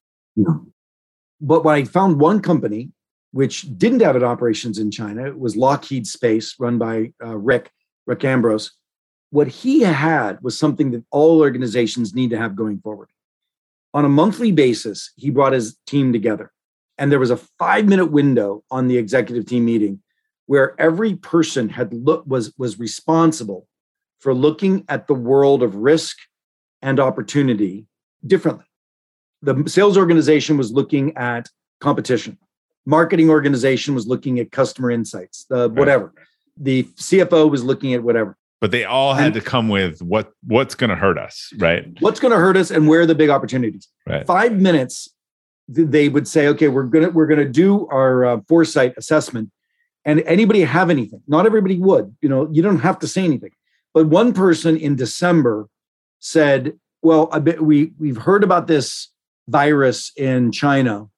But 1.41 1.65
when 1.65 1.75
I 1.75 1.85
found 1.85 2.21
one 2.21 2.41
company 2.41 2.91
which 3.33 3.63
didn't 3.77 4.01
have 4.01 4.17
an 4.17 4.25
operations 4.25 4.79
in 4.79 4.91
China, 4.91 5.27
it 5.27 5.39
was 5.39 5.57
Lockheed 5.57 6.07
Space, 6.07 6.55
run 6.59 6.79
by 6.79 7.13
uh, 7.23 7.37
Rick 7.37 7.71
Rick 8.07 8.25
Ambrose. 8.25 8.73
What 9.31 9.49
he 9.49 9.81
had 9.81 10.41
was 10.41 10.59
something 10.59 10.93
that 10.93 11.05
all 11.11 11.41
organizations 11.41 12.15
need 12.15 12.31
to 12.31 12.39
have 12.39 12.57
going 12.57 12.79
forward. 12.79 13.11
On 13.93 14.05
a 14.05 14.09
monthly 14.09 14.53
basis, 14.53 15.13
he 15.17 15.31
brought 15.31 15.53
his 15.53 15.77
team 15.87 16.13
together 16.13 16.53
and 16.99 17.13
there 17.13 17.19
was 17.19 17.31
a 17.31 17.37
five 17.37 17.87
minute 17.87 18.07
window 18.07 18.65
on 18.71 18.89
the 18.89 18.99
executive 18.99 19.47
team 19.47 19.65
meeting 19.65 20.01
where 20.47 20.79
every 20.81 21.15
person 21.15 21.69
had 21.69 21.93
look 21.93 22.25
was 22.27 22.53
was 22.59 22.79
responsible 22.79 23.67
for 24.21 24.35
looking 24.35 24.85
at 24.89 25.07
the 25.07 25.15
world 25.15 25.63
of 25.63 25.77
risk 25.77 26.17
and 26.83 26.99
opportunity 26.99 27.87
differently. 28.27 28.65
The 29.43 29.65
sales 29.69 29.97
organization 29.97 30.57
was 30.57 30.73
looking 30.73 31.17
at 31.17 31.49
competition. 31.81 32.39
Marketing 32.85 33.31
organization 33.31 33.95
was 33.95 34.07
looking 34.07 34.41
at 34.41 34.51
customer 34.51 34.91
insights 34.91 35.45
the 35.49 35.69
whatever. 35.69 36.07
Right. 36.07 36.27
the 36.57 36.83
cfo 36.97 37.49
was 37.51 37.63
looking 37.63 37.95
at 37.95 38.03
whatever. 38.03 38.37
But 38.61 38.73
they 38.73 38.85
all 38.85 39.15
had 39.15 39.27
and, 39.27 39.35
to 39.35 39.41
come 39.41 39.69
with 39.69 40.03
what 40.03 40.33
what's 40.45 40.75
going 40.75 40.91
to 40.91 40.97
hurt 40.97 41.19
us 41.19 41.53
right? 41.59 41.87
What's 42.01 42.19
going 42.19 42.33
to 42.33 42.39
hurt 42.39 42.57
us 42.57 42.71
and 42.71 42.89
where 42.89 43.03
are 43.03 43.07
the 43.07 43.15
big 43.15 43.31
opportunities? 43.31 43.87
Right. 44.07 44.27
five 44.27 44.55
minutes 44.55 45.09
they 45.69 46.09
would 46.09 46.27
say, 46.27 46.49
okay, 46.49 46.69
we're 46.69 46.85
gonna 46.85 47.11
we're 47.11 47.27
gonna 47.27 47.49
do 47.49 47.87
our 47.89 48.25
uh, 48.25 48.41
foresight 48.49 48.95
assessment, 48.97 49.51
and 50.05 50.21
anybody 50.21 50.63
have 50.63 50.89
anything? 50.89 51.23
Not 51.29 51.47
everybody 51.47 51.79
would. 51.79 52.17
You 52.23 52.29
know, 52.29 52.49
you 52.51 52.63
don't 52.63 52.81
have 52.81 52.99
to 53.01 53.07
say 53.07 53.23
anything. 53.23 53.51
But 53.93 54.07
one 54.07 54.33
person 54.33 54.77
in 54.77 54.97
December 54.97 55.69
said, 56.21 56.79
"Well, 57.03 57.27
bit, 57.27 57.63
we 57.63 57.93
we've 57.99 58.17
heard 58.17 58.43
about 58.43 58.67
this 58.67 59.09
virus 59.47 60.11
in 60.17 60.53
China, 60.53 61.09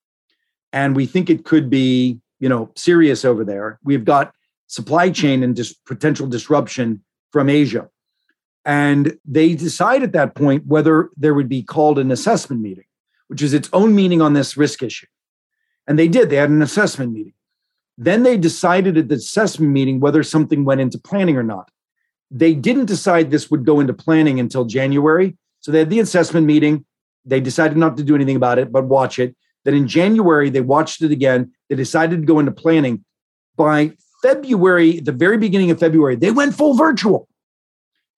and 0.73 0.97
we 0.97 1.07
think 1.07 1.31
it 1.31 1.45
could 1.45 1.71
be 1.71 2.19
you 2.41 2.49
know 2.49 2.71
serious 2.77 3.25
over 3.25 3.45
there. 3.45 3.79
We've 3.85 4.05
got 4.05 4.35
supply 4.67 5.11
chain 5.11 5.43
and 5.45 5.55
dis- 5.55 5.75
potential 5.87 6.27
disruption 6.27 7.03
from 7.31 7.49
Asia." 7.49 7.89
And 8.67 9.17
they 9.25 9.55
decide 9.55 10.03
at 10.03 10.13
that 10.13 10.35
point 10.35 10.67
whether 10.67 11.09
there 11.17 11.33
would 11.33 11.49
be 11.49 11.63
called 11.63 11.99
an 11.99 12.11
assessment 12.11 12.61
meeting 12.61 12.85
which 13.31 13.43
is 13.43 13.55
its 13.55 13.71
own 13.73 13.95
meaning 13.95 14.21
on 14.21 14.33
this 14.33 14.57
risk 14.57 14.83
issue. 14.83 15.07
And 15.87 15.97
they 15.97 16.09
did, 16.09 16.31
they 16.31 16.37
had 16.37 16.51
an 16.51 16.63
assessment 16.63 17.13
meeting. 17.13 17.33
Then 17.97 18.25
they 18.25 18.37
decided 18.37 18.99
at 18.99 19.09
the 19.09 19.15
assessment 19.15 19.71
meeting 19.71 20.01
whether 20.01 20.25
something 20.25 20.65
went 20.65 20.81
into 20.81 20.99
planning 20.99 21.37
or 21.37 21.45
not. 21.45 21.71
They 22.33 22.55
didn't 22.55 22.87
decide 22.87 23.31
this 23.31 23.49
would 23.49 23.65
go 23.65 23.79
into 23.79 23.95
planning 23.95 24.41
until 24.41 24.65
January. 24.65 25.37
So 25.61 25.71
they 25.71 25.79
had 25.79 25.91
the 25.91 26.01
assessment 26.01 26.45
meeting. 26.45 26.85
They 27.25 27.41
decided 27.41 27.77
not 27.77 27.97
to 27.99 28.03
do 28.03 28.17
anything 28.17 28.35
about 28.35 28.59
it, 28.59 28.73
but 28.73 28.87
watch 28.87 29.21
it. 29.21 29.37
Then 29.65 29.75
in 29.75 29.87
January, 29.87 30.51
they 30.51 30.61
watched 30.61 31.01
it 31.01 31.13
again. 31.13 31.53
They 31.69 31.77
decided 31.77 32.23
to 32.23 32.27
go 32.27 32.41
into 32.41 32.51
planning. 32.51 33.05
By 33.55 33.93
February, 34.23 34.99
the 34.99 35.13
very 35.13 35.39
beginning 35.39 35.71
of 35.71 35.79
February, 35.79 36.17
they 36.17 36.33
went 36.33 36.57
full 36.57 36.75
virtual. 36.75 37.29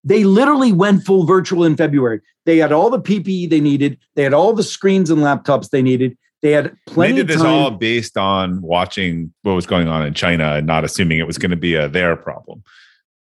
They 0.03 0.23
literally 0.23 0.73
went 0.73 1.05
full 1.05 1.25
virtual 1.25 1.63
in 1.63 1.77
February. 1.77 2.21
They 2.45 2.57
had 2.57 2.71
all 2.71 2.89
the 2.89 2.99
PPE 2.99 3.49
they 3.49 3.61
needed. 3.61 3.97
They 4.15 4.23
had 4.23 4.33
all 4.33 4.53
the 4.53 4.63
screens 4.63 5.09
and 5.09 5.21
laptops 5.21 5.69
they 5.69 5.81
needed. 5.81 6.17
They 6.41 6.51
had 6.51 6.75
plenty. 6.85 7.11
Of. 7.11 7.15
They 7.15 7.21
did 7.21 7.27
this 7.29 7.41
time. 7.41 7.53
all 7.53 7.71
based 7.71 8.17
on 8.17 8.61
watching 8.61 9.33
what 9.43 9.53
was 9.53 9.65
going 9.65 9.87
on 9.87 10.05
in 10.05 10.13
China 10.13 10.55
and 10.55 10.67
not 10.67 10.83
assuming 10.83 11.19
it 11.19 11.27
was 11.27 11.37
going 11.37 11.51
to 11.51 11.57
be 11.57 11.75
a 11.75 11.87
their 11.87 12.17
problem. 12.17 12.63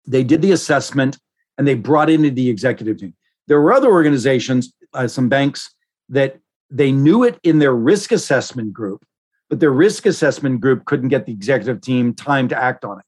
They 0.06 0.24
did 0.24 0.40
the 0.40 0.52
assessment 0.52 1.18
and 1.58 1.68
they 1.68 1.74
brought 1.74 2.08
into 2.08 2.30
the 2.30 2.48
executive 2.48 2.96
team. 2.98 3.14
There 3.46 3.60
were 3.60 3.74
other 3.74 3.90
organizations, 3.90 4.72
uh, 4.94 5.06
some 5.06 5.28
banks 5.28 5.74
that 6.08 6.38
they 6.70 6.92
knew 6.92 7.22
it 7.24 7.38
in 7.42 7.58
their 7.58 7.74
risk 7.74 8.10
assessment 8.10 8.72
group, 8.72 9.04
but 9.50 9.60
their 9.60 9.70
risk 9.72 10.06
assessment 10.06 10.62
group 10.62 10.86
couldn't 10.86 11.08
get 11.08 11.26
the 11.26 11.32
executive 11.32 11.82
team 11.82 12.14
time 12.14 12.48
to 12.48 12.56
act 12.56 12.84
on 12.84 13.00
it. 13.00 13.04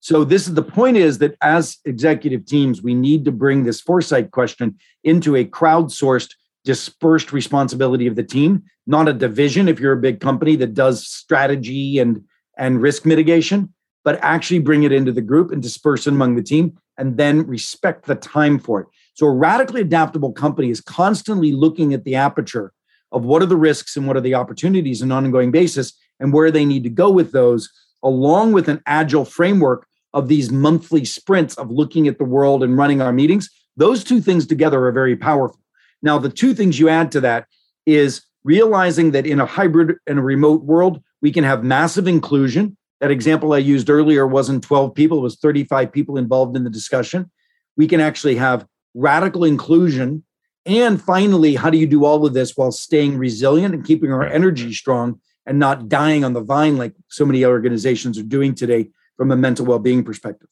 So 0.00 0.24
this 0.24 0.48
is 0.48 0.54
the 0.54 0.62
point 0.62 0.96
is 0.96 1.18
that 1.18 1.36
as 1.42 1.78
executive 1.84 2.46
teams, 2.46 2.82
we 2.82 2.94
need 2.94 3.24
to 3.26 3.32
bring 3.32 3.64
this 3.64 3.80
foresight 3.80 4.30
question 4.30 4.78
into 5.04 5.36
a 5.36 5.44
crowdsourced, 5.44 6.34
dispersed 6.64 7.32
responsibility 7.32 8.06
of 8.06 8.16
the 8.16 8.22
team, 8.22 8.64
not 8.86 9.08
a 9.08 9.12
division 9.12 9.68
if 9.68 9.78
you're 9.78 9.92
a 9.92 10.00
big 10.00 10.20
company 10.20 10.56
that 10.56 10.74
does 10.74 11.06
strategy 11.06 11.98
and 11.98 12.24
and 12.56 12.82
risk 12.82 13.06
mitigation, 13.06 13.72
but 14.04 14.18
actually 14.22 14.58
bring 14.58 14.82
it 14.82 14.92
into 14.92 15.12
the 15.12 15.22
group 15.22 15.50
and 15.50 15.62
disperse 15.62 16.06
it 16.06 16.10
among 16.10 16.34
the 16.34 16.42
team 16.42 16.78
and 16.98 17.16
then 17.16 17.46
respect 17.46 18.06
the 18.06 18.14
time 18.14 18.58
for 18.58 18.80
it. 18.80 18.88
So 19.14 19.26
a 19.26 19.30
radically 19.30 19.80
adaptable 19.80 20.32
company 20.32 20.70
is 20.70 20.80
constantly 20.80 21.52
looking 21.52 21.94
at 21.94 22.04
the 22.04 22.16
aperture 22.16 22.72
of 23.12 23.24
what 23.24 23.42
are 23.42 23.46
the 23.46 23.56
risks 23.56 23.96
and 23.96 24.06
what 24.06 24.16
are 24.16 24.22
the 24.22 24.34
opportunities 24.34 25.02
on 25.02 25.10
an 25.10 25.24
ongoing 25.24 25.50
basis 25.50 25.92
and 26.18 26.32
where 26.32 26.50
they 26.50 26.64
need 26.64 26.84
to 26.84 26.90
go 26.90 27.10
with 27.10 27.32
those 27.32 27.70
along 28.02 28.52
with 28.52 28.68
an 28.68 28.82
agile 28.86 29.24
framework 29.24 29.86
of 30.12 30.28
these 30.28 30.50
monthly 30.50 31.04
sprints 31.04 31.54
of 31.56 31.70
looking 31.70 32.08
at 32.08 32.18
the 32.18 32.24
world 32.24 32.62
and 32.62 32.76
running 32.76 33.00
our 33.00 33.12
meetings, 33.12 33.48
those 33.76 34.02
two 34.04 34.20
things 34.20 34.46
together 34.46 34.84
are 34.86 34.92
very 34.92 35.16
powerful. 35.16 35.60
Now, 36.02 36.18
the 36.18 36.30
two 36.30 36.54
things 36.54 36.78
you 36.78 36.88
add 36.88 37.12
to 37.12 37.20
that 37.20 37.46
is 37.86 38.22
realizing 38.44 39.12
that 39.12 39.26
in 39.26 39.40
a 39.40 39.46
hybrid 39.46 39.96
and 40.06 40.18
a 40.18 40.22
remote 40.22 40.64
world, 40.64 41.02
we 41.22 41.30
can 41.30 41.44
have 41.44 41.62
massive 41.62 42.08
inclusion. 42.08 42.76
That 43.00 43.10
example 43.10 43.52
I 43.52 43.58
used 43.58 43.90
earlier 43.90 44.26
wasn't 44.26 44.64
12 44.64 44.94
people, 44.94 45.18
it 45.18 45.22
was 45.22 45.36
35 45.36 45.92
people 45.92 46.16
involved 46.16 46.56
in 46.56 46.64
the 46.64 46.70
discussion. 46.70 47.30
We 47.76 47.86
can 47.86 48.00
actually 48.00 48.36
have 48.36 48.66
radical 48.94 49.44
inclusion. 49.44 50.24
And 50.66 51.00
finally, 51.00 51.54
how 51.54 51.70
do 51.70 51.78
you 51.78 51.86
do 51.86 52.04
all 52.04 52.26
of 52.26 52.34
this 52.34 52.56
while 52.56 52.72
staying 52.72 53.16
resilient 53.16 53.74
and 53.74 53.84
keeping 53.84 54.12
our 54.12 54.24
energy 54.24 54.72
strong 54.72 55.20
and 55.46 55.58
not 55.58 55.88
dying 55.88 56.24
on 56.24 56.32
the 56.32 56.42
vine 56.42 56.76
like 56.76 56.94
so 57.08 57.24
many 57.24 57.44
organizations 57.44 58.18
are 58.18 58.22
doing 58.22 58.54
today 58.54 58.90
from 59.20 59.30
a 59.30 59.36
mental 59.36 59.66
well-being 59.66 60.02
perspective. 60.02 60.48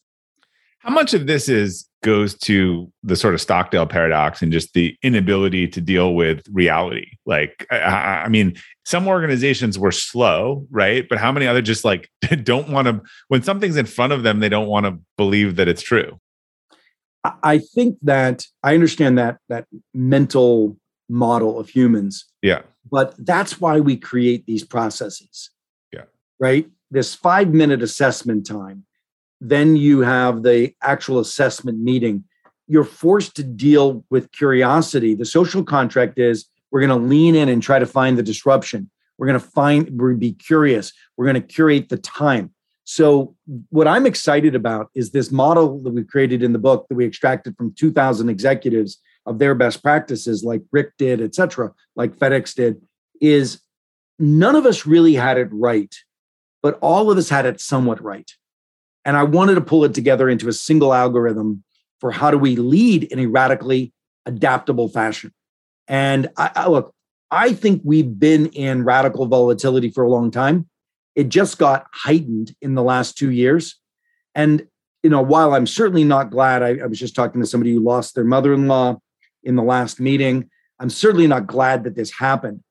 How 0.80 0.90
much 0.90 1.14
of 1.14 1.26
this 1.26 1.48
is 1.48 1.88
goes 2.02 2.34
to 2.40 2.92
the 3.02 3.16
sort 3.16 3.32
of 3.32 3.40
Stockdale 3.40 3.86
paradox 3.86 4.42
and 4.42 4.52
just 4.52 4.74
the 4.74 4.94
inability 5.02 5.68
to 5.68 5.80
deal 5.80 6.14
with 6.14 6.46
reality? 6.52 7.12
Like, 7.24 7.66
I, 7.70 8.24
I 8.26 8.28
mean, 8.28 8.58
some 8.84 9.08
organizations 9.08 9.78
were 9.78 9.90
slow, 9.90 10.66
right? 10.70 11.08
But 11.08 11.16
how 11.16 11.32
many 11.32 11.46
other 11.46 11.62
just 11.62 11.82
like 11.82 12.10
don't 12.42 12.68
want 12.68 12.88
to 12.88 13.00
when 13.28 13.42
something's 13.42 13.78
in 13.78 13.86
front 13.86 14.12
of 14.12 14.22
them, 14.22 14.40
they 14.40 14.50
don't 14.50 14.68
want 14.68 14.84
to 14.84 14.98
believe 15.16 15.56
that 15.56 15.66
it's 15.66 15.82
true. 15.82 16.20
I 17.42 17.60
think 17.74 17.96
that 18.02 18.44
I 18.62 18.74
understand 18.74 19.16
that 19.16 19.38
that 19.48 19.64
mental 19.94 20.76
model 21.08 21.58
of 21.58 21.70
humans. 21.70 22.26
Yeah. 22.42 22.60
But 22.90 23.14
that's 23.16 23.62
why 23.62 23.80
we 23.80 23.96
create 23.96 24.44
these 24.44 24.62
processes. 24.62 25.48
Yeah. 25.90 26.04
Right? 26.38 26.68
This 26.90 27.14
five 27.14 27.52
minute 27.52 27.82
assessment 27.82 28.46
time, 28.46 28.84
then 29.40 29.76
you 29.76 30.00
have 30.00 30.42
the 30.42 30.74
actual 30.82 31.18
assessment 31.18 31.78
meeting. 31.78 32.24
You're 32.66 32.84
forced 32.84 33.36
to 33.36 33.42
deal 33.42 34.04
with 34.10 34.32
curiosity. 34.32 35.14
The 35.14 35.24
social 35.24 35.62
contract 35.62 36.18
is 36.18 36.46
we're 36.70 36.80
going 36.80 37.00
to 37.00 37.06
lean 37.06 37.34
in 37.34 37.48
and 37.48 37.62
try 37.62 37.78
to 37.78 37.86
find 37.86 38.18
the 38.18 38.22
disruption. 38.22 38.90
We're 39.16 39.26
going 39.26 39.40
to 39.40 39.46
find, 39.46 39.90
we're 39.98 40.14
be 40.14 40.32
curious. 40.32 40.92
We're 41.16 41.26
going 41.26 41.40
to 41.40 41.46
curate 41.54 41.88
the 41.88 41.98
time. 41.98 42.52
So, 42.84 43.36
what 43.68 43.86
I'm 43.86 44.06
excited 44.06 44.54
about 44.54 44.90
is 44.94 45.10
this 45.10 45.30
model 45.30 45.82
that 45.82 45.92
we 45.92 46.04
created 46.04 46.42
in 46.42 46.54
the 46.54 46.58
book 46.58 46.86
that 46.88 46.94
we 46.94 47.04
extracted 47.04 47.54
from 47.56 47.74
2,000 47.74 48.30
executives 48.30 48.98
of 49.26 49.38
their 49.38 49.54
best 49.54 49.82
practices, 49.82 50.42
like 50.42 50.62
Rick 50.72 50.92
did, 50.96 51.20
et 51.20 51.34
cetera, 51.34 51.72
like 51.96 52.16
FedEx 52.16 52.54
did, 52.54 52.80
is 53.20 53.60
none 54.18 54.56
of 54.56 54.64
us 54.64 54.86
really 54.86 55.14
had 55.14 55.36
it 55.36 55.48
right 55.52 55.94
but 56.62 56.78
all 56.80 57.10
of 57.10 57.18
us 57.18 57.28
had 57.28 57.46
it 57.46 57.60
somewhat 57.60 58.02
right. 58.02 58.30
And 59.04 59.16
I 59.16 59.22
wanted 59.22 59.54
to 59.54 59.60
pull 59.60 59.84
it 59.84 59.94
together 59.94 60.28
into 60.28 60.48
a 60.48 60.52
single 60.52 60.92
algorithm 60.92 61.64
for 62.00 62.10
how 62.10 62.30
do 62.30 62.38
we 62.38 62.56
lead 62.56 63.04
in 63.04 63.18
a 63.18 63.26
radically 63.26 63.92
adaptable 64.26 64.88
fashion. 64.88 65.32
And 65.86 66.28
I, 66.36 66.50
I 66.54 66.68
look, 66.68 66.94
I 67.30 67.52
think 67.52 67.82
we've 67.84 68.18
been 68.18 68.46
in 68.46 68.84
radical 68.84 69.26
volatility 69.26 69.90
for 69.90 70.04
a 70.04 70.10
long 70.10 70.30
time. 70.30 70.68
It 71.14 71.28
just 71.28 71.58
got 71.58 71.86
heightened 71.92 72.54
in 72.60 72.74
the 72.74 72.82
last 72.82 73.16
two 73.16 73.30
years. 73.30 73.76
And 74.34 74.66
you 75.02 75.10
know, 75.10 75.22
while 75.22 75.54
I'm 75.54 75.66
certainly 75.66 76.04
not 76.04 76.30
glad, 76.30 76.62
I, 76.62 76.78
I 76.78 76.86
was 76.86 76.98
just 76.98 77.14
talking 77.14 77.40
to 77.40 77.46
somebody 77.46 77.72
who 77.72 77.80
lost 77.80 78.14
their 78.14 78.24
mother-in-law 78.24 78.98
in 79.44 79.56
the 79.56 79.62
last 79.62 80.00
meeting. 80.00 80.50
I'm 80.80 80.90
certainly 80.90 81.26
not 81.26 81.46
glad 81.46 81.84
that 81.84 81.94
this 81.94 82.10
happened, 82.10 82.62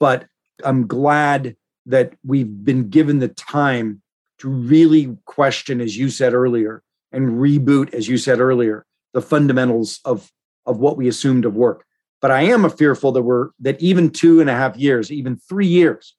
but 0.00 0.26
I'm 0.64 0.86
glad 0.86 1.56
that 1.86 2.14
we've 2.24 2.64
been 2.64 2.88
given 2.88 3.18
the 3.18 3.28
time 3.28 4.02
to 4.38 4.48
really 4.48 5.16
question, 5.24 5.80
as 5.80 5.96
you 5.96 6.10
said 6.10 6.34
earlier, 6.34 6.82
and 7.12 7.40
reboot, 7.40 7.94
as 7.94 8.08
you 8.08 8.18
said 8.18 8.40
earlier, 8.40 8.84
the 9.14 9.22
fundamentals 9.22 10.00
of, 10.04 10.30
of 10.66 10.78
what 10.78 10.96
we 10.96 11.08
assumed 11.08 11.44
of 11.44 11.54
work. 11.54 11.84
But 12.20 12.30
I 12.30 12.42
am 12.42 12.68
fearful 12.70 13.12
that 13.12 13.22
we're 13.22 13.50
that 13.60 13.80
even 13.80 14.10
two 14.10 14.40
and 14.40 14.50
a 14.50 14.54
half 14.54 14.76
years, 14.76 15.12
even 15.12 15.36
three 15.36 15.66
years, 15.66 16.14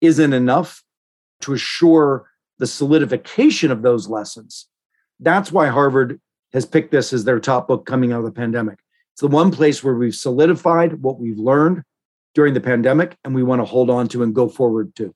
isn't 0.00 0.32
enough 0.32 0.82
to 1.42 1.52
assure 1.52 2.30
the 2.58 2.66
solidification 2.66 3.70
of 3.70 3.82
those 3.82 4.08
lessons. 4.08 4.66
That's 5.18 5.52
why 5.52 5.68
Harvard 5.68 6.20
has 6.52 6.66
picked 6.66 6.90
this 6.90 7.12
as 7.12 7.24
their 7.24 7.40
top 7.40 7.68
book 7.68 7.84
coming 7.86 8.12
out 8.12 8.20
of 8.20 8.24
the 8.24 8.32
pandemic. 8.32 8.78
It's 9.12 9.20
the 9.20 9.28
one 9.28 9.50
place 9.50 9.84
where 9.84 9.94
we've 9.94 10.14
solidified 10.14 11.02
what 11.02 11.18
we've 11.18 11.38
learned 11.38 11.82
during 12.34 12.54
the 12.54 12.60
pandemic 12.60 13.16
and 13.24 13.34
we 13.34 13.42
want 13.42 13.60
to 13.60 13.64
hold 13.64 13.90
on 13.90 14.08
to 14.08 14.22
and 14.22 14.34
go 14.34 14.48
forward 14.48 14.94
to. 14.96 15.14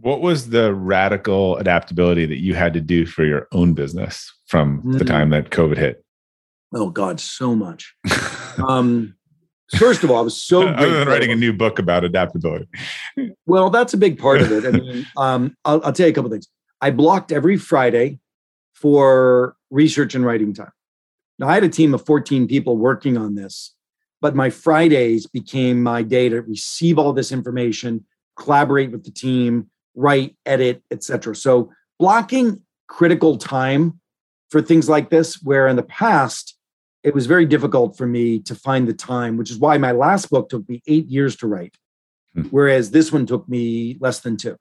What 0.00 0.20
was 0.20 0.50
the 0.50 0.74
radical 0.74 1.56
adaptability 1.58 2.26
that 2.26 2.40
you 2.40 2.54
had 2.54 2.72
to 2.72 2.80
do 2.80 3.04
for 3.04 3.24
your 3.24 3.48
own 3.52 3.74
business 3.74 4.32
from 4.46 4.78
mm-hmm. 4.78 4.92
the 4.92 5.04
mm. 5.04 5.08
time 5.08 5.30
that 5.30 5.50
COVID 5.50 5.76
hit? 5.76 6.04
Oh 6.72 6.90
God, 6.90 7.20
so 7.20 7.54
much. 7.54 7.94
um, 8.68 9.14
first 9.76 10.04
of 10.04 10.10
all, 10.10 10.18
I 10.18 10.22
was 10.22 10.40
so 10.40 10.68
other 10.68 11.00
than 11.00 11.08
writing 11.08 11.30
a 11.30 11.36
new 11.36 11.52
book 11.52 11.78
about 11.78 12.04
adaptability. 12.04 12.68
well, 13.46 13.70
that's 13.70 13.92
a 13.92 13.98
big 13.98 14.18
part 14.18 14.40
of 14.40 14.52
it. 14.52 14.64
I 14.64 14.70
mean, 14.78 15.06
um, 15.16 15.56
I'll, 15.64 15.84
I'll 15.84 15.92
tell 15.92 16.06
you 16.06 16.12
a 16.12 16.14
couple 16.14 16.30
things. 16.30 16.48
I 16.80 16.90
blocked 16.90 17.32
every 17.32 17.56
Friday 17.56 18.20
for 18.74 19.56
research 19.70 20.14
and 20.14 20.24
writing 20.24 20.54
time. 20.54 20.72
Now, 21.38 21.48
I 21.48 21.54
had 21.54 21.64
a 21.64 21.68
team 21.68 21.94
of 21.94 22.04
14 22.04 22.48
people 22.48 22.76
working 22.76 23.16
on 23.16 23.34
this, 23.34 23.74
but 24.20 24.34
my 24.34 24.50
Fridays 24.50 25.26
became 25.26 25.82
my 25.82 26.02
day 26.02 26.28
to 26.28 26.42
receive 26.42 26.98
all 26.98 27.12
this 27.12 27.32
information, 27.32 28.04
collaborate 28.36 28.90
with 28.90 29.04
the 29.04 29.10
team, 29.10 29.70
write, 29.94 30.36
edit, 30.46 30.82
etc. 30.90 31.34
So, 31.34 31.70
blocking 31.98 32.60
critical 32.86 33.38
time 33.38 34.00
for 34.50 34.60
things 34.60 34.88
like 34.88 35.10
this, 35.10 35.42
where 35.42 35.68
in 35.68 35.76
the 35.76 35.82
past 35.82 36.56
it 37.02 37.14
was 37.14 37.26
very 37.26 37.46
difficult 37.46 37.96
for 37.96 38.06
me 38.06 38.38
to 38.40 38.54
find 38.54 38.86
the 38.86 38.92
time, 38.92 39.36
which 39.36 39.50
is 39.50 39.58
why 39.58 39.78
my 39.78 39.92
last 39.92 40.28
book 40.30 40.48
took 40.48 40.68
me 40.68 40.82
eight 40.86 41.06
years 41.06 41.36
to 41.36 41.46
write, 41.46 41.76
hmm. 42.34 42.42
whereas 42.50 42.90
this 42.90 43.12
one 43.12 43.26
took 43.26 43.48
me 43.48 43.96
less 44.00 44.20
than 44.20 44.36
two. 44.36 44.56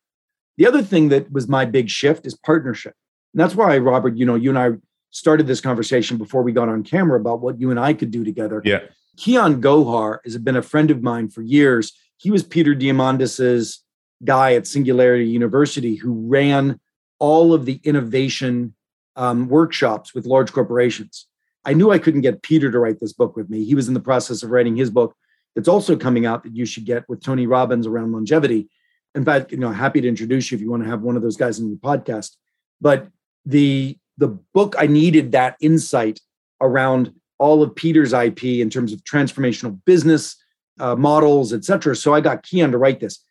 The 0.57 0.67
other 0.67 0.81
thing 0.81 1.09
that 1.09 1.31
was 1.31 1.47
my 1.47 1.65
big 1.65 1.89
shift 1.89 2.25
is 2.25 2.35
partnership. 2.35 2.93
And 3.33 3.39
that's 3.39 3.55
why, 3.55 3.77
Robert, 3.77 4.17
you 4.17 4.25
know, 4.25 4.35
you 4.35 4.49
and 4.49 4.59
I 4.59 4.71
started 5.11 5.47
this 5.47 5.61
conversation 5.61 6.17
before 6.17 6.43
we 6.43 6.51
got 6.51 6.69
on 6.69 6.83
camera 6.83 7.19
about 7.19 7.41
what 7.41 7.59
you 7.59 7.71
and 7.71 7.79
I 7.79 7.93
could 7.93 8.11
do 8.11 8.23
together. 8.23 8.61
Yeah. 8.63 8.79
Kian 9.19 9.61
Gohar 9.61 10.19
has 10.23 10.37
been 10.37 10.55
a 10.55 10.61
friend 10.61 10.89
of 10.89 11.03
mine 11.03 11.27
for 11.27 11.41
years. 11.41 11.91
He 12.17 12.31
was 12.31 12.41
Peter 12.41 12.73
Diamandis's 12.73 13.83
guy 14.23 14.53
at 14.53 14.65
Singularity 14.65 15.25
University 15.25 15.95
who 15.95 16.13
ran 16.27 16.79
all 17.19 17.53
of 17.53 17.65
the 17.65 17.81
innovation 17.83 18.73
um, 19.17 19.49
workshops 19.49 20.13
with 20.13 20.25
large 20.25 20.53
corporations. 20.53 21.27
I 21.65 21.73
knew 21.73 21.91
I 21.91 21.99
couldn't 21.99 22.21
get 22.21 22.41
Peter 22.41 22.71
to 22.71 22.79
write 22.79 23.01
this 23.01 23.11
book 23.11 23.35
with 23.35 23.49
me. 23.49 23.65
He 23.65 23.75
was 23.75 23.89
in 23.89 23.93
the 23.93 23.99
process 23.99 24.41
of 24.41 24.51
writing 24.51 24.77
his 24.77 24.89
book 24.89 25.13
that's 25.53 25.67
also 25.67 25.97
coming 25.97 26.25
out 26.25 26.43
that 26.43 26.55
you 26.55 26.65
should 26.65 26.85
get 26.85 27.07
with 27.09 27.21
Tony 27.21 27.45
Robbins 27.45 27.87
around 27.87 28.13
longevity. 28.13 28.69
In 29.15 29.25
fact, 29.25 29.51
you 29.51 29.57
know, 29.57 29.71
happy 29.71 29.99
to 29.99 30.07
introduce 30.07 30.49
you 30.49 30.55
if 30.55 30.61
you 30.61 30.71
want 30.71 30.83
to 30.83 30.89
have 30.89 31.01
one 31.01 31.17
of 31.17 31.21
those 31.21 31.35
guys 31.35 31.59
in 31.59 31.67
your 31.67 31.77
podcast. 31.77 32.37
But 32.79 33.09
the 33.45 33.97
the 34.17 34.29
book 34.53 34.75
I 34.77 34.87
needed 34.87 35.33
that 35.33 35.55
insight 35.61 36.19
around 36.61 37.13
all 37.39 37.63
of 37.63 37.75
Peter's 37.75 38.13
IP 38.13 38.43
in 38.43 38.69
terms 38.69 38.93
of 38.93 39.03
transformational 39.03 39.79
business 39.85 40.35
uh, 40.79 40.95
models, 40.95 41.51
et 41.51 41.65
cetera. 41.65 41.95
So 41.95 42.13
I 42.13 42.21
got 42.21 42.43
Kian 42.43 42.71
to 42.71 42.77
write 42.77 42.99
this. 42.99 43.23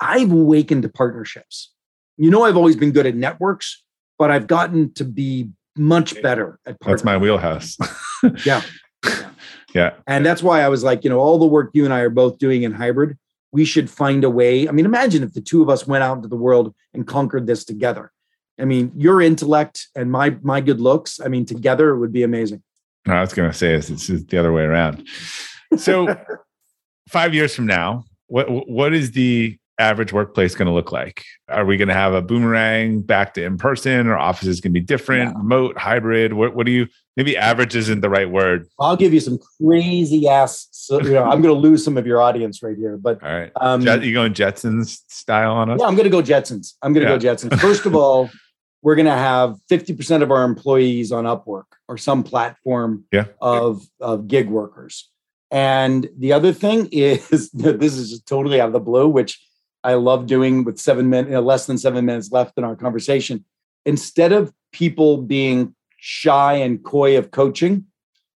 I've 0.00 0.32
awakened 0.32 0.82
to 0.82 0.88
partnerships. 0.88 1.72
You 2.16 2.30
know, 2.30 2.44
I've 2.44 2.56
always 2.56 2.76
been 2.76 2.90
good 2.90 3.06
at 3.06 3.14
networks, 3.14 3.82
but 4.18 4.30
I've 4.30 4.46
gotten 4.46 4.92
to 4.94 5.04
be 5.04 5.50
much 5.76 6.20
better 6.22 6.58
at 6.66 6.80
partners. 6.80 7.00
That's 7.00 7.04
my 7.04 7.16
wheelhouse. 7.16 7.76
yeah. 8.44 8.62
Yeah. 9.74 9.94
And 10.06 10.26
that's 10.26 10.42
why 10.42 10.62
I 10.62 10.68
was 10.68 10.82
like, 10.82 11.04
you 11.04 11.10
know, 11.10 11.20
all 11.20 11.38
the 11.38 11.46
work 11.46 11.70
you 11.74 11.84
and 11.84 11.94
I 11.94 12.00
are 12.00 12.10
both 12.10 12.38
doing 12.38 12.64
in 12.64 12.72
hybrid, 12.72 13.16
we 13.52 13.64
should 13.64 13.90
find 13.90 14.24
a 14.24 14.30
way. 14.30 14.68
I 14.68 14.72
mean, 14.72 14.84
imagine 14.84 15.22
if 15.22 15.32
the 15.32 15.40
two 15.40 15.62
of 15.62 15.68
us 15.68 15.86
went 15.86 16.04
out 16.04 16.16
into 16.16 16.28
the 16.28 16.36
world 16.36 16.74
and 16.94 17.06
conquered 17.06 17.46
this 17.46 17.64
together. 17.64 18.12
I 18.58 18.64
mean, 18.64 18.92
your 18.96 19.22
intellect 19.22 19.88
and 19.96 20.10
my 20.10 20.36
my 20.42 20.60
good 20.60 20.80
looks, 20.80 21.18
I 21.20 21.28
mean, 21.28 21.46
together 21.46 21.90
it 21.90 21.98
would 21.98 22.12
be 22.12 22.22
amazing. 22.22 22.62
I 23.06 23.20
was 23.20 23.32
going 23.32 23.50
to 23.50 23.56
say 23.56 23.74
it's, 23.74 23.90
it's 23.90 24.24
the 24.24 24.38
other 24.38 24.52
way 24.52 24.62
around. 24.62 25.06
So, 25.76 26.14
five 27.08 27.34
years 27.34 27.54
from 27.54 27.66
now, 27.66 28.04
what 28.26 28.48
what 28.68 28.94
is 28.94 29.12
the 29.12 29.58
average 29.78 30.12
workplace 30.12 30.54
going 30.54 30.66
to 30.66 30.72
look 30.72 30.92
like? 30.92 31.24
Are 31.48 31.64
we 31.64 31.76
going 31.76 31.88
to 31.88 31.94
have 31.94 32.12
a 32.12 32.20
boomerang 32.20 33.00
back 33.00 33.34
to 33.34 33.44
in 33.44 33.58
person, 33.58 34.06
or 34.06 34.16
offices 34.16 34.60
going 34.60 34.72
to 34.72 34.80
be 34.80 34.84
different, 34.84 35.32
yeah. 35.32 35.38
remote, 35.38 35.78
hybrid? 35.78 36.32
What 36.34 36.54
what 36.54 36.66
do 36.66 36.72
you? 36.72 36.86
Maybe 37.16 37.36
average 37.36 37.74
isn't 37.74 38.00
the 38.00 38.08
right 38.08 38.30
word. 38.30 38.66
I'll 38.78 38.96
give 38.96 39.12
you 39.12 39.20
some 39.20 39.38
crazy 39.60 40.28
ass. 40.28 40.68
So, 40.70 41.00
you 41.02 41.10
know, 41.10 41.24
I'm 41.24 41.42
going 41.42 41.54
to 41.54 41.60
lose 41.60 41.84
some 41.84 41.98
of 41.98 42.06
your 42.06 42.22
audience 42.22 42.62
right 42.62 42.76
here, 42.76 42.96
but 42.96 43.22
all 43.22 43.32
right, 43.32 43.50
um, 43.56 43.82
Jet, 43.82 44.02
you 44.02 44.12
going 44.12 44.32
Jetsons 44.32 45.00
style 45.08 45.52
on 45.52 45.70
us? 45.70 45.80
Yeah, 45.80 45.86
I'm 45.86 45.96
going 45.96 46.04
to 46.04 46.10
go 46.10 46.22
Jetsons. 46.22 46.74
I'm 46.82 46.92
going 46.92 47.04
to 47.04 47.12
yeah. 47.12 47.18
go 47.18 47.34
Jetsons. 47.34 47.60
First 47.60 47.86
of 47.86 47.94
all, 47.94 48.30
we're 48.82 48.94
going 48.94 49.06
to 49.06 49.12
have 49.12 49.56
50% 49.70 50.22
of 50.22 50.30
our 50.30 50.44
employees 50.44 51.12
on 51.12 51.24
Upwork 51.24 51.64
or 51.88 51.98
some 51.98 52.22
platform 52.22 53.04
yeah. 53.12 53.26
of, 53.40 53.82
of 54.00 54.26
gig 54.26 54.48
workers. 54.48 55.10
And 55.50 56.08
the 56.16 56.32
other 56.32 56.52
thing 56.52 56.86
is 56.92 57.50
this 57.50 57.96
is 57.96 58.10
just 58.10 58.26
totally 58.26 58.60
out 58.60 58.68
of 58.68 58.72
the 58.72 58.80
blue, 58.80 59.08
which 59.08 59.40
I 59.82 59.94
love 59.94 60.26
doing 60.26 60.64
with 60.64 60.78
seven 60.78 61.08
minutes, 61.08 61.28
you 61.28 61.34
know, 61.34 61.40
less 61.40 61.66
than 61.66 61.78
seven 61.78 62.04
minutes 62.04 62.30
left 62.30 62.58
in 62.58 62.64
our 62.64 62.76
conversation. 62.76 63.44
Instead 63.86 64.32
of 64.32 64.52
people 64.72 65.18
being 65.18 65.74
shy 65.96 66.54
and 66.54 66.82
coy 66.84 67.18
of 67.18 67.30
coaching 67.30 67.86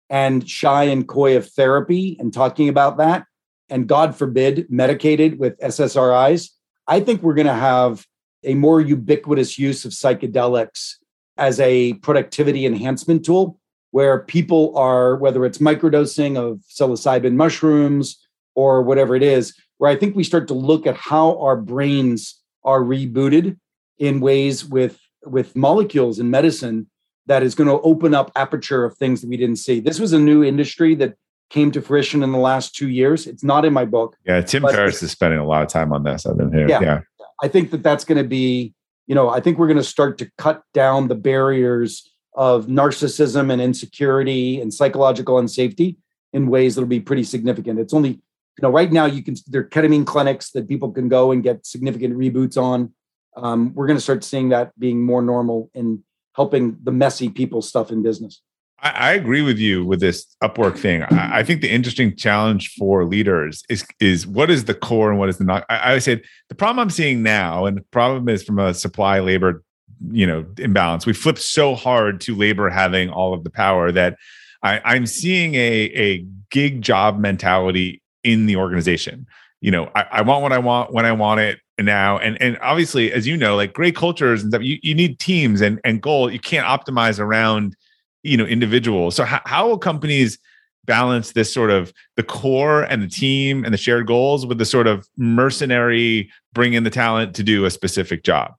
and 0.08 0.48
shy 0.48 0.84
and 0.84 1.06
coy 1.08 1.36
of 1.36 1.48
therapy 1.48 2.16
and 2.20 2.32
talking 2.32 2.68
about 2.68 2.98
that, 2.98 3.26
and 3.68 3.88
God 3.88 4.14
forbid, 4.14 4.66
medicated 4.70 5.38
with 5.38 5.58
SSRIs, 5.58 6.50
I 6.86 7.00
think 7.00 7.22
we're 7.22 7.34
going 7.34 7.46
to 7.46 7.54
have 7.54 8.06
a 8.44 8.54
more 8.54 8.80
ubiquitous 8.80 9.58
use 9.58 9.84
of 9.84 9.92
psychedelics 9.92 10.94
as 11.36 11.60
a 11.60 11.94
productivity 11.94 12.66
enhancement 12.66 13.24
tool 13.24 13.58
where 13.90 14.20
people 14.20 14.76
are 14.76 15.16
whether 15.16 15.44
it's 15.44 15.58
microdosing 15.58 16.36
of 16.36 16.60
psilocybin 16.70 17.34
mushrooms 17.34 18.18
or 18.54 18.82
whatever 18.82 19.16
it 19.16 19.22
is 19.22 19.54
where 19.78 19.90
i 19.90 19.96
think 19.96 20.14
we 20.14 20.24
start 20.24 20.46
to 20.48 20.54
look 20.54 20.86
at 20.86 20.96
how 20.96 21.38
our 21.40 21.56
brains 21.56 22.42
are 22.64 22.80
rebooted 22.80 23.56
in 23.98 24.20
ways 24.20 24.64
with 24.64 24.98
with 25.24 25.54
molecules 25.56 26.18
in 26.18 26.30
medicine 26.30 26.86
that 27.26 27.42
is 27.42 27.54
going 27.54 27.68
to 27.68 27.80
open 27.82 28.14
up 28.14 28.32
aperture 28.36 28.84
of 28.84 28.96
things 28.96 29.20
that 29.20 29.30
we 29.30 29.36
didn't 29.36 29.56
see. 29.56 29.80
This 29.80 30.00
was 30.00 30.12
a 30.12 30.18
new 30.18 30.42
industry 30.42 30.94
that 30.96 31.14
came 31.50 31.70
to 31.70 31.82
fruition 31.82 32.22
in 32.22 32.32
the 32.32 32.38
last 32.38 32.74
two 32.74 32.88
years. 32.88 33.26
It's 33.26 33.44
not 33.44 33.64
in 33.64 33.72
my 33.72 33.84
book. 33.84 34.16
Yeah 34.24 34.40
tim 34.40 34.62
ferriss 34.62 35.02
is 35.02 35.10
spending 35.10 35.38
a 35.38 35.46
lot 35.46 35.62
of 35.62 35.68
time 35.68 35.92
on 35.92 36.02
this. 36.02 36.26
I've 36.26 36.36
been 36.36 36.52
here 36.52 36.68
yeah, 36.68 36.80
yeah. 36.80 37.00
I 37.42 37.48
think 37.48 37.72
that 37.72 37.82
that's 37.82 38.04
going 38.04 38.18
to 38.22 38.28
be, 38.28 38.72
you 39.06 39.14
know, 39.14 39.28
I 39.28 39.40
think 39.40 39.58
we're 39.58 39.66
going 39.66 39.76
to 39.76 39.84
start 39.84 40.16
to 40.18 40.30
cut 40.38 40.62
down 40.72 41.08
the 41.08 41.16
barriers 41.16 42.08
of 42.34 42.66
narcissism 42.66 43.52
and 43.52 43.60
insecurity 43.60 44.60
and 44.60 44.72
psychological 44.72 45.34
unsafety 45.36 45.96
in 46.32 46.46
ways 46.46 46.74
that'll 46.74 46.88
be 46.88 47.00
pretty 47.00 47.24
significant. 47.24 47.78
It's 47.78 47.92
only, 47.92 48.10
you 48.10 48.62
know, 48.62 48.70
right 48.70 48.90
now 48.90 49.06
you 49.06 49.22
can 49.22 49.34
there 49.48 49.62
are 49.62 49.68
ketamine 49.68 50.06
clinics 50.06 50.50
that 50.52 50.68
people 50.68 50.92
can 50.92 51.08
go 51.08 51.32
and 51.32 51.42
get 51.42 51.66
significant 51.66 52.16
reboots 52.16 52.56
on. 52.56 52.94
Um, 53.36 53.74
we're 53.74 53.86
going 53.86 53.96
to 53.96 54.02
start 54.02 54.24
seeing 54.24 54.50
that 54.50 54.78
being 54.78 55.04
more 55.04 55.22
normal 55.22 55.70
in 55.74 56.04
helping 56.34 56.78
the 56.82 56.92
messy 56.92 57.28
people 57.28 57.60
stuff 57.60 57.90
in 57.90 58.02
business. 58.02 58.40
I, 58.82 59.12
agree 59.12 59.42
with 59.42 59.58
you 59.58 59.84
with 59.84 60.00
this 60.00 60.26
Upwork 60.42 60.76
thing. 60.76 61.04
I, 61.04 61.44
think 61.44 61.60
the 61.60 61.70
interesting 61.70 62.16
challenge 62.16 62.74
for 62.76 63.04
leaders 63.04 63.62
is 63.68 63.86
is 64.00 64.26
what 64.26 64.50
is 64.50 64.64
the 64.64 64.74
core 64.74 65.10
and 65.10 65.18
what 65.20 65.28
is 65.28 65.38
the 65.38 65.44
not. 65.44 65.64
I, 65.68 65.94
I 65.94 65.98
said 65.98 66.22
the 66.48 66.56
problem 66.56 66.80
I'm 66.80 66.90
seeing 66.90 67.22
now, 67.22 67.64
and 67.64 67.76
the 67.76 67.82
problem 67.92 68.28
is 68.28 68.42
from 68.42 68.58
a 68.58 68.74
supply 68.74 69.20
labor, 69.20 69.62
you 70.10 70.26
know, 70.26 70.44
imbalance. 70.58 71.06
We 71.06 71.12
flipped 71.12 71.38
so 71.38 71.76
hard 71.76 72.20
to 72.22 72.34
labor 72.34 72.68
having 72.70 73.08
all 73.08 73.32
of 73.32 73.44
the 73.44 73.50
power 73.50 73.92
that 73.92 74.18
I, 74.64 74.80
I'm 74.84 75.06
seeing 75.06 75.54
a 75.54 75.58
a 75.94 76.26
gig 76.50 76.82
job 76.82 77.20
mentality 77.20 78.02
in 78.24 78.46
the 78.46 78.56
organization. 78.56 79.26
You 79.60 79.70
know, 79.70 79.90
I, 79.94 80.06
I 80.10 80.22
want 80.22 80.42
what 80.42 80.52
I 80.52 80.58
want 80.58 80.92
when 80.92 81.06
I 81.06 81.12
want 81.12 81.40
it 81.40 81.60
now 81.80 82.16
and 82.18 82.40
and 82.40 82.56
obviously 82.62 83.12
as 83.12 83.26
you 83.26 83.36
know 83.36 83.56
like 83.56 83.72
great 83.72 83.96
cultures 83.96 84.42
and 84.42 84.52
stuff 84.52 84.62
you, 84.62 84.78
you 84.82 84.94
need 84.94 85.18
teams 85.18 85.60
and 85.60 85.80
and 85.84 86.00
goal 86.00 86.30
you 86.30 86.38
can't 86.38 86.64
optimize 86.64 87.18
around 87.18 87.74
you 88.22 88.36
know 88.36 88.44
individuals 88.44 89.16
so 89.16 89.24
how, 89.24 89.40
how 89.44 89.68
will 89.68 89.78
companies 89.78 90.38
balance 90.84 91.32
this 91.32 91.52
sort 91.52 91.70
of 91.70 91.92
the 92.16 92.22
core 92.22 92.82
and 92.82 93.02
the 93.02 93.08
team 93.08 93.64
and 93.64 93.72
the 93.72 93.78
shared 93.78 94.06
goals 94.06 94.44
with 94.44 94.58
the 94.58 94.64
sort 94.64 94.88
of 94.88 95.06
mercenary 95.16 96.28
bring 96.52 96.72
in 96.72 96.82
the 96.82 96.90
talent 96.90 97.36
to 97.36 97.44
do 97.44 97.64
a 97.64 97.70
specific 97.70 98.24
job? 98.24 98.52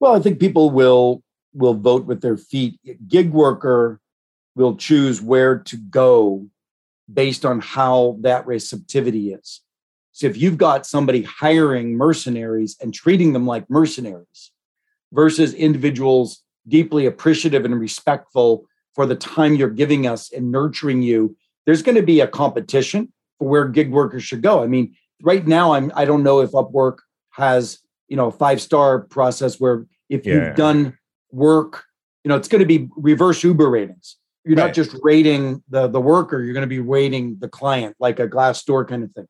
Well 0.00 0.14
i 0.14 0.20
think 0.20 0.38
people 0.38 0.70
will 0.70 1.22
will 1.54 1.74
vote 1.74 2.06
with 2.06 2.20
their 2.20 2.36
feet. 2.36 2.78
Gig 3.08 3.30
worker 3.30 4.00
will 4.54 4.76
choose 4.76 5.20
where 5.20 5.58
to 5.58 5.76
go 5.76 6.46
based 7.12 7.44
on 7.44 7.60
how 7.60 8.16
that 8.20 8.46
receptivity 8.46 9.32
is. 9.32 9.60
So 10.12 10.26
if 10.26 10.36
you've 10.36 10.58
got 10.58 10.86
somebody 10.86 11.22
hiring 11.22 11.96
mercenaries 11.96 12.76
and 12.80 12.92
treating 12.92 13.32
them 13.32 13.46
like 13.46 13.68
mercenaries 13.70 14.50
versus 15.12 15.54
individuals 15.54 16.42
deeply 16.68 17.06
appreciative 17.06 17.64
and 17.64 17.78
respectful 17.78 18.66
for 18.94 19.06
the 19.06 19.16
time 19.16 19.54
you're 19.54 19.70
giving 19.70 20.06
us 20.06 20.32
and 20.32 20.50
nurturing 20.50 21.02
you, 21.02 21.36
there's 21.66 21.82
going 21.82 21.96
to 21.96 22.02
be 22.02 22.20
a 22.20 22.26
competition 22.26 23.12
for 23.38 23.48
where 23.48 23.68
gig 23.68 23.90
workers 23.90 24.22
should 24.24 24.42
go. 24.42 24.62
I 24.62 24.66
mean, 24.66 24.94
right 25.22 25.46
now, 25.46 25.72
I'm 25.72 25.92
I 25.94 26.04
don't 26.04 26.22
know 26.22 26.40
if 26.40 26.50
Upwork 26.52 26.98
has 27.30 27.78
you 28.08 28.16
know 28.16 28.28
a 28.28 28.32
five 28.32 28.60
star 28.60 29.00
process 29.00 29.58
where 29.60 29.86
if 30.08 30.26
Yeah. 30.26 30.34
you've 30.34 30.56
done 30.56 30.98
work, 31.30 31.84
you 32.24 32.28
know, 32.28 32.36
it's 32.36 32.48
going 32.48 32.60
to 32.60 32.66
be 32.66 32.88
reverse 32.96 33.42
Uber 33.42 33.68
ratings. 33.70 34.16
You're 34.44 34.56
Right. 34.56 34.66
not 34.66 34.74
just 34.74 34.96
rating 35.02 35.62
the 35.68 35.88
the 35.88 36.00
worker, 36.00 36.42
you're 36.42 36.52
going 36.52 36.62
to 36.62 36.66
be 36.66 36.80
rating 36.80 37.36
the 37.40 37.48
client 37.48 37.96
like 38.00 38.18
a 38.18 38.28
Glassdoor 38.28 38.86
kind 38.88 39.04
of 39.04 39.12
thing. 39.12 39.26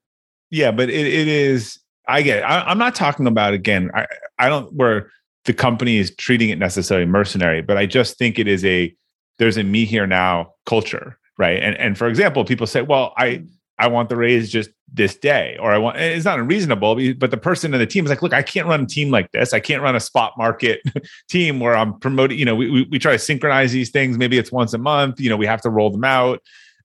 Yeah, 0.51 0.71
but 0.71 0.91
it, 0.91 1.07
it 1.07 1.29
is. 1.29 1.79
I 2.09 2.23
get. 2.23 2.39
It. 2.39 2.43
I, 2.43 2.63
I'm 2.63 2.79
not 2.79 2.95
talking 2.95 3.27
about 3.27 3.55
again. 3.55 3.91
I 3.95 4.07
I 4.39 4.49
don't 4.49 4.73
where 4.75 5.11
the 5.45 5.53
company 5.53 5.99
is 5.99 6.15
treating 6.17 6.51
it 6.51 6.59
necessarily 6.59 7.07
mercenary, 7.07 7.63
but 7.63 7.77
I 7.77 7.87
just 7.87 8.17
think 8.19 8.39
it 8.39 8.49
is 8.49 8.65
a 8.65 8.95
there's 9.39 9.57
a 9.57 9.65
me 9.65 9.85
here 9.85 10.07
now 10.07 10.55
culture, 10.67 11.19
right? 11.39 11.63
And 11.63 11.77
and 11.77 11.99
for 11.99 12.09
example, 12.09 12.45
people 12.45 12.67
say, 12.67 12.83
well, 12.83 13.13
I 13.17 13.27
mm. 13.27 13.49
I 13.79 13.89
want 13.89 14.09
the 14.09 14.17
raise 14.17 14.51
just 14.51 14.71
this 14.93 15.17
day, 15.17 15.57
or 15.59 15.73
I 15.73 15.79
want. 15.79 15.97
It's 15.97 16.25
not 16.25 16.39
unreasonable, 16.39 17.15
but 17.15 17.31
the 17.31 17.37
person 17.37 17.73
in 17.75 17.81
the 17.81 17.87
team 17.87 18.05
is 18.05 18.11
like, 18.11 18.23
look, 18.23 18.33
I 18.33 18.43
can't 18.43 18.69
run 18.69 18.83
a 18.83 18.87
team 18.87 19.11
like 19.11 19.33
this. 19.33 19.53
I 19.53 19.61
can't 19.61 19.83
run 19.83 19.97
a 19.97 20.01
spot 20.01 20.35
market 20.37 20.83
team 21.29 21.59
where 21.59 21.75
I'm 21.75 21.99
promoting. 21.99 22.39
You 22.39 22.45
know, 22.45 22.55
we 22.55 22.71
we, 22.71 22.83
we 22.91 22.99
try 22.99 23.13
to 23.13 23.19
synchronize 23.19 23.73
these 23.73 23.91
things. 23.91 24.19
Maybe 24.19 24.39
it's 24.39 24.53
once 24.53 24.73
a 24.75 24.79
month. 24.79 25.21
You 25.21 25.31
know, 25.31 25.37
we 25.37 25.47
have 25.47 25.63
to 25.63 25.71
roll 25.71 25.91
them 25.91 26.05
out. 26.05 26.41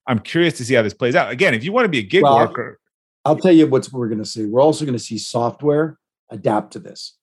I'm 0.08 0.20
curious 0.20 0.56
to 0.58 0.66
see 0.66 0.74
how 0.74 0.82
this 0.82 0.94
plays 0.94 1.16
out. 1.16 1.32
Again, 1.32 1.54
if 1.54 1.64
you 1.64 1.72
want 1.72 1.86
to 1.86 1.90
be 1.90 2.00
a 2.00 2.04
gig 2.04 2.24
Well, 2.24 2.38
worker, 2.38 2.80
I'll 3.26 3.38
tell 3.38 3.52
you 3.52 3.68
what's 3.68 3.92
we're 3.92 4.08
going 4.08 4.24
to 4.24 4.26
see. 4.26 4.46
We're 4.46 4.62
also 4.62 4.86
going 4.86 4.98
to 4.98 5.04
see 5.04 5.18
software 5.18 6.00
adapt 6.30 6.74
to 6.74 6.80
this. 6.80 7.17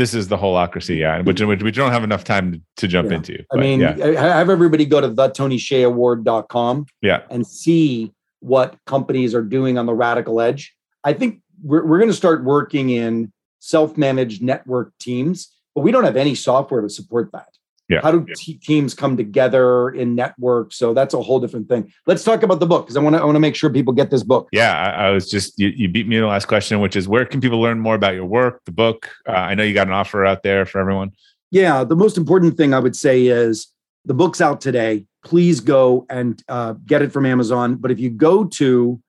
This 0.00 0.14
is 0.14 0.28
the 0.28 0.38
holacracy, 0.38 0.96
yeah, 0.96 1.20
which, 1.20 1.42
which 1.42 1.62
we 1.62 1.70
don't 1.70 1.92
have 1.92 2.02
enough 2.02 2.24
time 2.24 2.64
to 2.78 2.88
jump 2.88 3.10
Yeah. 3.10 3.16
into. 3.18 3.44
I 3.52 3.56
mean, 3.56 3.80
yeah, 3.80 3.96
have 4.18 4.48
everybody 4.48 4.86
go 4.86 4.98
to 4.98 5.10
thetonyhsiehaward.com 5.10 6.86
yeah, 7.02 7.20
and 7.28 7.46
see 7.46 8.10
what 8.38 8.76
companies 8.86 9.34
are 9.34 9.42
doing 9.42 9.76
on 9.76 9.84
the 9.84 9.92
radical 9.92 10.40
edge. 10.40 10.74
I 11.04 11.12
think 11.12 11.42
we're, 11.62 11.84
we're 11.84 11.98
going 11.98 12.08
to 12.08 12.16
start 12.16 12.44
working 12.44 12.88
in 12.88 13.30
self 13.58 13.98
managed 13.98 14.42
network 14.42 14.96
teams, 14.98 15.54
but 15.74 15.82
we 15.82 15.92
don't 15.92 16.04
have 16.04 16.16
any 16.16 16.34
software 16.34 16.80
to 16.80 16.88
support 16.88 17.30
that. 17.32 17.48
Yeah. 17.90 18.00
How 18.02 18.12
do 18.12 18.24
te- 18.36 18.58
teams 18.58 18.94
come 18.94 19.16
together 19.16 19.90
in 19.90 20.14
networks? 20.14 20.76
So 20.76 20.94
that's 20.94 21.12
a 21.12 21.20
whole 21.20 21.40
different 21.40 21.68
thing. 21.68 21.92
Let's 22.06 22.22
talk 22.22 22.44
about 22.44 22.60
the 22.60 22.66
book 22.66 22.86
because 22.86 22.96
I 22.96 23.00
want 23.00 23.16
to 23.16 23.20
I 23.20 23.24
want 23.24 23.34
to 23.34 23.40
make 23.40 23.56
sure 23.56 23.68
people 23.68 23.92
get 23.92 24.10
this 24.10 24.22
book. 24.22 24.48
yeah. 24.52 24.78
I, 24.78 25.08
I 25.08 25.10
was 25.10 25.28
just 25.28 25.58
you, 25.58 25.68
you 25.68 25.88
beat 25.88 26.06
me 26.06 26.14
to 26.16 26.22
the 26.22 26.28
last 26.28 26.46
question, 26.46 26.78
which 26.78 26.94
is 26.94 27.08
where 27.08 27.26
can 27.26 27.40
people 27.40 27.60
learn 27.60 27.80
more 27.80 27.96
about 27.96 28.14
your 28.14 28.26
work, 28.26 28.64
the 28.64 28.70
book? 28.70 29.10
Uh, 29.28 29.32
I 29.32 29.56
know 29.56 29.64
you 29.64 29.74
got 29.74 29.88
an 29.88 29.92
offer 29.92 30.24
out 30.24 30.44
there 30.44 30.64
for 30.64 30.80
everyone. 30.80 31.10
Yeah, 31.50 31.82
the 31.82 31.96
most 31.96 32.16
important 32.16 32.56
thing 32.56 32.72
I 32.72 32.78
would 32.78 32.94
say 32.94 33.26
is 33.26 33.66
the 34.04 34.14
book's 34.14 34.40
out 34.40 34.60
today. 34.60 35.06
Please 35.24 35.58
go 35.58 36.06
and 36.08 36.40
uh, 36.48 36.74
get 36.86 37.02
it 37.02 37.12
from 37.12 37.26
Amazon. 37.26 37.74
But 37.74 37.90
if 37.90 37.98
you 37.98 38.08
go 38.08 38.44
to 38.44 39.02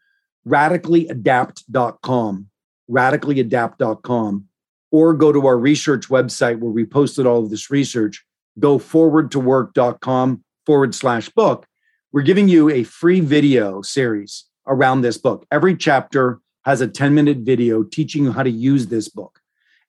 radicallyadapt.com, 0.47 2.47
radicallyadapt.com, 2.89 4.47
or 4.91 5.13
go 5.13 5.31
to 5.31 5.47
our 5.47 5.57
research 5.57 6.09
website 6.09 6.59
where 6.59 6.71
we 6.71 6.83
posted 6.83 7.25
all 7.25 7.43
of 7.43 7.49
this 7.49 7.69
research, 7.69 8.25
go 8.59 8.77
forward 8.77 9.31
to 9.31 9.39
work.com 9.39 10.43
forward 10.65 10.95
slash 10.95 11.29
book. 11.29 11.65
We're 12.11 12.21
giving 12.21 12.47
you 12.47 12.69
a 12.69 12.83
free 12.83 13.19
video 13.21 13.81
series 13.81 14.45
around 14.67 15.01
this 15.01 15.17
book. 15.17 15.45
Every 15.51 15.75
chapter 15.75 16.39
has 16.65 16.81
a 16.81 16.87
10 16.87 17.13
minute 17.13 17.39
video 17.39 17.83
teaching 17.83 18.23
you 18.25 18.31
how 18.31 18.43
to 18.43 18.51
use 18.51 18.87
this 18.87 19.09
book. 19.09 19.39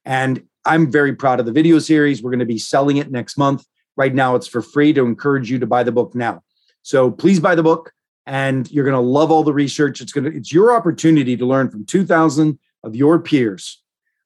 And 0.05 0.43
I'm 0.65 0.91
very 0.91 1.15
proud 1.15 1.41
of 1.41 1.47
the 1.47 1.53
video 1.53 1.79
series. 1.79 2.23
We're 2.23 2.31
going 2.31 2.41
to 2.41 2.47
be 2.47 2.59
selling 2.59 2.97
it 2.97 3.11
next 3.11 3.37
month. 3.37 3.65
Right 3.97 4.15
now, 4.15 4.37
it's 4.37 4.47
for 4.47 4.63
free 4.63 4.93
to 4.95 5.03
encourage 5.03 5.51
you 5.51 5.59
to 5.59 5.67
buy 5.67 5.83
the 5.83 5.93
book 5.93 6.15
now. 6.15 6.43
So 6.83 7.11
please 7.11 7.41
buy 7.41 7.55
the 7.55 7.63
book, 7.63 7.93
and 8.27 8.71
you're 8.71 8.85
going 8.85 8.95
to 8.95 9.01
love 9.01 9.31
all 9.31 9.45
the 9.45 9.53
research. 9.53 10.01
It's 10.01 10.13
going 10.13 10.25
to 10.25 10.37
it's 10.37 10.53
your 10.53 10.75
opportunity 10.75 11.37
to 11.37 11.45
learn 11.45 11.71
from 11.71 11.85
2,000 11.85 12.59
of 12.85 12.97
your 12.97 13.19
peers 13.21 13.83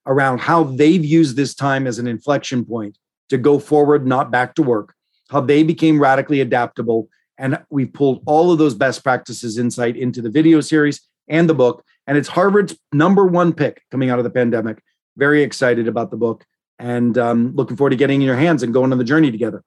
around 0.06 0.40
how 0.40 0.62
they've 0.64 1.04
used 1.04 1.36
this 1.36 1.54
time 1.54 1.86
as 1.86 1.98
an 1.98 2.06
inflection 2.06 2.64
point 2.64 2.96
to 3.28 3.38
go 3.38 3.58
forward, 3.58 4.06
not 4.06 4.30
back 4.30 4.54
to 4.54 4.62
work. 4.62 4.94
How 5.30 5.40
they 5.40 5.62
became 5.62 6.00
radically 6.00 6.40
adaptable, 6.40 7.08
and 7.38 7.58
we 7.70 7.84
pulled 7.84 8.22
all 8.26 8.52
of 8.52 8.58
those 8.58 8.74
best 8.74 9.02
practices 9.02 9.58
insight 9.58 9.96
into 9.96 10.22
the 10.22 10.30
video 10.30 10.60
series 10.60 11.00
and 11.28 11.48
the 11.48 11.54
book. 11.54 11.84
And 12.06 12.16
it's 12.16 12.28
Harvard's 12.28 12.78
number 12.92 13.26
one 13.26 13.52
pick 13.52 13.82
coming 13.90 14.10
out 14.10 14.18
of 14.18 14.24
the 14.24 14.30
pandemic 14.30 14.80
very 15.16 15.42
excited 15.42 15.88
about 15.88 16.10
the 16.10 16.16
book 16.16 16.44
and 16.78 17.16
um, 17.18 17.54
looking 17.54 17.76
forward 17.76 17.90
to 17.90 17.96
getting 17.96 18.20
in 18.20 18.26
your 18.26 18.36
hands 18.36 18.62
and 18.62 18.72
going 18.72 18.92
on 18.92 18.98
the 18.98 19.04
journey 19.04 19.30
together. 19.30 19.62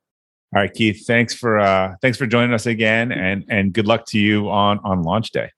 All 0.55 0.61
right, 0.61 0.73
Keith. 0.73 1.05
Thanks 1.05 1.33
for 1.33 1.59
uh, 1.59 1.95
thanks 2.01 2.17
for 2.17 2.25
joining 2.25 2.53
us 2.53 2.65
again, 2.65 3.11
and 3.11 3.45
and 3.49 3.71
good 3.71 3.85
luck 3.85 4.05
to 4.07 4.19
you 4.19 4.49
on 4.49 4.79
on 4.83 5.03
launch 5.03 5.29
day. 5.29 5.51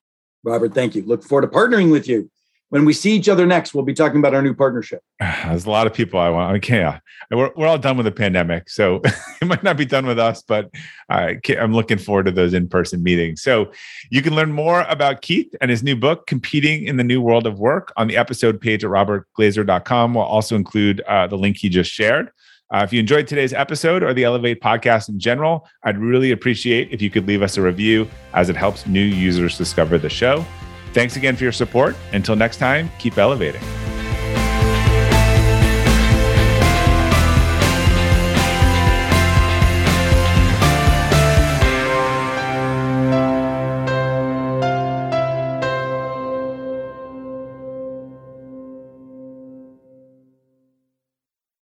Robert, 0.43 0.73
thank 0.73 0.95
you. 0.95 1.03
Look 1.03 1.23
forward 1.23 1.49
to 1.49 1.57
partnering 1.57 1.91
with 1.91 2.09
you. 2.09 2.29
When 2.71 2.85
we 2.85 2.93
see 2.93 3.11
each 3.11 3.27
other 3.27 3.45
next, 3.45 3.73
we'll 3.73 3.83
be 3.83 3.93
talking 3.93 4.19
about 4.19 4.33
our 4.33 4.41
new 4.41 4.53
partnership. 4.53 5.03
There's 5.19 5.65
a 5.65 5.69
lot 5.69 5.87
of 5.87 5.93
people 5.93 6.21
I 6.21 6.29
want. 6.29 6.55
Okay, 6.57 6.79
yeah, 6.79 6.99
we're 7.29 7.51
we're 7.57 7.67
all 7.67 7.77
done 7.77 7.97
with 7.97 8.05
the 8.05 8.13
pandemic, 8.13 8.69
so 8.69 9.01
it 9.41 9.45
might 9.45 9.61
not 9.61 9.75
be 9.75 9.83
done 9.83 10.05
with 10.05 10.17
us, 10.17 10.41
but 10.41 10.71
I 11.09 11.37
I'm 11.59 11.73
looking 11.73 11.97
forward 11.97 12.27
to 12.27 12.31
those 12.31 12.53
in 12.53 12.69
person 12.69 13.03
meetings. 13.03 13.41
So 13.41 13.73
you 14.09 14.21
can 14.21 14.33
learn 14.35 14.53
more 14.53 14.83
about 14.87 15.21
Keith 15.21 15.53
and 15.59 15.69
his 15.69 15.83
new 15.83 15.97
book, 15.97 16.27
"Competing 16.27 16.85
in 16.85 16.95
the 16.95 17.03
New 17.03 17.21
World 17.21 17.45
of 17.45 17.59
Work," 17.59 17.91
on 17.97 18.07
the 18.07 18.15
episode 18.15 18.61
page 18.61 18.85
at 18.85 18.89
robertglazer.com. 18.89 20.13
We'll 20.13 20.23
also 20.23 20.55
include 20.55 21.01
uh, 21.01 21.27
the 21.27 21.37
link 21.37 21.57
he 21.57 21.67
just 21.67 21.91
shared. 21.91 22.31
Uh, 22.73 22.83
if 22.85 22.93
you 22.93 23.01
enjoyed 23.01 23.27
today's 23.27 23.51
episode 23.51 24.01
or 24.01 24.13
the 24.13 24.23
Elevate 24.23 24.61
podcast 24.61 25.09
in 25.09 25.19
general, 25.19 25.67
I'd 25.83 25.97
really 25.97 26.31
appreciate 26.31 26.87
if 26.89 27.01
you 27.01 27.09
could 27.09 27.27
leave 27.27 27.41
us 27.41 27.57
a 27.57 27.61
review 27.61 28.09
as 28.33 28.47
it 28.47 28.55
helps 28.55 28.87
new 28.87 29.03
users 29.03 29.57
discover 29.57 29.97
the 29.97 30.09
show. 30.09 30.45
Thanks 30.93 31.15
again 31.15 31.35
for 31.35 31.43
your 31.43 31.53
support. 31.53 31.95
Until 32.13 32.35
next 32.35 32.57
time, 32.57 32.91
keep 32.99 33.17
elevating. 33.17 33.61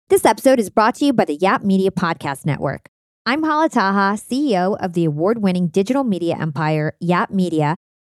This 0.07 0.23
episode 0.23 0.59
is 0.59 0.69
brought 0.69 0.95
to 0.95 1.05
you 1.05 1.13
by 1.13 1.25
the 1.25 1.35
Yap 1.35 1.63
Media 1.63 1.91
Podcast 1.91 2.45
Network. 2.45 2.89
I'm 3.25 3.43
Hala 3.43 3.69
Taha, 3.69 4.17
CEO 4.17 4.77
of 4.79 4.93
the 4.93 5.05
award 5.05 5.41
winning 5.41 5.67
digital 5.67 6.03
media 6.03 6.37
empire, 6.39 6.95
Yap 6.99 7.31
Media, 7.31 7.75